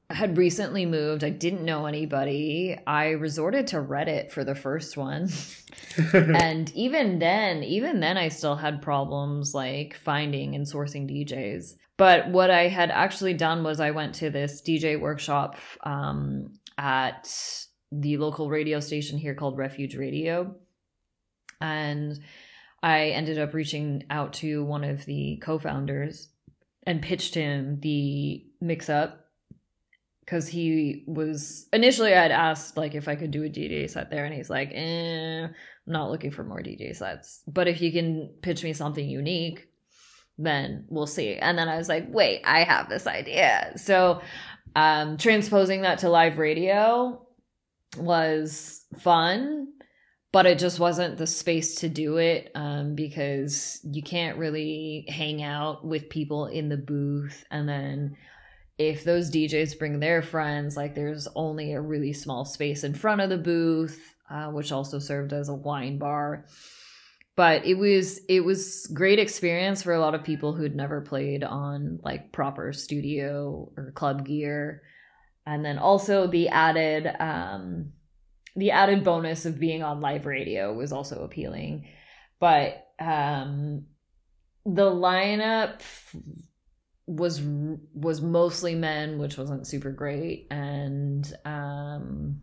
had 0.09 0.37
recently 0.37 0.85
moved. 0.85 1.23
I 1.23 1.29
didn't 1.29 1.65
know 1.65 1.85
anybody. 1.85 2.77
I 2.87 3.09
resorted 3.09 3.67
to 3.67 3.77
Reddit 3.77 4.31
for 4.31 4.43
the 4.43 4.55
first 4.55 4.97
one. 4.97 5.29
and 6.13 6.71
even 6.73 7.19
then, 7.19 7.63
even 7.63 7.99
then 7.99 8.17
I 8.17 8.29
still 8.29 8.55
had 8.55 8.81
problems 8.81 9.53
like 9.53 9.95
finding 9.95 10.55
and 10.55 10.65
sourcing 10.65 11.09
DJs. 11.09 11.75
But 11.97 12.29
what 12.29 12.49
I 12.49 12.69
had 12.69 12.89
actually 12.89 13.35
done 13.35 13.63
was 13.63 13.79
I 13.79 13.91
went 13.91 14.15
to 14.15 14.29
this 14.29 14.61
DJ 14.61 14.99
workshop 14.99 15.57
um, 15.83 16.53
at 16.77 17.31
the 17.91 18.17
local 18.17 18.49
radio 18.49 18.79
station 18.79 19.19
here 19.19 19.35
called 19.35 19.57
Refuge 19.57 19.95
Radio. 19.95 20.55
And 21.61 22.19
I 22.81 23.09
ended 23.09 23.37
up 23.37 23.53
reaching 23.53 24.05
out 24.09 24.33
to 24.33 24.63
one 24.63 24.85
of 24.85 25.05
the 25.05 25.37
co-founders 25.43 26.28
and 26.89 27.03
pitched 27.03 27.35
him 27.35 27.79
the 27.81 28.43
mix 28.59 28.89
up 28.89 29.27
because 30.21 30.47
he 30.47 31.03
was 31.05 31.67
initially 31.71 32.15
I'd 32.15 32.31
asked 32.31 32.77
like 32.77 32.95
if 32.95 33.07
I 33.07 33.15
could 33.15 33.29
do 33.29 33.43
a 33.43 33.47
DJ 33.47 33.87
set 33.87 34.09
there, 34.09 34.25
and 34.25 34.33
he's 34.33 34.49
like, 34.49 34.71
eh, 34.73 35.43
I'm 35.43 35.53
not 35.85 36.09
looking 36.09 36.31
for 36.31 36.43
more 36.43 36.63
DJ 36.63 36.95
sets. 36.95 37.43
But 37.47 37.67
if 37.67 37.79
you 37.79 37.91
can 37.91 38.33
pitch 38.41 38.63
me 38.63 38.73
something 38.73 39.07
unique, 39.07 39.67
then 40.39 40.85
we'll 40.89 41.05
see. 41.05 41.35
And 41.35 41.59
then 41.59 41.69
I 41.69 41.77
was 41.77 41.89
like, 41.89 42.07
wait, 42.09 42.41
I 42.43 42.63
have 42.63 42.89
this 42.89 43.05
idea. 43.05 43.73
So 43.75 44.21
um 44.75 45.17
transposing 45.17 45.83
that 45.83 45.99
to 45.99 46.09
live 46.09 46.39
radio 46.39 47.23
was 47.97 48.83
fun 48.97 49.67
but 50.31 50.45
it 50.45 50.59
just 50.59 50.79
wasn't 50.79 51.17
the 51.17 51.27
space 51.27 51.75
to 51.75 51.89
do 51.89 52.17
it 52.17 52.51
um, 52.55 52.95
because 52.95 53.79
you 53.83 54.03
can't 54.03 54.37
really 54.37 55.05
hang 55.09 55.41
out 55.41 55.85
with 55.85 56.09
people 56.09 56.45
in 56.45 56.69
the 56.69 56.77
booth. 56.77 57.43
And 57.49 57.67
then 57.67 58.17
if 58.77 59.03
those 59.03 59.29
djs 59.29 59.77
bring 59.77 59.99
their 59.99 60.21
friends 60.21 60.77
like 60.77 60.95
there's 60.95 61.27
only 61.35 61.73
a 61.73 61.81
really 61.81 62.13
small 62.13 62.45
space 62.45 62.85
in 62.85 62.93
front 62.93 63.19
of 63.19 63.29
the 63.29 63.37
booth 63.37 64.15
uh, 64.29 64.47
which 64.47 64.71
also 64.71 64.99
served 64.99 65.33
as 65.33 65.49
a 65.49 65.53
wine 65.53 65.97
bar. 65.97 66.45
But 67.35 67.65
it 67.65 67.75
was 67.75 68.19
it 68.27 68.41
was 68.41 68.87
great 68.93 69.17
experience 69.17 69.81
for 69.81 69.93
a 69.93 69.99
lot 69.99 70.13
of 70.13 70.23
people 70.23 70.53
who'd 70.53 70.75
never 70.75 71.01
played 71.01 71.43
on 71.43 71.99
like 72.03 72.31
proper 72.31 72.73
studio 72.73 73.71
or 73.77 73.91
club 73.91 74.25
gear. 74.25 74.83
And 75.45 75.63
then 75.63 75.79
also 75.79 76.27
the 76.27 76.49
added 76.49 77.07
um, 77.19 77.93
the 78.55 78.71
added 78.71 79.03
bonus 79.03 79.45
of 79.45 79.59
being 79.59 79.83
on 79.83 80.01
live 80.01 80.25
radio 80.25 80.73
was 80.73 80.91
also 80.91 81.23
appealing. 81.23 81.87
But 82.39 82.87
um, 82.99 83.85
the 84.65 84.89
lineup 84.89 85.81
was 87.05 87.41
was 87.41 88.21
mostly 88.21 88.75
men, 88.75 89.17
which 89.17 89.37
wasn't 89.37 89.67
super 89.67 89.91
great, 89.91 90.47
and 90.51 91.31
um, 91.45 92.41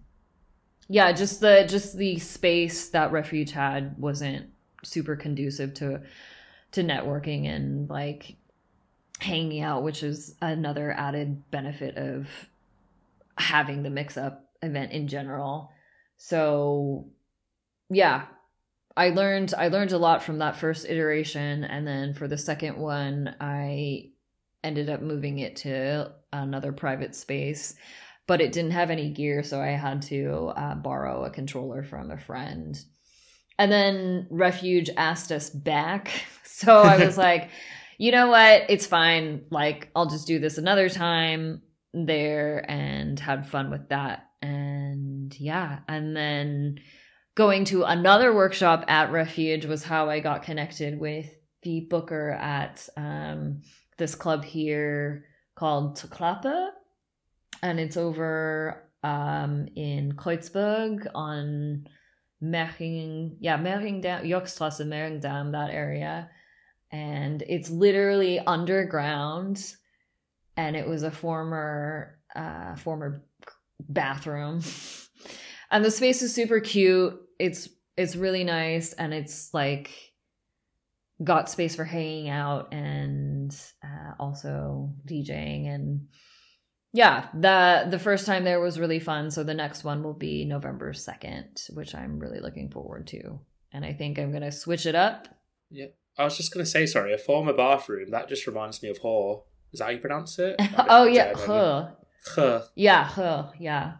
yeah, 0.88 1.12
just 1.12 1.40
the 1.40 1.66
just 1.68 1.96
the 1.96 2.18
space 2.18 2.90
that 2.90 3.12
Refuge 3.12 3.52
had 3.52 3.96
wasn't 3.98 4.46
super 4.82 5.16
conducive 5.16 5.74
to 5.74 6.02
to 6.72 6.82
networking 6.82 7.46
and 7.46 7.88
like 7.88 8.36
hanging 9.18 9.62
out, 9.62 9.82
which 9.82 10.02
is 10.02 10.34
another 10.42 10.92
added 10.92 11.50
benefit 11.50 11.96
of 11.96 12.28
having 13.38 13.82
the 13.82 13.90
mix 13.90 14.16
up 14.16 14.50
event 14.62 14.92
in 14.92 15.08
general. 15.08 15.70
So 16.16 17.08
yeah, 17.90 18.26
I 18.96 19.10
learned 19.10 19.54
I 19.56 19.68
learned 19.68 19.92
a 19.92 19.98
lot 19.98 20.22
from 20.22 20.38
that 20.38 20.56
first 20.56 20.86
iteration 20.86 21.64
and 21.64 21.86
then 21.86 22.14
for 22.14 22.28
the 22.28 22.38
second 22.38 22.78
one 22.78 23.34
I 23.40 24.10
ended 24.64 24.90
up 24.90 25.02
moving 25.02 25.38
it 25.38 25.56
to 25.56 26.12
another 26.32 26.72
private 26.72 27.14
space 27.14 27.74
but 28.26 28.40
it 28.40 28.52
didn't 28.52 28.72
have 28.72 28.90
any 28.90 29.10
gear 29.10 29.42
so 29.42 29.60
I 29.60 29.68
had 29.68 30.02
to 30.02 30.52
uh, 30.56 30.74
borrow 30.74 31.24
a 31.24 31.30
controller 31.30 31.82
from 31.82 32.10
a 32.10 32.18
friend. 32.18 32.76
And 33.58 33.72
then 33.72 34.26
Refuge 34.30 34.90
asked 34.96 35.32
us 35.32 35.50
back. 35.50 36.10
So 36.56 36.80
I 36.80 37.04
was 37.04 37.18
like, 37.28 37.50
you 37.98 38.12
know 38.12 38.28
what? 38.28 38.62
It's 38.70 38.86
fine. 38.86 39.44
Like, 39.50 39.90
I'll 39.94 40.08
just 40.08 40.26
do 40.26 40.38
this 40.38 40.56
another 40.56 40.88
time 40.88 41.60
there 41.92 42.64
and 42.66 43.20
had 43.20 43.46
fun 43.46 43.70
with 43.70 43.90
that. 43.90 44.30
And 44.40 44.75
yeah, 45.38 45.80
and 45.88 46.16
then 46.16 46.78
going 47.36 47.64
to 47.66 47.84
another 47.84 48.34
workshop 48.34 48.84
at 48.88 49.12
Refuge 49.12 49.66
was 49.66 49.84
how 49.84 50.08
I 50.10 50.20
got 50.20 50.42
connected 50.42 50.98
with 50.98 51.26
the 51.62 51.86
booker 51.90 52.30
at 52.30 52.88
um, 52.96 53.62
this 53.98 54.14
club 54.14 54.44
here 54.44 55.26
called 55.54 55.96
Klappe. 55.96 56.70
And 57.62 57.78
it's 57.78 57.96
over 57.96 58.90
um, 59.02 59.68
in 59.76 60.12
Kreuzberg 60.12 61.06
on 61.14 61.86
Mering, 62.40 63.36
yeah, 63.40 63.58
Mehringdamm, 63.58 64.24
Yorckstrasse, 64.24 64.86
Mehringdamm, 64.86 65.52
that 65.52 65.70
area. 65.70 66.30
And 66.90 67.42
it's 67.48 67.70
literally 67.70 68.38
underground. 68.38 69.74
And 70.56 70.74
it 70.76 70.88
was 70.88 71.02
a 71.02 71.10
former, 71.10 72.18
uh, 72.34 72.76
former 72.76 73.22
bathroom. 73.88 74.62
and 75.70 75.84
the 75.84 75.90
space 75.90 76.22
is 76.22 76.34
super 76.34 76.60
cute. 76.60 77.20
It's 77.38 77.68
it's 77.96 78.16
really 78.16 78.44
nice 78.44 78.92
and 78.92 79.14
it's 79.14 79.52
like 79.54 79.90
got 81.24 81.48
space 81.50 81.74
for 81.74 81.84
hanging 81.84 82.28
out 82.28 82.72
and 82.72 83.54
uh, 83.82 84.12
also 84.18 84.92
DJing 85.06 85.66
and 85.66 86.08
yeah, 86.92 87.28
the 87.34 87.86
the 87.90 87.98
first 87.98 88.24
time 88.26 88.44
there 88.44 88.60
was 88.60 88.80
really 88.80 89.00
fun. 89.00 89.30
So 89.30 89.44
the 89.44 89.54
next 89.54 89.84
one 89.84 90.02
will 90.02 90.14
be 90.14 90.44
November 90.44 90.92
second, 90.94 91.62
which 91.74 91.94
I'm 91.94 92.18
really 92.18 92.40
looking 92.40 92.70
forward 92.70 93.06
to. 93.08 93.40
And 93.72 93.84
I 93.84 93.92
think 93.92 94.18
I'm 94.18 94.32
gonna 94.32 94.52
switch 94.52 94.86
it 94.86 94.94
up. 94.94 95.28
Yeah, 95.70 95.86
I 96.16 96.24
was 96.24 96.38
just 96.38 96.54
gonna 96.54 96.64
say 96.64 96.86
sorry. 96.86 97.12
A 97.12 97.18
former 97.18 97.52
bathroom 97.52 98.10
that 98.12 98.28
just 98.28 98.46
reminds 98.46 98.82
me 98.82 98.88
of 98.88 99.00
HÖR. 99.00 99.42
Is 99.72 99.80
that 99.80 99.86
how 99.86 99.90
you 99.90 99.98
pronounce 99.98 100.38
it? 100.38 100.56
oh 100.88 101.04
yeah, 101.04 101.34
Huh. 101.34 101.90
Huh. 102.24 102.62
Yeah, 102.74 103.04
huh. 103.04 103.50
Yeah. 103.58 103.94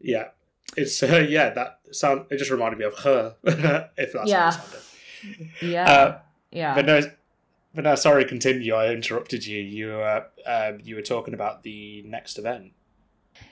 Yeah, 0.00 0.28
it's 0.76 1.02
uh, 1.02 1.26
yeah 1.28 1.50
that 1.50 1.80
sound. 1.92 2.26
It 2.30 2.38
just 2.38 2.50
reminded 2.50 2.78
me 2.78 2.84
of 2.84 2.98
her. 2.98 3.36
if 3.96 4.12
that's 4.12 4.30
Yeah. 4.30 4.56
Yeah. 5.60 5.90
Uh, 5.90 6.18
yeah. 6.50 6.74
But 6.74 6.86
no, 6.86 7.00
but 7.74 7.84
no. 7.84 7.94
Sorry, 7.94 8.24
continue. 8.24 8.74
I 8.74 8.92
interrupted 8.92 9.46
you. 9.46 9.60
You 9.60 9.92
uh, 9.92 10.24
um, 10.46 10.78
you 10.82 10.94
were 10.94 11.02
talking 11.02 11.34
about 11.34 11.62
the 11.62 12.02
next 12.02 12.38
event. 12.38 12.72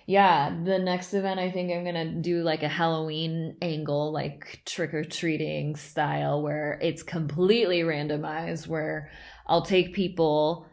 Yeah, 0.06 0.54
the 0.64 0.78
next 0.78 1.12
event 1.12 1.40
I 1.40 1.50
think 1.50 1.70
I'm 1.70 1.84
gonna 1.84 2.20
do 2.20 2.42
like 2.42 2.62
a 2.62 2.68
Halloween 2.68 3.56
angle, 3.60 4.12
like 4.12 4.62
trick 4.64 4.94
or 4.94 5.04
treating 5.04 5.76
style, 5.76 6.42
where 6.42 6.78
it's 6.80 7.02
completely 7.02 7.80
randomized, 7.80 8.66
where 8.66 9.10
I'll 9.46 9.62
take 9.62 9.94
people 9.94 10.66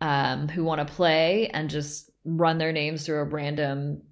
um, 0.00 0.48
who 0.48 0.64
want 0.64 0.86
to 0.86 0.94
play 0.94 1.48
and 1.48 1.70
just 1.70 2.10
run 2.24 2.58
their 2.58 2.72
names 2.72 3.06
through 3.06 3.18
a 3.18 3.24
random 3.24 4.02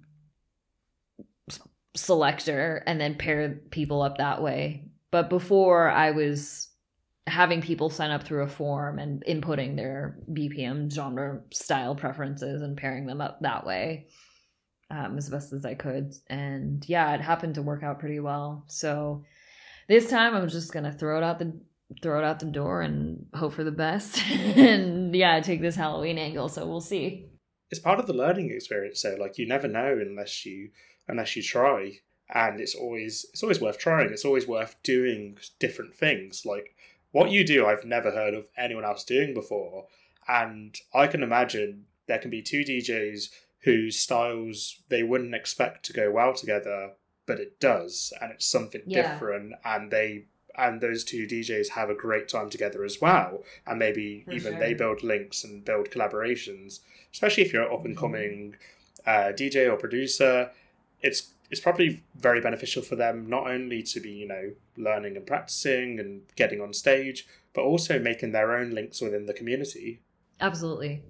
selector 1.97 2.83
and 2.85 2.99
then 2.99 3.15
pair 3.15 3.59
people 3.71 4.01
up 4.01 4.17
that 4.17 4.41
way. 4.41 4.85
But 5.11 5.29
before 5.29 5.89
I 5.89 6.11
was 6.11 6.69
having 7.27 7.61
people 7.61 7.89
sign 7.89 8.11
up 8.11 8.23
through 8.23 8.43
a 8.43 8.47
form 8.47 8.99
and 8.99 9.23
inputting 9.25 9.75
their 9.75 10.17
BPM 10.31 10.91
genre 10.91 11.41
style 11.51 11.95
preferences 11.95 12.61
and 12.61 12.77
pairing 12.77 13.05
them 13.05 13.19
up 13.19 13.39
that 13.41 13.65
way 13.65 14.07
um, 14.89 15.17
as 15.17 15.29
best 15.29 15.53
as 15.53 15.65
I 15.65 15.75
could. 15.75 16.13
And 16.27 16.83
yeah, 16.87 17.13
it 17.13 17.21
happened 17.21 17.55
to 17.55 17.61
work 17.61 17.83
out 17.83 17.99
pretty 17.99 18.19
well. 18.19 18.63
So 18.67 19.23
this 19.89 20.09
time 20.09 20.35
I'm 20.35 20.47
just 20.47 20.71
gonna 20.73 20.93
throw 20.93 21.17
it 21.17 21.23
out 21.23 21.39
the 21.39 21.59
throw 22.01 22.19
it 22.19 22.25
out 22.25 22.39
the 22.39 22.45
door 22.45 22.81
and 22.81 23.25
hope 23.33 23.53
for 23.53 23.63
the 23.63 23.71
best. 23.71 24.21
and 24.29 25.15
yeah, 25.15 25.39
take 25.41 25.61
this 25.61 25.75
Halloween 25.75 26.17
angle. 26.17 26.49
So 26.49 26.65
we'll 26.65 26.81
see. 26.81 27.29
It's 27.69 27.81
part 27.81 27.99
of 27.99 28.07
the 28.07 28.13
learning 28.13 28.51
experience. 28.51 29.01
So 29.01 29.17
like 29.19 29.37
you 29.37 29.47
never 29.47 29.67
know 29.67 29.97
unless 30.01 30.45
you 30.45 30.69
unless 31.07 31.35
you 31.35 31.43
try, 31.43 31.99
and 32.33 32.59
it's 32.59 32.75
always 32.75 33.25
it's 33.31 33.43
always 33.43 33.61
worth 33.61 33.77
trying. 33.77 34.09
It's 34.11 34.25
always 34.25 34.47
worth 34.47 34.75
doing 34.83 35.37
different 35.59 35.95
things. 35.95 36.45
Like 36.45 36.75
what 37.11 37.31
you 37.31 37.43
do, 37.45 37.65
I've 37.65 37.85
never 37.85 38.11
heard 38.11 38.33
of 38.33 38.47
anyone 38.57 38.83
else 38.85 39.03
doing 39.03 39.33
before, 39.33 39.87
and 40.27 40.75
I 40.93 41.07
can 41.07 41.23
imagine 41.23 41.85
there 42.07 42.19
can 42.19 42.31
be 42.31 42.41
two 42.41 42.61
DJs 42.61 43.29
whose 43.61 43.97
styles 43.99 44.81
they 44.89 45.03
wouldn't 45.03 45.35
expect 45.35 45.83
to 45.85 45.93
go 45.93 46.11
well 46.11 46.33
together, 46.33 46.91
but 47.25 47.39
it 47.39 47.59
does, 47.59 48.13
and 48.21 48.31
it's 48.31 48.45
something 48.45 48.81
Yeah. 48.85 49.01
different, 49.13 49.53
and 49.65 49.91
they 49.91 50.25
and 50.59 50.81
those 50.81 51.03
two 51.03 51.27
DJs 51.27 51.69
have 51.69 51.87
a 51.91 51.93
great 51.93 52.27
time 52.27 52.49
together 52.49 52.83
as 52.83 52.99
well, 52.99 53.43
and 53.67 53.77
maybe 53.77 54.23
For 54.25 54.31
even 54.33 54.53
sure. 54.53 54.59
they 54.59 54.73
build 54.73 55.03
links 55.03 55.43
and 55.43 55.63
build 55.63 55.91
collaborations, 55.91 56.79
especially 57.13 57.43
if 57.43 57.53
you're 57.53 57.67
an 57.67 57.71
up 57.73 57.85
and 57.85 57.95
coming 57.95 58.55
uh, 59.05 59.31
DJ 59.33 59.71
or 59.71 59.77
producer. 59.77 60.49
It's 61.01 61.33
it's 61.49 61.61
probably 61.61 62.03
very 62.15 62.41
beneficial 62.41 62.81
for 62.81 62.95
them 62.95 63.29
not 63.29 63.47
only 63.47 63.81
to 63.81 63.99
be 63.99 64.11
you 64.11 64.27
know 64.27 64.51
learning 64.75 65.15
and 65.15 65.25
practicing 65.25 65.99
and 65.99 66.21
getting 66.35 66.61
on 66.61 66.73
stage, 66.73 67.27
but 67.53 67.63
also 67.63 67.99
making 67.99 68.31
their 68.31 68.55
own 68.55 68.71
links 68.71 69.01
within 69.01 69.25
the 69.25 69.33
community. 69.33 70.01
Absolutely. 70.39 71.03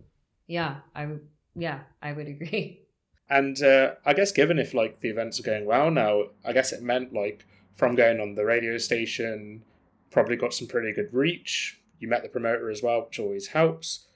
Yeah, 0.47 0.77
I 0.95 1.07
yeah, 1.55 1.79
I 2.01 2.13
would 2.13 2.27
agree. 2.27 2.81
And 3.29 3.61
uh, 3.61 3.95
I 4.05 4.13
guess 4.13 4.31
given 4.31 4.57
if 4.57 4.73
like 4.73 5.01
the 5.01 5.09
events 5.09 5.37
are 5.37 5.43
going 5.43 5.65
well 5.65 5.91
now, 5.91 6.27
I 6.45 6.53
guess 6.53 6.71
it 6.71 6.81
meant 6.81 7.11
like 7.11 7.45
from 7.75 7.93
going 7.93 8.21
on 8.21 8.35
the 8.35 8.45
radio 8.45 8.77
station, 8.77 9.63
probably 10.11 10.37
got 10.37 10.53
some 10.53 10.67
pretty 10.67 10.93
good 10.93 11.13
reach. 11.13 11.81
You 11.99 12.07
met 12.07 12.23
the 12.23 12.29
promoter 12.29 12.69
as 12.69 12.81
well, 12.81 13.03
which 13.05 13.19
always 13.19 13.47
helps. 13.47 14.07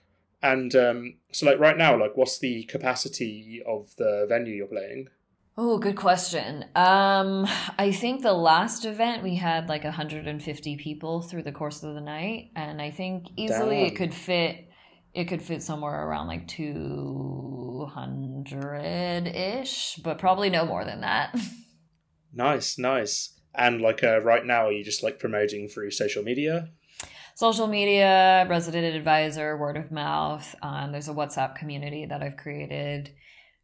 And 0.42 0.74
um, 0.76 1.16
so 1.32 1.46
like 1.46 1.60
right 1.60 1.78
now, 1.78 2.00
like 2.00 2.16
what's 2.16 2.40
the 2.40 2.64
capacity 2.64 3.62
of 3.68 3.96
the 3.98 4.26
venue 4.30 4.56
you're 4.56 4.68
playing? 4.68 5.10
Oh, 5.64 5.78
good 5.78 5.96
question. 5.96 6.66
Um, 6.76 7.48
I 7.78 7.92
think 7.92 8.24
the 8.24 8.34
last 8.34 8.84
event 8.84 9.22
we 9.22 9.36
had 9.36 9.70
like 9.70 9.84
150 9.84 10.78
people 10.78 11.22
through 11.22 11.44
the 11.44 11.52
course 11.52 11.84
of 11.84 11.94
the 11.94 12.02
night, 12.02 12.50
and 12.56 12.82
I 12.82 12.90
think 12.90 13.28
easily 13.38 13.76
Damn. 13.76 13.86
it 13.86 13.96
could 13.96 14.12
fit. 14.12 14.68
It 15.14 15.26
could 15.26 15.44
fit 15.44 15.62
somewhere 15.62 16.08
around 16.08 16.26
like 16.26 16.48
200 16.48 19.28
ish, 19.28 20.00
but 20.04 20.18
probably 20.18 20.50
no 20.50 20.66
more 20.66 20.84
than 20.84 21.02
that. 21.02 21.36
Nice, 22.34 22.80
nice. 22.80 23.38
And 23.54 23.82
like 23.82 24.04
uh, 24.04 24.20
right 24.22 24.46
now, 24.46 24.68
are 24.68 24.72
you 24.72 24.86
just 24.86 25.04
like 25.04 25.20
promoting 25.20 25.68
through 25.68 25.92
social 25.92 26.24
media? 26.24 26.70
Social 27.36 27.68
media, 27.68 28.48
resident 28.50 28.96
advisor, 28.96 29.58
word 29.58 29.76
of 29.78 29.92
mouth. 29.92 30.56
Um, 30.64 30.94
there's 30.94 31.10
a 31.10 31.14
WhatsApp 31.14 31.56
community 31.56 32.06
that 32.08 32.24
I've 32.24 32.38
created, 32.38 33.14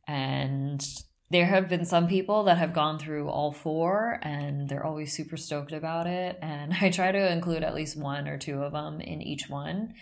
and 0.06 0.86
there 1.30 1.46
have 1.46 1.68
been 1.68 1.84
some 1.86 2.08
people 2.08 2.44
that 2.46 2.58
have 2.58 2.74
gone 2.74 2.98
through 3.00 3.28
all 3.30 3.52
four, 3.52 4.20
and 4.24 4.70
they're 4.70 4.86
always 4.86 5.12
super 5.14 5.36
stoked 5.38 5.72
about 5.74 6.08
it. 6.08 6.38
And 6.42 6.74
I 6.82 6.90
try 6.90 7.12
to 7.12 7.32
include 7.32 7.64
at 7.64 7.76
least 7.76 7.98
one 7.98 8.28
or 8.28 8.38
two 8.38 8.62
of 8.64 8.72
them 8.74 9.02
in 9.02 9.22
each 9.22 9.50
one 9.50 9.94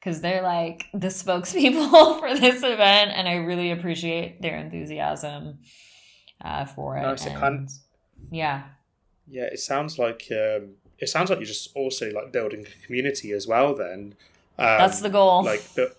because 0.00 0.20
they're 0.20 0.42
like 0.42 0.86
the 0.92 1.06
spokespeople 1.08 2.18
for 2.20 2.36
this 2.36 2.62
event, 2.64 3.12
and 3.14 3.28
I 3.28 3.34
really 3.36 3.70
appreciate 3.70 4.42
their 4.42 4.56
enthusiasm 4.58 5.58
uh, 6.44 6.64
for 6.64 6.96
it. 6.98 7.02
Nice, 7.02 7.26
it 7.26 7.30
and- 7.30 7.40
kind- 7.40 7.70
yeah, 8.30 8.62
Yeah, 9.28 9.44
it 9.44 9.58
sounds 9.60 9.98
like 9.98 10.26
um, 10.30 10.74
it 10.98 11.08
sounds 11.08 11.28
like 11.30 11.38
you're 11.38 11.46
just 11.46 11.74
also 11.76 12.10
like 12.10 12.32
building 12.32 12.66
a 12.66 12.86
community 12.86 13.32
as 13.32 13.46
well. 13.46 13.74
Then 13.74 14.14
um, 14.58 14.78
that's 14.78 15.00
the 15.00 15.10
goal. 15.10 15.44
like 15.44 15.62
the 15.74 15.94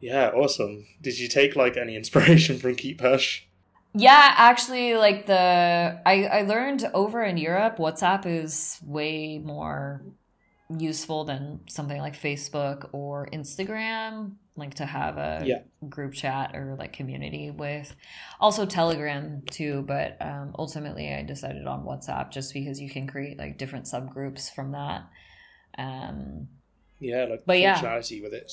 yeah 0.00 0.30
awesome 0.30 0.86
did 1.02 1.18
you 1.18 1.28
take 1.28 1.54
like 1.56 1.76
any 1.76 1.94
inspiration 1.94 2.58
from 2.60 2.74
keep 2.74 3.00
hush 3.02 3.46
Yeah, 3.92 4.34
actually, 4.36 4.94
like 4.96 5.26
the 5.26 6.00
I 6.06 6.24
I 6.26 6.42
learned 6.42 6.88
over 6.94 7.22
in 7.22 7.36
Europe, 7.36 7.78
WhatsApp 7.78 8.24
is 8.24 8.78
way 8.84 9.38
more 9.38 10.02
useful 10.78 11.24
than 11.24 11.60
something 11.68 12.00
like 12.00 12.14
Facebook 12.14 12.88
or 12.92 13.28
Instagram, 13.32 14.34
like 14.54 14.74
to 14.74 14.86
have 14.86 15.16
a 15.18 15.42
Yeah. 15.44 15.62
group 15.88 16.12
chat 16.14 16.54
or 16.54 16.76
like 16.78 16.92
community 16.92 17.50
with. 17.50 17.94
Also 18.38 18.66
Telegram 18.66 19.42
too, 19.50 19.82
but 19.82 20.16
um, 20.20 20.54
ultimately 20.56 21.12
I 21.12 21.22
decided 21.24 21.66
on 21.66 21.84
WhatsApp 21.84 22.30
just 22.30 22.54
because 22.54 22.80
you 22.80 22.88
can 22.88 23.08
create 23.08 23.38
like 23.38 23.58
different 23.58 23.86
subgroups 23.86 24.52
from 24.54 24.70
that. 24.72 25.08
Um, 25.76 26.48
yeah 27.00 27.24
like 27.24 27.42
But 27.46 27.58
yeah. 27.58 27.80
with 28.22 28.34
it 28.34 28.52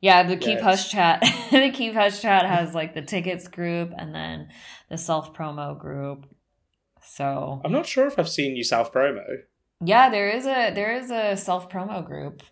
Yeah, 0.00 0.22
the 0.22 0.36
Keep 0.36 0.60
Hush 0.60 0.90
chat. 0.90 1.20
the 1.50 1.70
Keep 1.72 1.94
Hush 1.94 2.20
chat 2.22 2.46
has 2.46 2.74
like 2.74 2.94
the 2.94 3.02
tickets 3.02 3.48
group 3.48 3.92
and 3.96 4.14
then 4.14 4.48
the 4.88 4.96
self 4.98 5.34
promo 5.34 5.78
group. 5.78 6.26
So 7.02 7.60
i'm 7.64 7.72
not 7.72 7.86
sure 7.86 8.06
if 8.06 8.18
i've 8.18 8.28
seen 8.28 8.56
you 8.56 8.62
self 8.62 8.92
promo 8.92 9.24
yeah, 9.82 10.10
there 10.10 10.28
is 10.28 10.44
a 10.44 10.70
there 10.74 10.94
is 10.94 11.10
a 11.10 11.34
self 11.36 11.70
promo 11.70 12.04
group. 12.06 12.42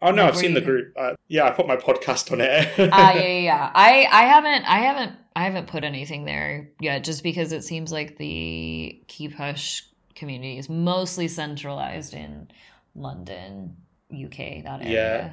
oh 0.00 0.12
no 0.12 0.24
i've 0.26 0.36
seen 0.36 0.54
the 0.54 0.60
can- 0.60 0.70
group 0.70 0.92
uh, 0.96 1.14
yeah 1.26 1.44
i 1.44 1.50
put 1.50 1.66
my 1.66 1.76
podcast 1.76 2.30
on 2.30 2.40
it 2.40 2.68
Ah, 2.92 3.12
yeah, 3.14 3.20
yeah, 3.20 3.38
yeah. 3.40 3.70
I 3.74 4.06
I 4.10 4.22
haven't 4.22 4.64
I 4.64 4.78
haven't 4.78 5.12
I 5.34 5.44
haven't 5.44 5.66
put 5.66 5.84
anything 5.84 6.24
there 6.24 6.70
yet, 6.80 7.04
just 7.04 7.22
because 7.22 7.52
it 7.52 7.62
seems 7.64 7.92
like 7.92 8.16
the 8.18 9.02
Keep 9.08 9.34
Hush 9.34 9.84
community 10.14 10.58
is 10.58 10.68
mostly 10.68 11.28
centralized 11.28 12.12
in 12.14 12.48
London, 12.94 13.76
UK, 14.12 14.64
that 14.64 14.80
area. 14.82 14.90
Yeah. 14.90 15.30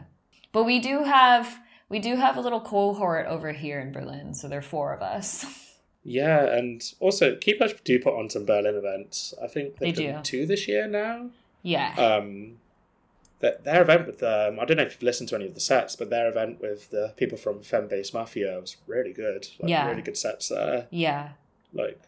But 0.55 0.63
we 0.63 0.79
do 0.79 1.03
have 1.03 1.59
we 1.89 1.99
do 1.99 2.15
have 2.15 2.37
a 2.37 2.41
little 2.41 2.61
cohort 2.61 3.27
over 3.27 3.51
here 3.51 3.79
in 3.79 3.91
Berlin, 3.91 4.33
so 4.33 4.47
there 4.47 4.59
are 4.59 4.69
four 4.75 4.93
of 4.93 5.01
us. 5.01 5.45
yeah 6.07 6.45
and 6.55 6.83
also 6.99 7.35
keep 7.35 7.57
hush 7.59 7.73
do 7.83 7.97
put 7.99 8.13
on 8.13 8.29
some 8.29 8.45
berlin 8.45 8.75
events 8.75 9.33
i 9.43 9.47
think 9.47 9.75
they've 9.77 9.95
They 9.95 10.05
done 10.11 10.21
do. 10.21 10.21
two 10.21 10.45
this 10.45 10.67
year 10.67 10.85
now 10.87 11.31
yeah. 11.63 11.95
um 11.97 12.57
their, 13.39 13.57
their 13.63 13.81
event 13.81 14.05
with 14.05 14.21
um, 14.21 14.59
I 14.59 14.65
don't 14.65 14.77
know 14.77 14.83
if 14.83 14.93
you've 14.93 15.01
listened 15.01 15.29
to 15.29 15.35
any 15.35 15.47
of 15.47 15.55
the 15.55 15.59
sets, 15.59 15.95
but 15.95 16.11
their 16.11 16.29
event 16.29 16.61
with 16.61 16.91
the 16.91 17.13
people 17.17 17.39
from 17.39 17.61
Femme 17.63 17.87
Bass 17.87 18.13
Mafia 18.13 18.59
was 18.61 18.77
really 18.85 19.13
good. 19.13 19.47
Like, 19.59 19.69
Yeah. 19.71 19.89
really 19.89 20.03
good 20.03 20.15
sets 20.15 20.47
there. 20.49 20.85
yeah. 20.91 21.29
like 21.73 21.99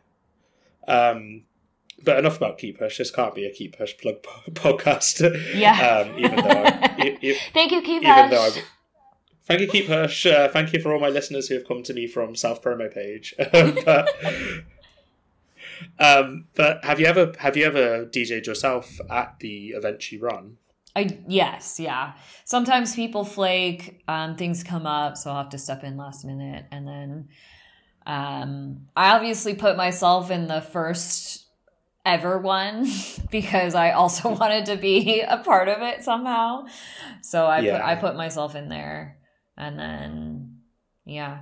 um 0.87 1.41
but 2.03 2.17
enough 2.19 2.37
about 2.37 2.57
keep 2.57 2.79
hush 2.79 2.97
this 2.97 3.11
can't 3.11 3.33
be 3.35 3.45
a 3.45 3.51
keep 3.51 3.75
hush 3.77 3.97
plug 3.97 4.21
po- 4.23 4.51
podcast 4.51 5.19
Yeah. 5.55 6.05
um 6.09 6.17
even 6.19 6.35
though 6.35 6.49
I, 6.49 6.95
e- 7.05 7.17
e- 7.21 7.37
Thank 7.53 7.71
you, 7.71 7.81
even 7.81 8.03
Hush. 8.03 8.29
though 8.31 8.41
I, 8.41 8.63
thank 9.45 9.61
you 9.61 9.67
keep 9.67 9.87
hush 9.87 10.25
uh, 10.25 10.47
thank 10.49 10.73
you 10.73 10.79
for 10.81 10.93
all 10.93 10.99
my 10.99 11.09
listeners 11.09 11.47
who 11.47 11.55
have 11.55 11.67
come 11.67 11.83
to 11.83 11.93
me 11.93 12.07
from 12.07 12.35
South 12.35 12.61
promo 12.61 12.93
page 12.93 13.33
but 13.51 14.09
um 15.99 16.45
but 16.55 16.83
have 16.83 16.99
you 16.99 17.05
ever 17.05 17.33
have 17.39 17.55
you 17.57 17.65
ever 17.65 18.05
dj'd 18.05 18.45
yourself 18.47 18.99
at 19.09 19.35
the 19.39 19.69
event 19.69 20.11
you 20.11 20.19
run 20.19 20.57
I 20.95 21.15
yes, 21.27 21.79
yeah. 21.79 22.13
Sometimes 22.43 22.95
people 22.95 23.23
flake, 23.23 24.01
um, 24.07 24.35
things 24.35 24.63
come 24.63 24.87
up, 24.87 25.15
so 25.15 25.29
I'll 25.29 25.43
have 25.43 25.49
to 25.49 25.59
step 25.59 25.83
in 25.83 25.95
last 25.95 26.25
minute, 26.25 26.65
and 26.71 26.87
then 26.87 27.27
um, 28.07 28.87
I 28.95 29.11
obviously 29.11 29.53
put 29.53 29.77
myself 29.77 30.31
in 30.31 30.47
the 30.47 30.59
first 30.59 31.45
ever 32.07 32.37
won 32.39 32.87
because 33.31 33.75
I 33.75 33.91
also 33.91 34.29
wanted 34.41 34.65
to 34.67 34.75
be 34.77 35.21
a 35.21 35.37
part 35.37 35.67
of 35.67 35.81
it 35.81 36.03
somehow. 36.03 36.65
So 37.21 37.45
I 37.47 37.61
put 37.61 37.81
I 37.81 37.95
put 37.95 38.15
myself 38.15 38.55
in 38.55 38.69
there, 38.69 39.17
and 39.57 39.77
then 39.77 40.59
yeah, 41.05 41.41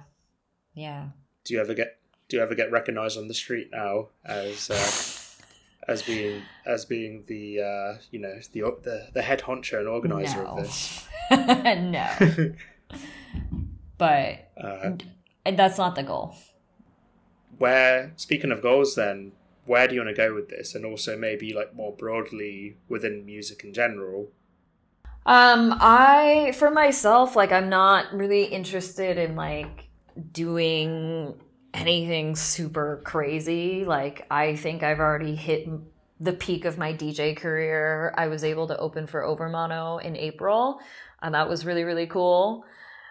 yeah. 0.74 1.09
do 1.45 1.53
you 1.53 1.61
ever 1.61 1.74
get 1.74 1.97
do 2.28 2.38
you 2.38 2.43
ever 2.43 2.55
get 2.55 2.72
recognized 2.72 3.18
on 3.18 3.28
the 3.28 3.34
street 3.34 3.70
now 3.72 4.09
as 4.26 4.70
uh, 4.70 5.91
as 5.91 6.01
being 6.01 6.41
as 6.66 6.86
being 6.86 7.24
the 7.28 7.61
uh, 7.61 7.97
you 8.11 8.20
know 8.20 8.36
the 8.53 8.61
the 8.84 9.07
the 9.13 9.22
head 9.22 9.41
honcho 9.41 9.80
and 9.80 9.88
organizer 9.88 10.43
No. 10.43 10.49
of 10.49 10.57
this? 10.63 11.07
no. 11.32 12.53
but 13.97 14.51
Uh, 14.57 14.91
that's 15.55 15.78
not 15.78 15.95
the 15.95 16.03
goal. 16.03 16.36
where 17.57 18.11
speaking 18.16 18.51
of 18.51 18.61
goals, 18.61 18.95
then 18.95 19.32
where 19.66 19.88
do 19.88 19.95
you 19.95 20.01
want 20.01 20.16
to 20.16 20.22
go 20.22 20.34
with 20.34 20.49
this, 20.49 20.76
and 20.76 20.86
also 20.86 21.18
maybe 21.18 21.53
like 21.53 21.76
more 21.76 21.95
broadly 21.95 22.78
within 22.88 23.26
music 23.26 23.63
in 23.63 23.74
general? 23.74 24.32
Um, 25.26 25.76
I 25.80 26.53
for 26.55 26.70
myself, 26.70 27.36
like 27.36 27.51
I'm 27.51 27.70
not 27.70 28.13
really 28.13 28.43
interested 28.43 29.18
in 29.18 29.36
like 29.36 29.88
doing 30.32 31.36
anything 31.74 32.36
super 32.36 33.01
crazy. 33.03 33.86
Like 33.86 34.28
I 34.30 34.55
think 34.55 34.84
I've 34.84 34.99
already 34.99 35.36
hit 35.36 35.68
the 36.20 36.34
peak 36.34 36.66
of 36.66 36.78
my 36.78 36.93
DJ 36.93 37.36
career. 37.36 38.13
I 38.18 38.28
was 38.28 38.43
able 38.43 38.68
to 38.68 38.78
open 38.78 39.07
for 39.07 39.22
Overmono 39.22 40.01
in 40.01 40.16
April, 40.16 40.80
and 41.22 41.34
that 41.34 41.49
was 41.49 41.66
really 41.66 41.84
really 41.84 42.07
cool. 42.07 42.63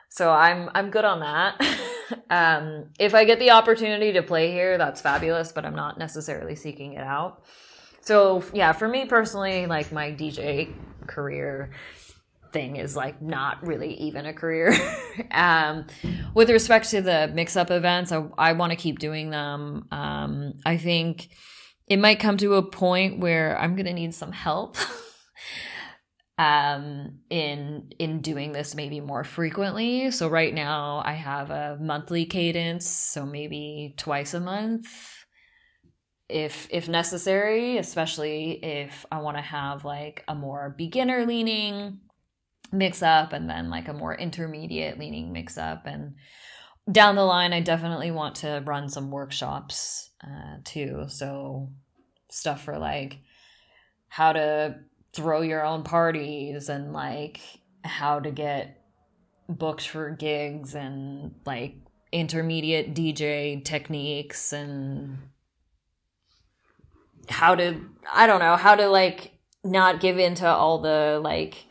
So 0.08 0.30
I'm 0.30 0.70
I'm 0.74 0.90
good 0.90 1.04
on 1.04 1.20
that. 1.20 1.60
um, 2.30 2.86
if 2.98 3.14
I 3.14 3.24
get 3.24 3.38
the 3.38 3.50
opportunity 3.50 4.12
to 4.12 4.22
play 4.22 4.50
here, 4.50 4.78
that's 4.78 5.00
fabulous, 5.00 5.52
but 5.52 5.64
I'm 5.64 5.76
not 5.76 5.98
necessarily 5.98 6.54
seeking 6.56 6.94
it 6.94 7.04
out. 7.04 7.42
So 8.00 8.42
yeah, 8.52 8.72
for 8.72 8.88
me 8.88 9.06
personally, 9.06 9.66
like 9.66 9.92
my 9.92 10.12
DJ 10.12 10.72
career 11.06 11.70
thing 12.52 12.76
is 12.76 12.96
like 12.96 13.20
not 13.20 13.66
really 13.66 13.94
even 13.94 14.26
a 14.26 14.32
career. 14.32 14.74
um, 15.30 15.86
with 16.34 16.50
respect 16.50 16.90
to 16.90 17.02
the 17.02 17.30
mix 17.34 17.56
up 17.56 17.70
events, 17.70 18.12
I, 18.12 18.24
I 18.38 18.52
want 18.52 18.70
to 18.70 18.76
keep 18.76 18.98
doing 18.98 19.30
them. 19.30 19.86
Um, 19.90 20.54
I 20.64 20.76
think 20.78 21.28
it 21.86 21.98
might 21.98 22.20
come 22.20 22.36
to 22.38 22.54
a 22.54 22.62
point 22.62 23.18
where 23.18 23.58
I'm 23.58 23.74
going 23.74 23.86
to 23.86 23.92
need 23.92 24.14
some 24.14 24.32
help. 24.32 24.76
um 26.36 27.20
in 27.30 27.92
in 27.98 28.20
doing 28.20 28.50
this 28.52 28.74
maybe 28.74 29.00
more 29.00 29.22
frequently. 29.22 30.10
So 30.10 30.28
right 30.28 30.52
now 30.52 31.02
i 31.04 31.12
have 31.12 31.50
a 31.50 31.78
monthly 31.80 32.26
cadence 32.26 32.88
so 32.88 33.24
maybe 33.24 33.94
twice 33.96 34.34
a 34.34 34.40
month. 34.40 34.86
If 36.28 36.66
if 36.70 36.88
necessary 36.88 37.78
especially 37.78 38.64
if 38.64 39.06
i 39.12 39.20
want 39.20 39.36
to 39.36 39.42
have 39.42 39.84
like 39.84 40.24
a 40.26 40.34
more 40.34 40.74
beginner 40.76 41.24
leaning 41.24 42.00
mix 42.72 43.02
up 43.02 43.32
and 43.32 43.48
then 43.48 43.70
like 43.70 43.86
a 43.86 43.92
more 43.92 44.14
intermediate 44.14 44.98
leaning 44.98 45.32
mix 45.32 45.56
up. 45.56 45.86
And 45.86 46.14
down 46.90 47.14
the 47.14 47.24
line 47.24 47.52
i 47.52 47.60
definitely 47.60 48.10
want 48.10 48.34
to 48.36 48.62
run 48.66 48.88
some 48.88 49.12
workshops 49.12 50.10
uh, 50.24 50.56
too. 50.64 51.04
So 51.08 51.70
stuff 52.28 52.64
for 52.64 52.76
like 52.76 53.18
how 54.08 54.32
to 54.32 54.76
throw 55.14 55.40
your 55.40 55.64
own 55.64 55.82
parties 55.82 56.68
and 56.68 56.92
like 56.92 57.40
how 57.84 58.20
to 58.20 58.30
get 58.30 58.82
booked 59.48 59.86
for 59.86 60.10
gigs 60.10 60.74
and 60.74 61.34
like 61.44 61.76
intermediate 62.12 62.94
dj 62.94 63.62
techniques 63.64 64.52
and 64.52 65.18
how 67.28 67.54
to 67.54 67.80
i 68.12 68.26
don't 68.26 68.40
know 68.40 68.56
how 68.56 68.74
to 68.74 68.88
like 68.88 69.32
not 69.62 70.00
give 70.00 70.18
into 70.18 70.46
all 70.46 70.78
the 70.78 71.20
like 71.22 71.66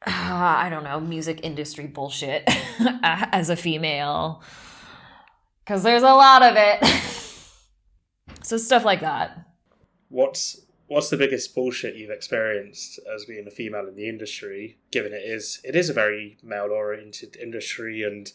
I 0.06 0.68
don't 0.70 0.84
know, 0.84 1.00
music 1.00 1.40
industry 1.42 1.86
bullshit 1.86 2.44
as 3.02 3.50
a 3.50 3.56
female. 3.56 4.42
Because 5.64 5.82
there's 5.82 6.02
a 6.02 6.06
lot 6.06 6.42
of 6.42 6.54
it. 6.56 6.84
so, 8.42 8.56
stuff 8.56 8.84
like 8.84 9.00
that. 9.00 9.38
What's 10.08 10.60
what's 10.88 11.10
the 11.10 11.16
biggest 11.16 11.54
bullshit 11.54 11.96
you've 11.96 12.10
experienced 12.10 12.98
as 13.14 13.26
being 13.26 13.46
a 13.46 13.50
female 13.50 13.86
in 13.86 13.94
the 13.94 14.08
industry? 14.08 14.78
Given 14.90 15.12
it 15.12 15.22
is 15.22 15.60
it 15.62 15.76
is 15.76 15.88
a 15.88 15.94
very 15.94 16.38
male 16.42 16.70
oriented 16.72 17.36
industry, 17.36 18.02
and 18.02 18.32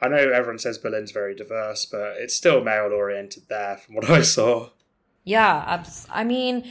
I 0.00 0.08
know 0.08 0.16
everyone 0.16 0.58
says 0.58 0.78
Berlin's 0.78 1.10
very 1.10 1.34
diverse, 1.34 1.86
but 1.86 2.16
it's 2.18 2.36
still 2.36 2.62
male 2.62 2.92
oriented 2.92 3.44
there 3.48 3.78
from 3.78 3.96
what 3.96 4.08
I 4.08 4.22
saw. 4.22 4.70
Yeah, 5.24 5.82
I 6.10 6.24
mean, 6.24 6.70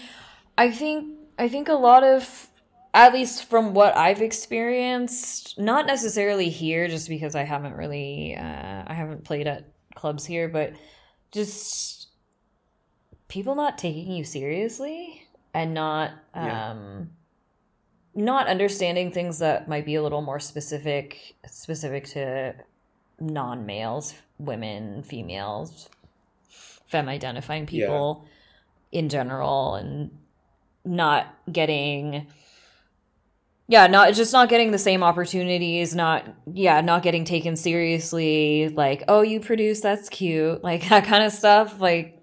I 0.58 0.72
think 0.72 1.18
I 1.38 1.50
think 1.50 1.68
a 1.68 1.74
lot 1.74 2.04
of 2.04 2.48
at 2.94 3.12
least 3.12 3.46
from 3.46 3.74
what 3.74 3.98
I've 3.98 4.22
experienced, 4.22 5.58
not 5.58 5.88
necessarily 5.88 6.50
here 6.50 6.88
just 6.88 7.10
because 7.10 7.34
I 7.34 7.44
haven't 7.44 7.74
really 7.76 8.36
uh, 8.36 8.84
I 8.86 8.94
haven't 8.94 9.24
played 9.24 9.48
at 9.48 9.66
clubs 9.96 10.26
here, 10.26 10.48
but 10.48 10.74
just 11.32 12.08
people 13.28 13.56
not 13.56 13.80
taking 13.80 14.12
you 14.12 14.24
seriously 14.24 15.23
and 15.54 15.74
not 15.74 16.12
Yeah. 16.36 16.72
um 16.72 17.10
not 18.16 18.48
understanding 18.48 19.12
things 19.12 19.40
that 19.40 19.68
might 19.68 19.86
be 19.86 19.96
a 19.96 20.04
little 20.04 20.22
more 20.22 20.40
specific 20.40 21.36
specific 21.50 22.06
to 22.10 22.54
non-males, 23.20 24.14
women, 24.38 25.02
females, 25.04 25.90
femme 26.86 27.10
identifying 27.10 27.64
Yeah. 27.72 27.86
people 27.88 28.26
in 28.92 29.10
general 29.10 29.76
and 29.76 30.12
not 30.86 31.34
getting 31.52 32.28
yeah 33.68 33.88
not 33.88 34.14
just 34.14 34.34
not 34.34 34.50
getting 34.50 34.72
the 34.72 34.78
same 34.78 35.02
opportunities 35.02 35.96
not 35.96 36.28
yeah 36.54 36.82
not 36.82 37.02
getting 37.02 37.24
taken 37.24 37.56
seriously 37.56 38.68
like 38.70 39.02
oh 39.08 39.22
you 39.22 39.40
produce 39.40 39.80
that's 39.80 40.10
cute 40.10 40.62
like 40.70 40.88
that 40.90 41.06
kind 41.06 41.24
of 41.24 41.32
stuff 41.32 41.80
like 41.80 42.22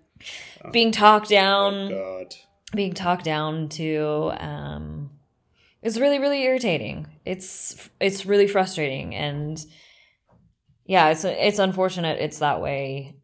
being 0.73 0.93
talked 0.93 1.31
down 1.31 1.75
oh 1.75 2.19
God. 2.21 2.35
Being 2.75 2.95
talked 2.95 3.25
down 3.25 3.69
to 3.71 4.33
um 4.39 5.11
is 5.83 5.99
really 5.99 6.19
really 6.19 6.43
irritating. 6.43 7.07
It's 7.25 7.89
it's 8.01 8.27
really 8.27 8.47
frustrating. 8.47 9.15
And 9.15 9.65
yeah 10.91 11.11
it's 11.11 11.25
it's 11.25 11.61
unfortunate 11.61 12.19
it's 12.21 12.41
that 12.41 12.61
way 12.61 13.15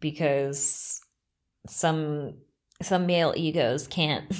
because 0.00 1.00
some 1.66 2.34
some 2.82 3.06
male 3.06 3.32
egos 3.34 3.86
can't 3.88 4.30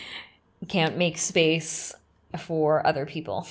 can't 0.68 0.96
make 0.96 1.16
space 1.18 1.94
for 2.36 2.84
other 2.84 3.06
people 3.06 3.46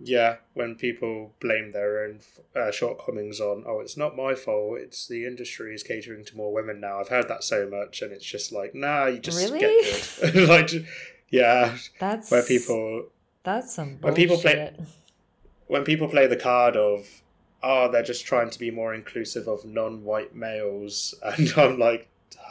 Yeah, 0.00 0.36
when 0.54 0.74
people 0.74 1.32
blame 1.40 1.72
their 1.72 2.04
own 2.04 2.20
uh, 2.54 2.70
shortcomings 2.70 3.40
on, 3.40 3.64
oh, 3.66 3.80
it's 3.80 3.96
not 3.96 4.16
my 4.16 4.34
fault, 4.34 4.78
it's 4.80 5.06
the 5.06 5.24
industry 5.26 5.74
is 5.74 5.82
catering 5.82 6.24
to 6.26 6.36
more 6.36 6.52
women 6.52 6.80
now. 6.80 7.00
I've 7.00 7.08
heard 7.08 7.28
that 7.28 7.44
so 7.44 7.68
much, 7.68 8.02
and 8.02 8.12
it's 8.12 8.24
just 8.24 8.52
like, 8.52 8.74
nah, 8.74 9.06
you 9.06 9.18
just 9.18 9.38
Really? 9.38 9.60
get 9.60 10.18
good. 10.34 10.48
like, 10.48 10.70
yeah, 11.30 11.76
that's 12.00 12.30
where 12.30 12.42
people 12.42 13.06
that's 13.44 13.74
some 13.74 13.98
when 14.00 14.14
people 14.14 14.38
play- 14.38 14.74
when 15.66 15.84
people 15.84 16.08
play 16.08 16.26
the 16.26 16.36
card 16.36 16.76
of, 16.76 17.22
oh, 17.62 17.90
they're 17.90 18.02
just 18.02 18.26
trying 18.26 18.50
to 18.50 18.58
be 18.58 18.70
more 18.70 18.94
inclusive 18.94 19.48
of 19.48 19.64
non-white 19.64 20.34
males, 20.34 21.14
and 21.22 21.52
I'm 21.56 21.78
like, 21.78 22.08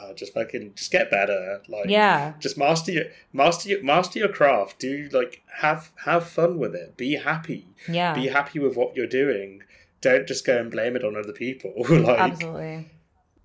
ah, 0.10 0.14
just 0.14 0.34
fucking, 0.34 0.74
just 0.76 0.91
get 0.91 1.10
better, 1.10 1.62
like, 1.68 1.89
yeah 1.89 2.34
just 2.39 2.58
master 2.58 2.91
your 2.91 3.06
master 3.32 3.70
your 3.70 3.84
master 3.84 4.20
your 4.20 4.30
craft. 4.30 4.80
Do 4.80 5.10
like 5.12 5.43
have 5.62 5.91
have 6.06 6.28
fun 6.28 6.60
with 6.60 6.76
it. 6.76 6.97
Be 6.97 7.16
happy. 7.16 7.68
yeah 7.88 8.14
be 8.14 8.28
happy 8.28 8.60
with 8.60 8.76
what 8.76 8.95
you're 8.95 9.08
doing. 9.08 9.64
Don't 10.01 10.28
just 10.28 10.45
go 10.45 10.58
and 10.58 10.70
blame 10.70 10.95
it 10.95 11.04
on 11.04 11.16
other 11.16 11.32
people. 11.32 11.74
like, 11.89 12.20
absolutely 12.20 12.89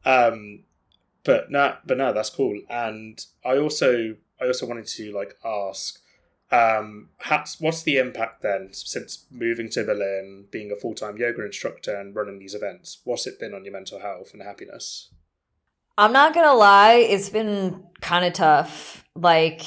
um, 0.09 0.61
but 1.24 1.50
no, 1.50 1.76
but 1.84 1.98
no, 1.98 2.12
that's 2.12 2.30
cool. 2.30 2.61
And 2.70 3.24
I 3.44 3.59
also, 3.59 4.16
I 4.40 4.46
also 4.46 4.66
wanted 4.66 4.86
to 4.86 5.12
like 5.12 5.36
ask, 5.44 6.00
um, 6.50 7.11
hats, 7.18 7.61
what's 7.61 7.82
the 7.82 7.98
impact 7.98 8.40
then 8.40 8.70
since 8.72 9.26
moving 9.30 9.68
to 9.70 9.84
Berlin, 9.84 10.46
being 10.50 10.72
a 10.72 10.76
full 10.76 10.94
time 10.94 11.18
yoga 11.18 11.44
instructor 11.44 11.94
and 11.94 12.14
running 12.14 12.38
these 12.38 12.54
events? 12.54 12.98
What's 13.04 13.26
it 13.26 13.38
been 13.38 13.52
on 13.54 13.64
your 13.64 13.72
mental 13.72 14.00
health 14.00 14.32
and 14.32 14.42
happiness? 14.42 15.11
I'm 15.99 16.12
not 16.12 16.32
gonna 16.32 16.55
lie, 16.55 16.94
it's 16.94 17.28
been 17.28 17.82
kind 18.01 18.24
of 18.24 18.32
tough. 18.32 19.05
Like, 19.16 19.62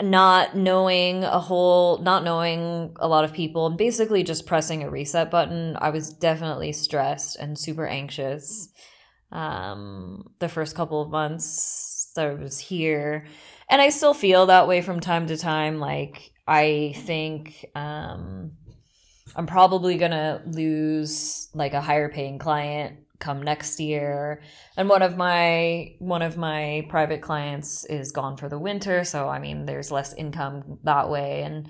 not 0.00 0.56
knowing 0.56 1.24
a 1.24 1.38
whole, 1.38 1.98
not 1.98 2.24
knowing 2.24 2.96
a 2.98 3.06
lot 3.06 3.24
of 3.24 3.34
people, 3.34 3.66
and 3.66 3.76
basically 3.76 4.22
just 4.22 4.46
pressing 4.46 4.82
a 4.82 4.88
reset 4.88 5.30
button. 5.30 5.76
I 5.78 5.90
was 5.90 6.08
definitely 6.14 6.72
stressed 6.72 7.36
and 7.36 7.58
super 7.58 7.86
anxious. 7.86 8.70
Um, 9.30 10.30
the 10.38 10.48
first 10.48 10.74
couple 10.74 11.02
of 11.02 11.10
months 11.10 12.12
that 12.16 12.28
I 12.28 12.34
was 12.34 12.58
here, 12.58 13.26
and 13.68 13.82
I 13.82 13.90
still 13.90 14.14
feel 14.14 14.46
that 14.46 14.68
way 14.68 14.80
from 14.80 15.00
time 15.00 15.26
to 15.26 15.36
time. 15.36 15.80
Like, 15.80 16.32
I 16.46 16.94
think, 16.96 17.66
um, 17.74 18.52
I'm 19.36 19.46
probably 19.46 19.98
gonna 19.98 20.40
lose 20.46 21.50
like 21.52 21.74
a 21.74 21.82
higher 21.82 22.08
paying 22.08 22.38
client 22.38 23.00
come 23.18 23.42
next 23.42 23.80
year. 23.80 24.42
And 24.76 24.88
one 24.88 25.02
of 25.02 25.16
my 25.16 25.94
one 25.98 26.22
of 26.22 26.36
my 26.36 26.86
private 26.88 27.20
clients 27.20 27.84
is 27.84 28.12
gone 28.12 28.36
for 28.36 28.48
the 28.48 28.58
winter, 28.58 29.04
so 29.04 29.28
I 29.28 29.38
mean 29.38 29.66
there's 29.66 29.90
less 29.90 30.12
income 30.14 30.78
that 30.84 31.10
way 31.10 31.42
and 31.42 31.68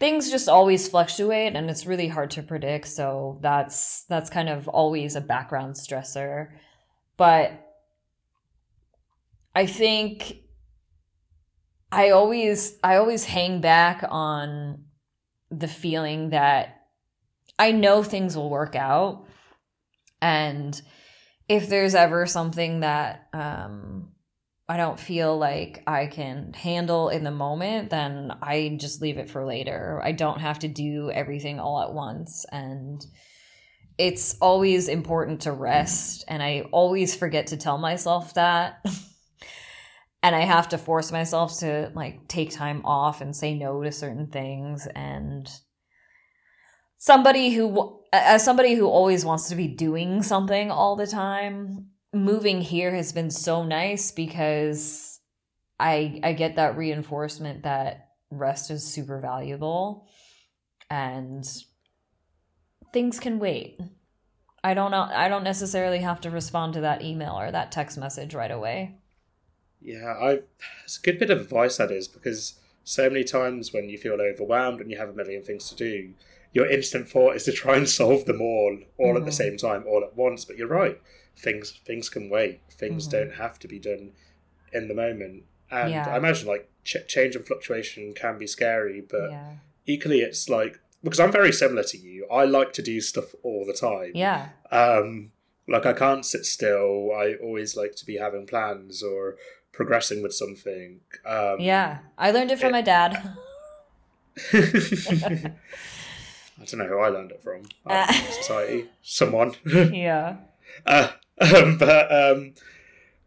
things 0.00 0.30
just 0.30 0.48
always 0.48 0.88
fluctuate 0.88 1.56
and 1.56 1.68
it's 1.70 1.86
really 1.86 2.08
hard 2.08 2.30
to 2.32 2.42
predict, 2.42 2.88
so 2.88 3.38
that's 3.42 4.04
that's 4.04 4.30
kind 4.30 4.48
of 4.48 4.68
always 4.68 5.16
a 5.16 5.20
background 5.20 5.74
stressor. 5.74 6.48
But 7.16 7.52
I 9.54 9.66
think 9.66 10.38
I 11.90 12.10
always 12.10 12.76
I 12.82 12.96
always 12.96 13.24
hang 13.24 13.60
back 13.60 14.04
on 14.08 14.84
the 15.50 15.68
feeling 15.68 16.30
that 16.30 16.82
I 17.58 17.72
know 17.72 18.02
things 18.02 18.36
will 18.36 18.50
work 18.50 18.76
out. 18.76 19.26
And 20.20 20.80
if 21.48 21.68
there's 21.68 21.94
ever 21.94 22.26
something 22.26 22.80
that 22.80 23.28
um, 23.32 24.10
I 24.68 24.76
don't 24.76 25.00
feel 25.00 25.36
like 25.38 25.82
I 25.86 26.06
can 26.06 26.52
handle 26.52 27.08
in 27.08 27.24
the 27.24 27.30
moment, 27.30 27.88
then 27.88 28.32
I 28.42 28.76
just 28.78 29.00
leave 29.00 29.16
it 29.16 29.30
for 29.30 29.44
later. 29.44 30.00
I 30.04 30.12
don't 30.12 30.40
have 30.40 30.58
to 30.60 30.68
do 30.68 31.10
everything 31.10 31.58
all 31.58 31.82
at 31.82 31.94
once. 31.94 32.44
And 32.52 33.04
it's 33.96 34.36
always 34.40 34.88
important 34.88 35.42
to 35.42 35.52
rest. 35.52 36.24
And 36.28 36.42
I 36.42 36.66
always 36.70 37.16
forget 37.16 37.48
to 37.48 37.56
tell 37.56 37.78
myself 37.78 38.34
that. 38.34 38.84
and 40.22 40.36
I 40.36 40.40
have 40.40 40.68
to 40.70 40.78
force 40.78 41.10
myself 41.10 41.60
to 41.60 41.90
like 41.94 42.28
take 42.28 42.50
time 42.50 42.82
off 42.84 43.22
and 43.22 43.34
say 43.34 43.54
no 43.54 43.82
to 43.82 43.90
certain 43.90 44.26
things. 44.26 44.86
And 44.94 45.48
somebody 46.98 47.50
who 47.50 48.00
as 48.12 48.44
somebody 48.44 48.74
who 48.74 48.86
always 48.86 49.24
wants 49.24 49.48
to 49.48 49.56
be 49.56 49.68
doing 49.68 50.22
something 50.22 50.70
all 50.70 50.96
the 50.96 51.06
time 51.06 51.86
moving 52.12 52.60
here 52.60 52.94
has 52.94 53.12
been 53.12 53.30
so 53.30 53.64
nice 53.64 54.10
because 54.10 55.20
i 55.78 56.20
i 56.22 56.32
get 56.32 56.56
that 56.56 56.76
reinforcement 56.76 57.62
that 57.62 58.08
rest 58.30 58.70
is 58.70 58.84
super 58.84 59.20
valuable 59.20 60.06
and 60.90 61.46
things 62.92 63.20
can 63.20 63.38
wait. 63.38 63.78
I 64.64 64.74
don't 64.74 64.90
know 64.90 65.08
i 65.10 65.28
don't 65.28 65.44
necessarily 65.44 65.98
have 66.00 66.20
to 66.22 66.30
respond 66.30 66.74
to 66.74 66.80
that 66.80 67.02
email 67.02 67.38
or 67.38 67.50
that 67.50 67.72
text 67.72 67.96
message 67.96 68.34
right 68.34 68.50
away. 68.50 68.96
Yeah 69.80 70.14
i 70.20 70.40
it's 70.84 70.98
a 70.98 71.02
good 71.02 71.18
bit 71.18 71.30
of 71.30 71.40
advice 71.40 71.76
that 71.76 71.92
is 71.92 72.08
because 72.08 72.58
so 72.82 73.08
many 73.08 73.22
times 73.22 73.72
when 73.72 73.88
you 73.88 73.98
feel 73.98 74.14
overwhelmed 74.14 74.80
and 74.80 74.90
you 74.90 74.98
have 74.98 75.10
a 75.10 75.12
million 75.12 75.42
things 75.42 75.68
to 75.68 75.76
do 75.76 76.14
your 76.52 76.70
instant 76.70 77.08
thought 77.08 77.36
is 77.36 77.44
to 77.44 77.52
try 77.52 77.76
and 77.76 77.88
solve 77.88 78.24
them 78.24 78.40
all 78.40 78.78
all 78.98 79.08
mm-hmm. 79.08 79.16
at 79.16 79.24
the 79.24 79.30
mm-hmm. 79.30 79.56
same 79.56 79.56
time 79.56 79.84
all 79.86 80.02
at 80.02 80.16
once 80.16 80.44
but 80.44 80.56
you're 80.56 80.68
right 80.68 81.00
things 81.36 81.78
things 81.84 82.08
can 82.08 82.28
wait 82.28 82.60
things 82.70 83.06
mm-hmm. 83.06 83.18
don't 83.18 83.34
have 83.34 83.58
to 83.58 83.68
be 83.68 83.78
done 83.78 84.12
in 84.72 84.88
the 84.88 84.94
moment 84.94 85.44
and 85.70 85.90
yeah. 85.90 86.08
i 86.08 86.16
imagine 86.16 86.48
like 86.48 86.68
ch- 86.84 87.06
change 87.06 87.36
and 87.36 87.46
fluctuation 87.46 88.12
can 88.14 88.38
be 88.38 88.46
scary 88.46 89.00
but 89.08 89.30
yeah. 89.30 89.52
equally 89.86 90.20
it's 90.20 90.48
like 90.48 90.80
because 91.04 91.20
i'm 91.20 91.32
very 91.32 91.52
similar 91.52 91.82
to 91.82 91.98
you 91.98 92.26
i 92.30 92.44
like 92.44 92.72
to 92.72 92.82
do 92.82 93.00
stuff 93.00 93.34
all 93.42 93.64
the 93.64 93.72
time 93.72 94.10
yeah 94.14 94.48
um 94.72 95.30
like 95.68 95.86
i 95.86 95.92
can't 95.92 96.26
sit 96.26 96.44
still 96.44 97.12
i 97.12 97.34
always 97.42 97.76
like 97.76 97.94
to 97.94 98.04
be 98.04 98.16
having 98.16 98.46
plans 98.46 99.02
or 99.02 99.36
progressing 99.72 100.22
with 100.22 100.34
something 100.34 101.00
um 101.24 101.56
yeah 101.60 101.98
i 102.16 102.30
learned 102.30 102.50
it 102.50 102.58
from 102.58 102.70
it, 102.70 102.72
my 102.72 102.82
dad 102.82 103.36
I 106.60 106.64
don't 106.64 106.80
know 106.80 106.86
who 106.86 106.98
I 106.98 107.08
learned 107.08 107.30
it 107.30 107.42
from. 107.42 107.62
Uh, 107.86 108.12
society, 108.12 108.86
someone. 109.02 109.54
yeah. 109.64 110.36
Uh, 110.84 111.10
um, 111.40 111.78
but 111.78 112.12
um, 112.12 112.54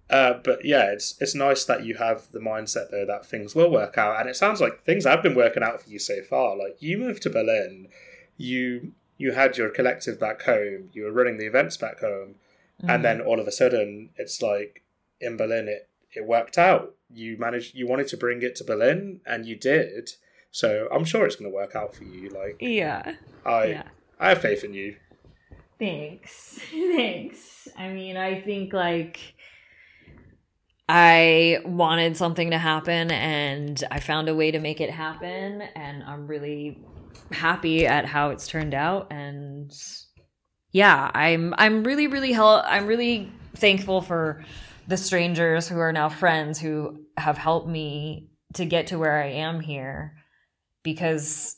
uh, 0.10 0.34
but 0.44 0.66
yeah, 0.66 0.92
it's 0.92 1.16
it's 1.22 1.34
nice 1.36 1.64
that 1.66 1.86
you 1.86 1.96
have 1.96 2.32
the 2.32 2.40
mindset 2.40 2.92
though 2.92 3.06
that 3.06 3.26
things 3.26 3.56
will 3.56 3.72
work 3.72 3.98
out, 3.98 4.20
and 4.20 4.30
it 4.30 4.36
sounds 4.36 4.60
like 4.60 4.84
things 4.84 5.06
have 5.06 5.24
been 5.24 5.36
working 5.36 5.64
out 5.64 5.82
for 5.82 5.90
you 5.90 6.00
so 6.00 6.22
far. 6.22 6.58
Like 6.58 6.78
you 6.80 6.98
moved 6.98 7.24
to 7.24 7.30
Berlin, 7.30 7.88
you 8.38 8.92
you 9.18 9.32
had 9.32 9.58
your 9.58 9.70
collective 9.70 10.20
back 10.20 10.42
home, 10.44 10.90
you 10.92 11.04
were 11.04 11.12
running 11.12 11.38
the 11.38 11.46
events 11.46 11.78
back 11.78 12.02
home, 12.02 12.36
mm-hmm. 12.82 12.90
and 12.90 13.06
then 13.06 13.22
all 13.22 13.40
of 13.40 13.48
a 13.48 13.52
sudden 13.52 14.10
it's 14.18 14.42
like 14.42 14.84
in 15.22 15.38
Berlin 15.38 15.68
it 15.68 15.88
it 16.14 16.26
worked 16.26 16.58
out. 16.58 16.96
You 17.14 17.38
managed, 17.38 17.76
you 17.76 17.88
wanted 17.88 18.08
to 18.10 18.18
bring 18.18 18.42
it 18.42 18.56
to 18.58 18.64
Berlin, 18.64 19.22
and 19.26 19.46
you 19.46 19.56
did 19.56 20.12
so 20.52 20.88
I'm 20.92 21.06
sure 21.06 21.26
it's 21.26 21.38
going 21.38 21.50
to 21.50 21.56
work 21.56 21.76
out 21.76 21.96
for 21.96 22.04
you. 22.04 22.30
Like, 22.30 22.58
yeah, 22.60 23.16
I, 23.46 23.66
yeah. 23.66 23.84
I 24.20 24.30
have 24.30 24.42
faith 24.42 24.64
in 24.64 24.74
you. 24.74 24.98
Thanks, 25.80 26.60
thanks. 26.72 27.68
I 27.78 27.90
mean, 27.90 28.18
I 28.18 28.42
think 28.42 28.74
like 28.74 29.20
I 30.88 31.60
wanted 31.66 32.18
something 32.18 32.52
to 32.52 32.58
happen, 32.58 33.12
and 33.12 33.82
I 33.90 34.00
found 34.02 34.28
a 34.28 34.36
way 34.36 34.52
to 34.52 34.60
make 34.60 34.82
it 34.82 34.92
happen, 34.92 35.62
and 35.76 36.04
I'm 36.04 36.28
really 36.28 36.84
happy 37.32 37.88
at 37.88 38.06
how 38.06 38.30
it's 38.30 38.48
turned 38.48 38.74
out. 38.74 39.08
And 39.10 39.74
yeah, 40.74 41.10
I'm 41.14 41.56
I'm 41.58 41.84
really 41.84 42.08
really 42.08 42.34
hel- 42.34 42.64
I'm 42.66 42.88
really 42.88 43.32
thankful 43.56 44.02
for 44.02 44.44
the 44.88 44.98
strangers 44.98 45.70
who 45.70 45.80
are 45.80 45.94
now 45.94 46.10
friends 46.10 46.60
who 46.60 47.06
have 47.18 47.38
helped 47.38 47.70
me 47.70 48.28
to 48.56 48.66
get 48.66 48.88
to 48.88 48.98
where 48.98 49.22
I 49.24 49.28
am 49.28 49.62
here 49.62 50.21
because 50.84 51.58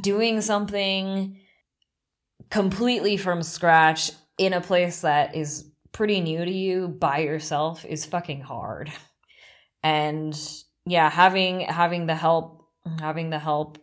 doing 0.00 0.40
something 0.40 1.38
completely 2.50 3.16
from 3.16 3.42
scratch 3.42 4.10
in 4.38 4.52
a 4.52 4.60
place 4.60 5.02
that 5.02 5.34
is 5.34 5.70
pretty 5.92 6.20
new 6.20 6.44
to 6.44 6.50
you 6.50 6.88
by 6.88 7.18
yourself 7.18 7.84
is 7.84 8.04
fucking 8.04 8.40
hard. 8.40 8.92
And 9.82 10.34
yeah, 10.86 11.10
having 11.10 11.60
having 11.60 12.06
the 12.06 12.14
help 12.14 12.64
having 13.00 13.30
the 13.30 13.38
help 13.38 13.78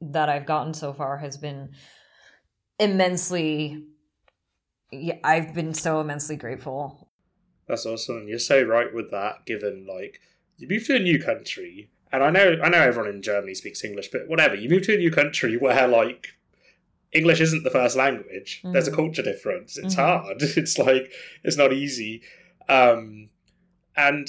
that 0.00 0.28
I've 0.28 0.46
gotten 0.46 0.74
so 0.74 0.92
far 0.92 1.18
has 1.18 1.36
been 1.36 1.70
immensely 2.78 3.84
yeah, 4.90 5.18
I've 5.24 5.54
been 5.54 5.72
so 5.72 6.00
immensely 6.00 6.36
grateful. 6.36 7.10
That's 7.66 7.86
awesome. 7.86 8.28
You're 8.28 8.38
so 8.38 8.62
right 8.62 8.92
with 8.92 9.10
that 9.10 9.46
given 9.46 9.86
like 9.86 10.20
you 10.56 10.68
move 10.68 10.86
to 10.86 10.96
a 10.96 10.98
new 10.98 11.22
country 11.22 11.91
and 12.12 12.22
I 12.22 12.30
know 12.30 12.56
I 12.62 12.68
know 12.68 12.78
everyone 12.78 13.12
in 13.12 13.22
Germany 13.22 13.54
speaks 13.54 13.84
English, 13.84 14.10
but 14.12 14.28
whatever. 14.28 14.54
You 14.54 14.68
move 14.68 14.82
to 14.82 14.94
a 14.94 14.98
new 14.98 15.10
country 15.10 15.56
where 15.56 15.88
like 15.88 16.34
English 17.12 17.40
isn't 17.40 17.64
the 17.64 17.70
first 17.70 17.96
language. 17.96 18.60
Mm-hmm. 18.62 18.72
There's 18.72 18.88
a 18.88 18.92
culture 18.92 19.22
difference. 19.22 19.78
It's 19.78 19.94
mm-hmm. 19.94 20.26
hard. 20.26 20.42
It's 20.56 20.78
like 20.78 21.12
it's 21.42 21.56
not 21.56 21.72
easy. 21.72 22.22
Um, 22.68 23.30
and 23.96 24.28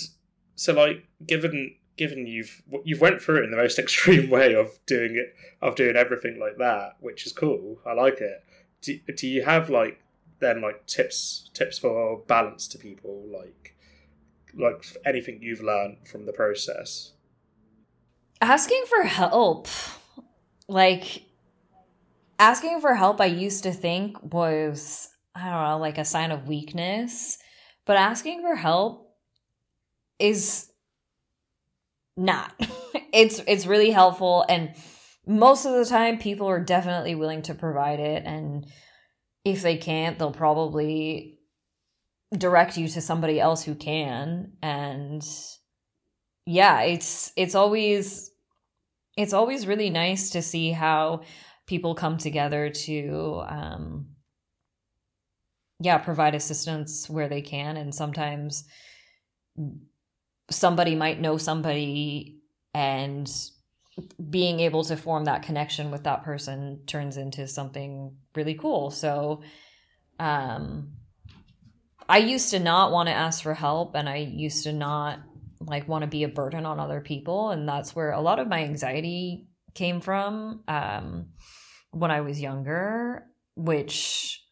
so 0.55 0.73
like 0.73 1.05
given 1.25 1.75
given 1.97 2.25
you've 2.25 2.61
you've 2.84 3.01
went 3.01 3.21
through 3.21 3.39
it 3.39 3.45
in 3.45 3.51
the 3.51 3.57
most 3.57 3.79
extreme 3.84 4.29
way 4.29 4.53
of 4.53 4.79
doing 4.86 5.15
it 5.15 5.36
of 5.61 5.75
doing 5.75 5.95
everything 5.95 6.39
like 6.39 6.57
that, 6.57 6.95
which 6.99 7.25
is 7.25 7.34
cool. 7.34 7.79
I 7.86 7.93
like 7.93 8.19
it. 8.21 8.43
Do, 8.81 8.99
do 9.15 9.27
you 9.27 9.43
have 9.43 9.69
like 9.69 9.99
then 10.39 10.61
like 10.61 10.86
tips 10.86 11.49
tips 11.53 11.77
for 11.77 12.19
balance 12.27 12.67
to 12.69 12.77
people 12.77 13.23
like 13.31 13.75
like 14.55 14.86
anything 15.05 15.39
you've 15.41 15.61
learned 15.63 15.97
from 16.05 16.25
the 16.25 16.34
process? 16.34 17.12
Asking 18.43 18.83
for 18.87 19.03
help 19.03 19.67
like 20.67 21.23
asking 22.39 22.81
for 22.81 22.93
help 22.93 23.21
i 23.21 23.25
used 23.25 23.63
to 23.63 23.71
think 23.71 24.17
was 24.33 25.09
i 25.35 25.49
don't 25.49 25.63
know 25.63 25.77
like 25.77 25.97
a 25.97 26.05
sign 26.05 26.31
of 26.31 26.47
weakness 26.47 27.37
but 27.85 27.97
asking 27.97 28.41
for 28.41 28.55
help 28.55 29.03
is 30.19 30.69
not. 32.17 32.53
It's 33.11 33.39
it's 33.45 33.67
really 33.67 33.91
helpful 33.91 34.43
and 34.49 34.73
most 35.27 35.65
of 35.65 35.73
the 35.73 35.85
time 35.85 36.17
people 36.17 36.47
are 36.47 36.59
definitely 36.59 37.13
willing 37.13 37.43
to 37.43 37.53
provide 37.53 37.99
it 37.99 38.23
and 38.25 38.65
if 39.45 39.61
they 39.61 39.77
can't 39.77 40.17
they'll 40.17 40.31
probably 40.31 41.37
direct 42.35 42.75
you 42.75 42.87
to 42.87 43.01
somebody 43.01 43.39
else 43.39 43.63
who 43.63 43.75
can 43.75 44.53
and 44.63 45.23
yeah 46.47 46.81
it's 46.81 47.31
it's 47.35 47.53
always 47.53 48.31
it's 49.16 49.34
always 49.34 49.68
really 49.68 49.89
nice 49.89 50.32
to 50.32 50.41
see 50.41 50.72
how 50.72 51.22
people 51.66 51.95
come 51.95 52.18
together 52.18 52.70
to 52.70 53.41
um 53.47 54.07
yeah 55.80 55.97
provide 55.97 56.36
assistance 56.36 57.09
where 57.09 57.30
they 57.30 57.41
can. 57.41 57.78
And 57.78 57.93
sometimes 57.93 58.66
somebody 60.49 60.95
might 60.95 61.22
know 61.22 61.38
somebody 61.38 62.39
and 62.74 63.32
being 64.30 64.59
able 64.59 64.84
to 64.86 64.97
form 64.97 65.26
that 65.26 65.43
connection 65.43 65.91
with 65.91 66.03
that 66.03 66.24
person 66.24 66.82
turns 66.88 67.18
into 67.18 67.47
something 67.47 68.16
really 68.36 68.55
cool. 68.55 68.91
So 68.91 69.41
um 70.20 70.93
i 72.07 72.18
used 72.18 72.51
to 72.51 72.59
not 72.59 72.91
want 72.91 73.07
to 73.07 73.14
ask 73.14 73.41
for 73.41 73.53
help 73.53 73.95
and 73.95 74.07
i 74.07 74.18
used 74.18 74.64
to 74.64 74.72
not 74.72 75.20
like 75.66 75.88
want 75.88 76.03
to 76.03 76.07
be 76.07 76.24
a 76.24 76.30
burden 76.30 76.66
on 76.66 76.80
other 76.80 77.01
people 77.01 77.49
and 77.49 77.68
that's 77.68 77.95
where 77.95 78.11
a 78.11 78.22
lot 78.22 78.39
of 78.39 78.47
my 78.47 78.64
anxiety 78.64 79.47
came 79.74 80.01
from 80.01 80.64
um 80.68 81.28
when 81.93 82.11
I 82.11 82.22
was 82.22 82.41
younger, 82.41 83.28
which 83.55 84.43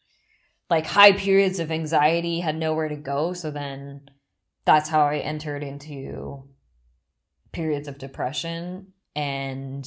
like 0.70 0.86
high 0.86 1.12
periods 1.12 1.58
of 1.58 1.70
anxiety 1.70 2.40
had 2.40 2.56
nowhere 2.56 2.88
to 2.88 2.96
go. 2.96 3.32
So 3.34 3.50
then 3.50 4.02
that's 4.64 4.88
how 4.88 5.02
I 5.02 5.18
entered 5.18 5.62
into 5.62 6.48
periods 7.52 7.88
of 7.88 7.98
depression. 7.98 8.92
And 9.14 9.86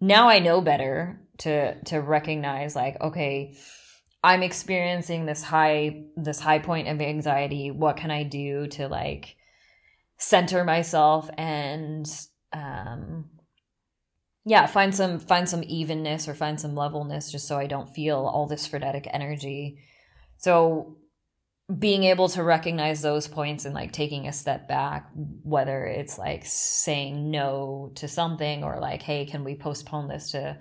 now 0.00 0.28
I 0.28 0.40
know 0.40 0.60
better 0.60 1.22
to 1.38 1.82
to 1.84 1.98
recognize 1.98 2.76
like, 2.76 3.00
okay, 3.00 3.56
I'm 4.22 4.42
experiencing 4.42 5.24
this 5.24 5.42
high 5.42 6.04
this 6.16 6.40
high 6.40 6.58
point 6.58 6.88
of 6.88 7.00
anxiety. 7.00 7.70
What 7.70 7.96
can 7.96 8.10
I 8.10 8.24
do 8.24 8.66
to 8.68 8.88
like 8.88 9.36
center 10.20 10.64
myself 10.64 11.30
and 11.38 12.06
um 12.52 13.24
yeah 14.44 14.66
find 14.66 14.94
some 14.94 15.18
find 15.18 15.48
some 15.48 15.64
evenness 15.64 16.28
or 16.28 16.34
find 16.34 16.60
some 16.60 16.74
levelness 16.74 17.32
just 17.32 17.48
so 17.48 17.56
i 17.56 17.66
don't 17.66 17.94
feel 17.94 18.18
all 18.18 18.46
this 18.46 18.66
frenetic 18.66 19.08
energy. 19.12 19.78
So 20.36 20.96
being 21.78 22.04
able 22.04 22.28
to 22.30 22.42
recognize 22.42 23.00
those 23.00 23.28
points 23.28 23.64
and 23.64 23.74
like 23.74 23.92
taking 23.92 24.26
a 24.26 24.32
step 24.32 24.66
back 24.66 25.08
whether 25.14 25.84
it's 25.86 26.18
like 26.18 26.42
saying 26.44 27.30
no 27.30 27.92
to 27.94 28.08
something 28.08 28.64
or 28.64 28.80
like 28.80 29.02
hey 29.02 29.24
can 29.24 29.44
we 29.44 29.54
postpone 29.54 30.08
this 30.08 30.32
to 30.32 30.58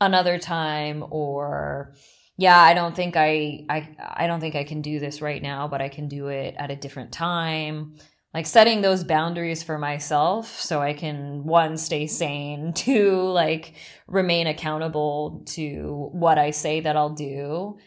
another 0.00 0.38
time? 0.38 1.04
Or 1.10 1.94
yeah 2.38 2.58
i 2.58 2.72
don't 2.72 2.96
think 2.96 3.14
i 3.16 3.64
i 3.68 3.96
i 4.16 4.26
don't 4.26 4.40
think 4.40 4.54
i 4.54 4.64
can 4.64 4.80
do 4.80 4.98
this 4.98 5.20
right 5.20 5.42
now 5.42 5.68
but 5.68 5.82
i 5.82 5.88
can 5.88 6.08
do 6.08 6.28
it 6.28 6.54
at 6.58 6.70
a 6.70 6.76
different 6.76 7.12
time 7.12 7.94
like 8.34 8.46
setting 8.46 8.80
those 8.80 9.04
boundaries 9.04 9.62
for 9.62 9.78
myself 9.78 10.60
so 10.60 10.80
I 10.80 10.94
can 10.94 11.44
one 11.44 11.76
stay 11.76 12.06
sane, 12.06 12.72
two 12.74 13.20
like 13.22 13.74
remain 14.06 14.46
accountable 14.46 15.44
to 15.50 16.08
what 16.12 16.38
I 16.38 16.50
say 16.50 16.80
that 16.80 16.96
I'll 16.96 17.14
do. 17.14 17.78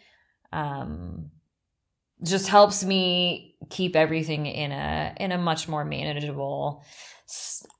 Um 0.51 1.31
just 2.23 2.47
helps 2.47 2.83
me 2.83 3.55
keep 3.69 3.95
everything 3.95 4.45
in 4.45 4.71
a 4.71 5.13
in 5.19 5.31
a 5.31 5.37
much 5.37 5.67
more 5.67 5.83
manageable 5.83 6.83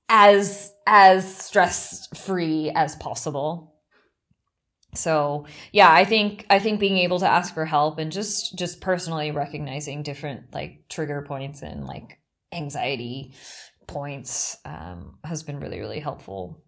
as 0.09 0.71
as 0.87 1.37
stress 1.37 2.07
free 2.15 2.71
as 2.75 2.95
possible 2.97 3.75
so 4.93 5.45
yeah 5.71 5.91
i 5.91 6.03
think 6.03 6.45
i 6.49 6.59
think 6.59 6.79
being 6.79 6.97
able 6.97 7.19
to 7.19 7.27
ask 7.27 7.53
for 7.53 7.65
help 7.65 7.97
and 7.97 8.11
just 8.11 8.57
just 8.57 8.81
personally 8.81 9.31
recognizing 9.31 10.03
different 10.03 10.53
like 10.53 10.83
trigger 10.89 11.23
points 11.27 11.61
and 11.61 11.85
like 11.85 12.19
anxiety 12.55 13.33
points 13.87 14.57
um, 14.65 15.17
has 15.23 15.43
been 15.43 15.59
really 15.59 15.79
really 15.79 15.99
helpful. 15.99 16.61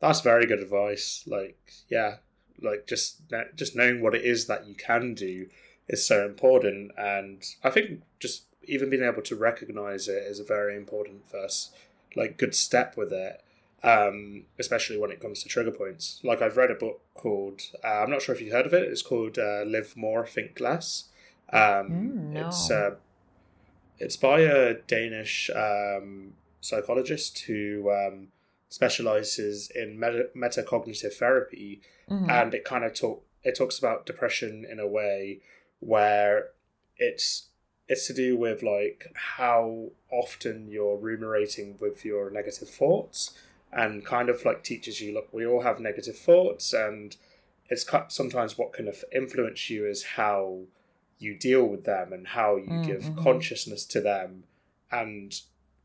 That's 0.00 0.20
very 0.20 0.46
good 0.46 0.60
advice. 0.60 1.24
Like 1.26 1.58
yeah 1.88 2.16
like 2.62 2.86
just 2.86 3.22
just 3.54 3.76
knowing 3.76 4.00
what 4.00 4.14
it 4.14 4.24
is 4.24 4.46
that 4.46 4.66
you 4.66 4.74
can 4.74 5.14
do 5.14 5.46
is 5.88 6.06
so 6.06 6.24
important. 6.24 6.92
And 6.96 7.42
i 7.62 7.70
think 7.70 8.02
just 8.18 8.44
even 8.64 8.90
being 8.90 9.04
able 9.04 9.22
to 9.22 9.36
recognize 9.36 10.08
it 10.08 10.22
is 10.24 10.40
a 10.40 10.44
very 10.44 10.76
important 10.76 11.28
first 11.28 11.72
like 12.16 12.36
good 12.36 12.54
step 12.54 12.96
with 12.96 13.12
it 13.12 13.40
um, 13.84 14.44
especially 14.58 14.98
when 14.98 15.12
it 15.12 15.20
comes 15.20 15.42
to 15.42 15.48
trigger 15.48 15.70
points. 15.70 16.20
Like 16.24 16.42
i've 16.42 16.56
read 16.56 16.70
a 16.70 16.74
book 16.74 17.00
called 17.14 17.60
uh, 17.84 18.02
i'm 18.02 18.10
not 18.10 18.22
sure 18.22 18.34
if 18.34 18.40
you've 18.40 18.52
heard 18.52 18.66
of 18.66 18.74
it. 18.74 18.88
It's 18.90 19.02
called 19.02 19.38
uh, 19.38 19.62
live 19.64 19.96
more 19.96 20.26
think 20.26 20.58
less. 20.60 21.04
Um, 21.52 21.60
mm, 21.60 22.14
no. 22.32 22.48
it's 22.48 22.70
uh, 22.70 22.96
it's 23.98 24.16
by 24.16 24.40
a 24.40 24.74
Danish 24.74 25.50
um, 25.54 26.32
psychologist 26.60 27.38
who 27.40 27.90
um, 27.90 28.28
specializes 28.68 29.70
in 29.74 29.98
meta- 29.98 30.28
metacognitive 30.36 31.14
therapy, 31.14 31.80
mm-hmm. 32.10 32.28
and 32.30 32.54
it 32.54 32.64
kind 32.64 32.84
of 32.84 32.94
talk 32.94 33.22
it 33.42 33.56
talks 33.56 33.78
about 33.78 34.06
depression 34.06 34.66
in 34.68 34.80
a 34.80 34.86
way 34.86 35.38
where 35.80 36.48
it's 36.98 37.48
it's 37.88 38.06
to 38.08 38.14
do 38.14 38.36
with 38.36 38.62
like 38.62 39.06
how 39.14 39.90
often 40.10 40.68
you're 40.68 40.96
ruminating 40.96 41.76
with 41.80 42.04
your 42.04 42.30
negative 42.30 42.68
thoughts 42.68 43.38
and 43.72 44.04
kind 44.04 44.28
of 44.28 44.44
like 44.44 44.64
teaches 44.64 45.00
you 45.00 45.14
look 45.14 45.28
we 45.32 45.46
all 45.46 45.62
have 45.62 45.78
negative 45.78 46.18
thoughts 46.18 46.72
and 46.72 47.16
it's 47.68 47.86
sometimes 48.08 48.58
what 48.58 48.72
can 48.72 48.88
of 48.88 49.04
influence 49.14 49.70
you 49.70 49.86
is 49.86 50.02
how 50.16 50.58
you 51.18 51.34
deal 51.34 51.64
with 51.64 51.84
them 51.84 52.12
and 52.12 52.28
how 52.28 52.56
you 52.56 52.68
mm, 52.68 52.86
give 52.86 53.02
mm-hmm. 53.02 53.22
consciousness 53.22 53.84
to 53.86 54.00
them. 54.00 54.44
And 54.90 55.32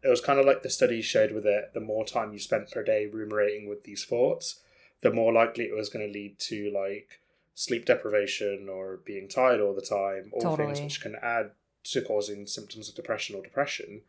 it 0.03 0.09
was 0.09 0.21
kind 0.21 0.39
of 0.39 0.45
like 0.45 0.63
the 0.63 0.69
studies 0.69 1.05
showed 1.05 1.32
with 1.32 1.45
it 1.45 1.73
the 1.73 1.79
more 1.79 2.05
time 2.05 2.34
you 2.34 2.39
spent 2.39 2.71
per 2.71 2.84
day 2.84 3.05
ruminating 3.05 3.69
with 3.69 3.84
these 3.84 4.03
thoughts, 4.03 4.59
the 5.01 5.11
more 5.11 5.32
likely 5.32 5.65
it 5.65 5.75
was 5.75 5.89
going 5.89 6.05
to 6.05 6.11
lead 6.11 6.38
to 6.39 6.71
like 6.71 7.19
sleep 7.55 7.86
deprivation 7.86 8.67
or 8.69 8.97
being 9.05 9.27
tired 9.27 9.61
all 9.61 9.73
the 9.73 9.82
time, 9.82 10.32
all 10.34 10.41
totally. 10.41 10.73
things 10.73 10.82
which 10.82 11.01
can 11.01 11.15
add 11.21 11.51
to 11.84 12.01
causing 12.01 12.45
symptoms 12.45 12.89
of 12.89 12.95
depression 12.95 13.36
or 13.36 13.43
depression. 13.43 14.01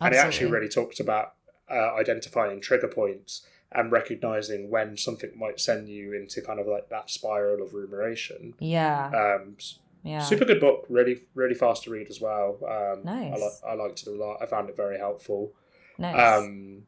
Absolutely. 0.00 0.06
And 0.06 0.14
it 0.14 0.18
actually 0.18 0.50
really 0.50 0.68
talked 0.68 1.00
about 1.00 1.34
uh, 1.70 1.94
identifying 1.94 2.60
trigger 2.60 2.88
points 2.88 3.46
and 3.72 3.92
recognizing 3.92 4.70
when 4.70 4.96
something 4.96 5.30
might 5.36 5.60
send 5.60 5.88
you 5.88 6.12
into 6.12 6.40
kind 6.40 6.58
of 6.58 6.66
like 6.66 6.88
that 6.88 7.10
spiral 7.10 7.62
of 7.62 7.74
rumination. 7.74 8.54
Yeah. 8.58 9.06
Um, 9.08 9.56
yeah. 10.02 10.20
Super 10.20 10.44
good 10.44 10.60
book. 10.60 10.86
Really, 10.88 11.22
really 11.34 11.54
fast 11.54 11.84
to 11.84 11.90
read 11.90 12.08
as 12.08 12.20
well. 12.20 12.58
Um, 12.66 13.04
nice. 13.04 13.32
I, 13.32 13.36
li- 13.36 13.72
I 13.72 13.74
liked 13.74 14.02
it 14.02 14.08
a 14.08 14.12
lot. 14.12 14.38
I 14.40 14.46
found 14.46 14.68
it 14.68 14.76
very 14.76 14.98
helpful. 14.98 15.52
Nice. 15.98 16.42
Um, 16.42 16.82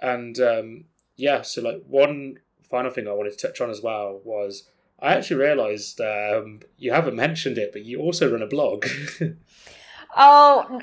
and 0.00 0.38
um, 0.40 0.84
yeah, 1.16 1.42
so 1.42 1.62
like 1.62 1.82
one 1.86 2.38
final 2.68 2.90
thing 2.90 3.06
I 3.06 3.12
wanted 3.12 3.38
to 3.38 3.46
touch 3.46 3.60
on 3.60 3.70
as 3.70 3.80
well 3.80 4.20
was 4.24 4.68
I 4.98 5.14
actually 5.14 5.36
realised 5.36 6.00
um, 6.00 6.60
you 6.76 6.92
haven't 6.92 7.16
mentioned 7.16 7.58
it, 7.58 7.70
but 7.72 7.84
you 7.84 8.00
also 8.00 8.30
run 8.30 8.42
a 8.42 8.46
blog. 8.46 8.86
oh, 10.16 10.80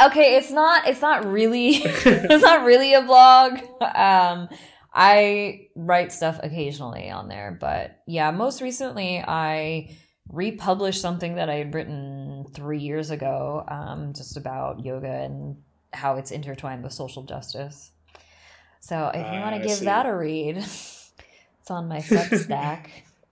okay. 0.00 0.36
It's 0.36 0.50
not. 0.50 0.88
It's 0.88 1.02
not 1.02 1.26
really. 1.26 1.70
it's 1.84 2.42
not 2.42 2.64
really 2.64 2.94
a 2.94 3.02
blog. 3.02 3.58
Um, 3.80 4.48
I 4.94 5.68
write 5.74 6.12
stuff 6.12 6.38
occasionally 6.42 7.10
on 7.10 7.28
there, 7.28 7.56
but 7.60 8.00
yeah, 8.06 8.30
most 8.30 8.62
recently 8.62 9.18
I 9.18 9.90
republished 10.30 11.00
something 11.00 11.36
that 11.36 11.48
I 11.48 11.56
had 11.56 11.74
written 11.74 12.46
three 12.52 12.78
years 12.78 13.10
ago, 13.10 13.64
um, 13.68 14.12
just 14.14 14.36
about 14.36 14.84
yoga 14.84 15.10
and 15.10 15.56
how 15.92 16.16
it's 16.16 16.30
intertwined 16.30 16.82
with 16.82 16.92
social 16.92 17.22
justice. 17.22 17.90
So 18.80 19.10
if 19.14 19.32
you 19.32 19.40
want 19.40 19.62
to 19.62 19.66
give 19.66 19.80
that 19.80 20.06
a 20.06 20.14
read, 20.14 20.56
it's 20.58 21.70
on 21.70 21.88
my 21.88 21.98
Substack. 21.98 22.88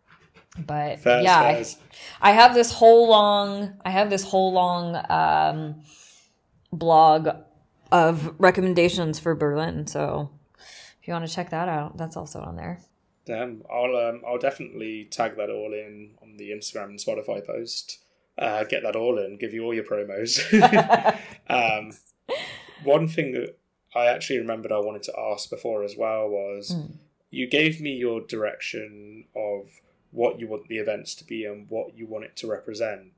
but 0.59 1.01
fast, 1.01 1.25
yeah, 1.25 1.43
fast. 1.43 1.79
I, 2.21 2.31
I, 2.31 2.33
have 2.35 2.55
this 2.55 2.73
whole 2.73 3.09
long, 3.09 3.75
I 3.85 3.91
have 3.91 4.11
this 4.11 4.23
whole 4.23 4.53
long 4.53 5.03
um, 5.09 5.83
blog 6.73 7.29
of 7.91 8.35
recommendations 8.39 9.19
for 9.19 9.35
Berlin. 9.35 9.87
So 9.87 10.31
if 11.01 11.09
you 11.09 11.13
want 11.13 11.27
to 11.27 11.35
check 11.35 11.51
that 11.51 11.69
out, 11.69 11.97
that's 11.97 12.17
also 12.17 12.41
on 12.41 12.57
there. 12.57 12.81
Damn, 13.25 13.63
I'll 13.73 13.97
um, 13.97 14.23
I'll 14.27 14.39
definitely 14.39 15.05
tag 15.11 15.37
that 15.37 15.51
all 15.51 15.73
in 15.73 16.13
on 16.23 16.37
the 16.37 16.51
Instagram 16.51 16.87
and 16.87 16.99
Spotify 16.99 17.45
post. 17.45 17.99
Uh, 18.37 18.65
get 18.65 18.83
that 18.83 18.97
all 18.97 19.19
in, 19.19 19.37
give 19.37 19.53
you 19.53 19.65
all 19.65 19.75
your 19.75 19.85
promos. 19.85 20.41
um, 21.49 21.93
one 22.83 23.07
thing 23.07 23.33
that 23.33 23.59
I 23.95 24.07
actually 24.07 24.39
remembered 24.39 24.73
I 24.73 24.79
wanted 24.79 25.03
to 25.05 25.19
ask 25.19 25.51
before 25.51 25.85
as 25.85 25.97
well 25.97 26.29
was 26.29 26.75
mm. 26.75 26.97
you 27.31 27.47
gave 27.47 27.81
me 27.81 27.93
your 27.93 28.21
direction 28.23 29.27
of 29.37 29.69
what 30.11 30.41
you 30.41 30.49
want 30.49 30.69
the 30.69 30.79
events 30.79 31.15
to 31.17 31.25
be 31.25 31.45
and 31.45 31.67
what 31.69 31.97
you 31.97 32.07
want 32.07 32.25
it 32.25 32.37
to 32.37 32.47
represent. 32.47 33.13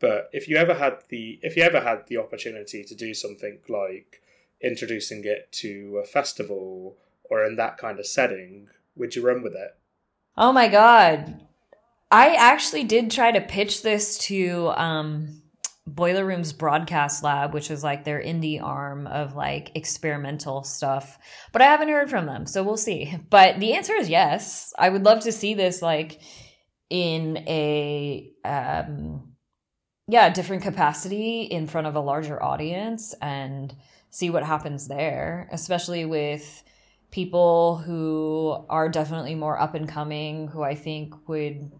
But 0.00 0.28
if 0.32 0.48
you 0.48 0.56
ever 0.56 0.74
had 0.74 0.98
the 1.08 1.38
if 1.42 1.56
you 1.56 1.62
ever 1.62 1.80
had 1.80 2.06
the 2.08 2.18
opportunity 2.18 2.84
to 2.84 2.94
do 2.94 3.14
something 3.14 3.58
like 3.68 4.22
introducing 4.60 5.24
it 5.24 5.50
to 5.52 6.00
a 6.02 6.06
festival 6.06 6.96
or 7.24 7.44
in 7.44 7.56
that 7.56 7.78
kind 7.78 7.98
of 7.98 8.06
setting, 8.06 8.68
would 8.96 9.14
you 9.14 9.26
run 9.26 9.42
with 9.42 9.54
it? 9.54 9.70
Oh 10.36 10.52
my 10.52 10.68
god. 10.68 11.40
I 12.10 12.34
actually 12.34 12.84
did 12.84 13.10
try 13.10 13.32
to 13.32 13.40
pitch 13.40 13.82
this 13.82 14.18
to 14.26 14.72
um 14.76 15.42
Boiler 15.88 16.26
Room's 16.26 16.52
broadcast 16.52 17.22
lab, 17.22 17.54
which 17.54 17.70
is 17.70 17.84
like 17.84 18.02
their 18.02 18.20
indie 18.20 18.60
arm 18.60 19.06
of 19.06 19.36
like 19.36 19.70
experimental 19.76 20.64
stuff. 20.64 21.16
But 21.52 21.62
I 21.62 21.66
haven't 21.66 21.90
heard 21.90 22.10
from 22.10 22.26
them, 22.26 22.46
so 22.46 22.64
we'll 22.64 22.76
see. 22.76 23.16
But 23.30 23.60
the 23.60 23.74
answer 23.74 23.94
is 23.94 24.08
yes. 24.08 24.72
I 24.76 24.88
would 24.88 25.04
love 25.04 25.20
to 25.20 25.32
see 25.32 25.54
this 25.54 25.82
like 25.82 26.20
in 26.90 27.38
a 27.48 28.32
um 28.44 29.36
yeah, 30.08 30.30
different 30.30 30.62
capacity 30.62 31.42
in 31.42 31.66
front 31.66 31.86
of 31.88 31.96
a 31.96 32.00
larger 32.00 32.40
audience 32.40 33.14
and 33.20 33.74
see 34.10 34.30
what 34.30 34.44
happens 34.44 34.86
there, 34.86 35.48
especially 35.52 36.04
with 36.04 36.62
people 37.10 37.76
who 37.78 38.64
are 38.68 38.88
definitely 38.88 39.34
more 39.34 39.58
up 39.58 39.74
and 39.74 39.88
coming, 39.88 40.48
who 40.48 40.62
I 40.62 40.74
think 40.74 41.28
would 41.28 41.70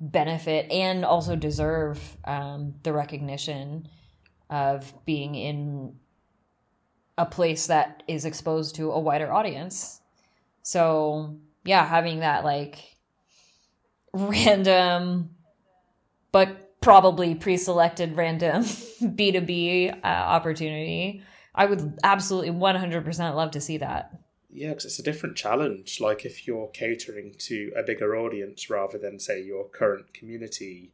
benefit 0.00 0.70
and 0.70 1.04
also 1.04 1.36
deserve 1.36 1.98
um, 2.24 2.74
the 2.82 2.92
recognition 2.92 3.88
of 4.50 4.92
being 5.04 5.34
in 5.34 5.94
a 7.16 7.24
place 7.24 7.68
that 7.68 8.02
is 8.08 8.24
exposed 8.24 8.74
to 8.76 8.90
a 8.92 9.00
wider 9.00 9.32
audience. 9.32 10.00
So 10.62 11.36
yeah, 11.64 11.86
having 11.86 12.20
that 12.20 12.44
like 12.44 12.96
random, 14.12 15.30
but 16.32 16.80
probably 16.80 17.34
pre-selected 17.34 18.16
random 18.16 18.62
B2B 18.64 20.00
uh, 20.04 20.06
opportunity. 20.06 21.22
I 21.54 21.66
would 21.66 21.98
absolutely 22.02 22.50
100% 22.50 23.34
love 23.34 23.52
to 23.52 23.60
see 23.60 23.78
that. 23.78 24.12
Yeah, 24.54 24.68
because 24.70 24.84
it's 24.84 24.98
a 25.00 25.02
different 25.02 25.36
challenge. 25.36 26.00
Like 26.00 26.24
if 26.24 26.46
you're 26.46 26.68
catering 26.68 27.34
to 27.38 27.72
a 27.76 27.82
bigger 27.82 28.16
audience 28.16 28.70
rather 28.70 28.96
than, 28.98 29.18
say, 29.18 29.42
your 29.42 29.64
current 29.64 30.14
community. 30.14 30.92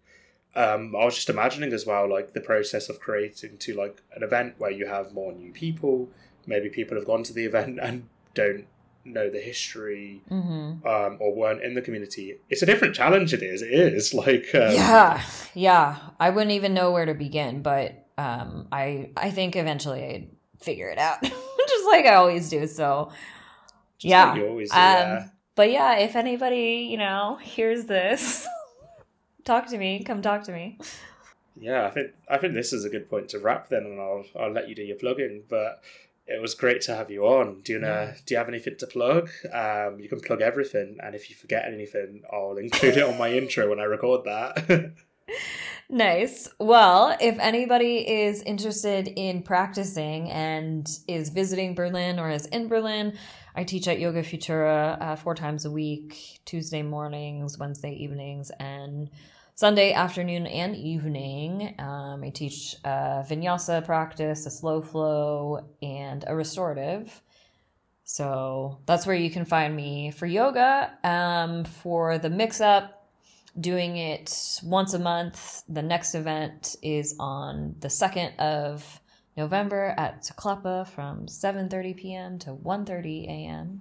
Um, 0.56 0.96
I 0.96 1.04
was 1.04 1.14
just 1.14 1.28
imagining 1.28 1.72
as 1.72 1.86
well, 1.86 2.08
like 2.10 2.32
the 2.32 2.40
process 2.40 2.88
of 2.88 2.98
creating 2.98 3.58
to 3.58 3.74
like 3.74 4.02
an 4.16 4.22
event 4.22 4.54
where 4.58 4.70
you 4.70 4.86
have 4.86 5.12
more 5.12 5.32
new 5.32 5.52
people. 5.52 6.08
Maybe 6.46 6.68
people 6.70 6.96
have 6.96 7.06
gone 7.06 7.22
to 7.24 7.32
the 7.32 7.44
event 7.50 7.78
and 7.80 8.08
don't 8.34 8.64
know 9.04 9.30
the 9.30 9.40
history 9.40 10.22
Mm-hmm. 10.30 10.86
um, 10.86 11.16
or 11.20 11.34
weren't 11.34 11.62
in 11.62 11.74
the 11.74 11.82
community. 11.82 12.36
It's 12.48 12.62
a 12.62 12.66
different 12.66 12.94
challenge. 12.94 13.32
It 13.34 13.42
is. 13.42 13.62
It 13.62 13.70
is 13.70 14.12
like 14.24 14.54
um, 14.54 14.72
yeah, 14.74 15.22
yeah. 15.54 15.96
I 16.18 16.30
wouldn't 16.30 16.52
even 16.52 16.74
know 16.74 16.90
where 16.92 17.06
to 17.06 17.14
begin, 17.14 17.62
but 17.62 18.06
um, 18.18 18.68
I 18.72 19.10
I 19.16 19.30
think 19.30 19.54
eventually 19.54 20.02
I'd 20.04 20.28
figure 20.60 20.88
it 20.88 20.98
out, 20.98 21.22
just 21.22 21.86
like 21.86 22.06
I 22.06 22.14
always 22.14 22.48
do. 22.50 22.66
So 22.66 23.10
yeah. 24.00 24.32
like 24.32 24.42
always 24.42 24.70
do, 24.70 24.76
Um, 24.76 24.80
yeah. 24.82 25.28
But 25.54 25.70
yeah, 25.72 25.98
if 25.98 26.16
anybody 26.16 26.88
you 26.90 26.96
know 26.96 27.38
hears 27.42 27.84
this, 27.86 28.46
talk 29.44 29.66
to 29.68 29.78
me. 29.78 30.02
Come 30.04 30.22
talk 30.22 30.44
to 30.44 30.52
me. 30.52 30.78
Yeah, 31.60 31.86
I 31.86 31.90
think 31.90 32.12
I 32.28 32.38
think 32.38 32.54
this 32.54 32.72
is 32.72 32.84
a 32.84 32.90
good 32.90 33.10
point 33.10 33.28
to 33.30 33.38
wrap 33.38 33.68
then, 33.68 33.84
and 33.84 34.00
I'll 34.00 34.24
I'll 34.38 34.52
let 34.52 34.68
you 34.68 34.74
do 34.74 34.82
your 34.82 34.96
plugging. 34.96 35.44
But 35.48 35.82
it 36.26 36.40
was 36.40 36.54
great 36.54 36.80
to 36.82 36.94
have 36.94 37.10
you 37.10 37.26
on. 37.26 37.60
Do 37.62 37.72
you 37.72 37.78
know? 37.80 37.88
Yeah. 37.88 38.14
Do 38.24 38.34
you 38.34 38.38
have 38.38 38.48
anything 38.48 38.76
to 38.78 38.86
plug? 38.86 39.30
Um, 39.52 39.98
you 39.98 40.08
can 40.08 40.20
plug 40.20 40.40
everything, 40.40 40.98
and 41.02 41.14
if 41.14 41.28
you 41.28 41.36
forget 41.36 41.64
anything, 41.66 42.22
I'll 42.32 42.56
include 42.56 42.96
it 42.96 43.02
on 43.02 43.18
my 43.18 43.32
intro 43.32 43.68
when 43.68 43.80
I 43.80 43.84
record 43.84 44.24
that. 44.24 44.92
Nice. 45.92 46.48
Well, 46.60 47.16
if 47.20 47.36
anybody 47.40 48.08
is 48.08 48.42
interested 48.42 49.08
in 49.08 49.42
practicing 49.42 50.30
and 50.30 50.88
is 51.08 51.30
visiting 51.30 51.74
Berlin 51.74 52.20
or 52.20 52.30
is 52.30 52.46
in 52.46 52.68
Berlin, 52.68 53.18
I 53.54 53.64
teach 53.64 53.88
at 53.88 53.98
Yoga 53.98 54.22
Futura 54.22 55.00
uh, 55.00 55.16
four 55.16 55.34
times 55.34 55.64
a 55.64 55.70
week 55.70 56.40
Tuesday 56.44 56.82
mornings, 56.82 57.58
Wednesday 57.58 57.92
evenings, 57.92 58.50
and 58.60 59.10
Sunday 59.54 59.92
afternoon 59.92 60.46
and 60.46 60.76
evening. 60.76 61.74
Um, 61.78 62.22
I 62.24 62.30
teach 62.30 62.76
a 62.84 63.24
vinyasa 63.28 63.84
practice, 63.84 64.46
a 64.46 64.50
slow 64.50 64.82
flow, 64.82 65.68
and 65.82 66.24
a 66.26 66.34
restorative. 66.34 67.20
So 68.04 68.78
that's 68.86 69.06
where 69.06 69.16
you 69.16 69.30
can 69.30 69.44
find 69.44 69.74
me 69.74 70.10
for 70.12 70.26
yoga. 70.26 70.92
Um, 71.04 71.64
for 71.64 72.18
the 72.18 72.30
mix 72.30 72.60
up, 72.60 73.00
doing 73.58 73.96
it 73.96 74.60
once 74.62 74.94
a 74.94 74.98
month. 74.98 75.62
The 75.68 75.82
next 75.82 76.14
event 76.14 76.76
is 76.82 77.16
on 77.18 77.74
the 77.80 77.88
2nd 77.88 78.36
of 78.38 78.99
November 79.40 79.94
at 79.96 80.22
Zaclapa 80.22 80.86
from 80.86 81.24
7:30 81.24 81.96
p.m. 81.96 82.38
to 82.40 82.50
1:30 82.50 83.26
a.m. 83.26 83.80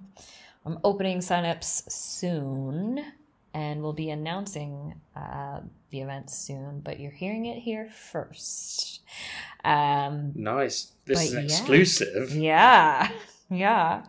I'm 0.64 0.78
opening 0.84 1.18
signups 1.18 1.90
soon 1.92 3.04
and 3.52 3.82
we'll 3.82 3.92
be 3.92 4.08
announcing 4.08 4.94
uh, 5.14 5.60
the 5.90 6.00
event 6.00 6.30
soon, 6.30 6.80
but 6.80 6.98
you're 6.98 7.10
hearing 7.10 7.44
it 7.44 7.58
here 7.58 7.90
first. 7.90 9.00
Um, 9.62 10.32
nice. 10.34 10.92
This 11.04 11.24
is 11.24 11.34
yeah. 11.34 11.40
exclusive. 11.40 12.34
yeah, 12.34 13.10
yeah. 13.50 14.04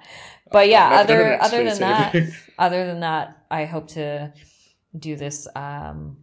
But 0.54 0.70
yeah, 0.70 1.04
never 1.06 1.08
done 1.08 1.34
other 1.34 1.41
other 1.41 1.64
than 1.66 1.80
that, 1.80 2.16
other 2.60 2.86
than 2.86 3.02
that, 3.02 3.45
I 3.52 3.66
hope 3.66 3.89
to 3.89 4.32
do 4.97 5.18
this 5.18 5.49
um, 5.56 6.16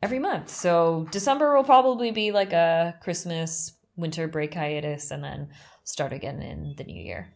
every 0.00 0.20
month. 0.20 0.48
So 0.48 1.08
December 1.10 1.56
will 1.56 1.64
probably 1.64 2.12
be 2.12 2.30
like 2.30 2.52
a 2.52 2.94
Christmas 3.02 3.72
winter 3.96 4.28
break 4.28 4.54
hiatus, 4.54 5.10
and 5.10 5.22
then 5.24 5.48
start 5.84 6.12
again 6.12 6.42
in 6.42 6.74
the 6.76 6.84
new 6.84 7.02
year. 7.02 7.32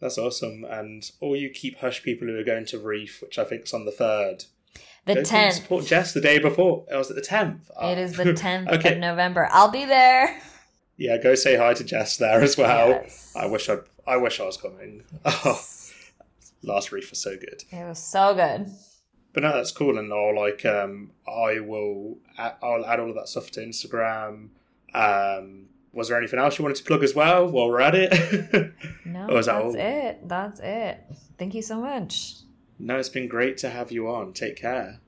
That's 0.00 0.18
awesome. 0.18 0.64
And 0.68 1.08
all 1.20 1.36
you 1.36 1.48
keep 1.50 1.78
hush 1.78 2.02
people 2.02 2.26
who 2.28 2.36
are 2.38 2.44
going 2.44 2.66
to 2.66 2.78
Reef, 2.78 3.22
which 3.22 3.38
I 3.38 3.44
think 3.44 3.64
is 3.64 3.72
on 3.72 3.84
the 3.84 3.92
third. 3.92 4.44
The 5.04 5.22
tenth. 5.22 5.54
Support 5.54 5.86
Jess 5.86 6.12
the 6.12 6.20
day 6.20 6.38
before. 6.38 6.84
Oh, 6.90 6.98
was 6.98 7.10
it 7.10 7.14
the 7.14 7.20
tenth? 7.20 7.70
It 7.82 7.98
is 7.98 8.16
the 8.16 8.32
tenth 8.34 8.68
Okay. 8.72 8.94
of 8.94 8.98
November. 8.98 9.48
I'll 9.50 9.70
be 9.70 9.84
there. 9.84 10.40
Yeah, 10.96 11.18
go 11.18 11.34
say 11.34 11.56
hi 11.56 11.74
to 11.74 11.82
Jess 11.84 12.16
there 12.18 12.40
as 12.40 12.56
well. 12.56 12.88
Yes. 12.90 13.32
I 13.36 13.46
wish 13.46 13.68
I 13.68 13.78
I 14.06 14.16
wish 14.16 14.40
I 14.40 14.44
was 14.44 14.56
coming. 14.56 15.02
Oh, 15.24 15.60
last 16.62 16.92
reef 16.92 17.10
was 17.10 17.20
so 17.20 17.36
good. 17.36 17.64
It 17.70 17.84
was 17.88 17.98
so 17.98 18.34
good. 18.34 18.70
But 19.32 19.42
no, 19.42 19.52
that's 19.52 19.72
cool, 19.72 19.98
and 19.98 20.12
I'll 20.12 20.36
like 20.36 20.64
um 20.64 21.10
I 21.26 21.58
will 21.60 22.18
add, 22.38 22.54
I'll 22.62 22.84
add 22.86 23.00
all 23.00 23.08
of 23.08 23.16
that 23.16 23.28
stuff 23.28 23.50
to 23.52 23.60
Instagram. 23.60 24.50
Um, 24.94 25.68
was 25.92 26.08
there 26.08 26.16
anything 26.18 26.38
else 26.38 26.58
you 26.58 26.62
wanted 26.64 26.76
to 26.78 26.84
plug 26.84 27.02
as 27.04 27.14
well 27.14 27.46
while 27.48 27.68
we're 27.68 27.80
at 27.80 27.94
it? 27.94 28.10
No, 29.04 29.26
that 29.26 29.34
that's 29.34 29.48
all? 29.48 29.74
it. 29.76 30.26
That's 30.28 30.60
it. 30.60 31.00
Thank 31.38 31.54
you 31.54 31.62
so 31.62 31.80
much. 31.80 32.36
no, 32.78 32.98
it's 32.98 33.08
been 33.10 33.28
great 33.28 33.58
to 33.58 33.68
have 33.70 33.92
you 33.92 34.08
on. 34.08 34.32
Take 34.32 34.56
care. 34.56 35.00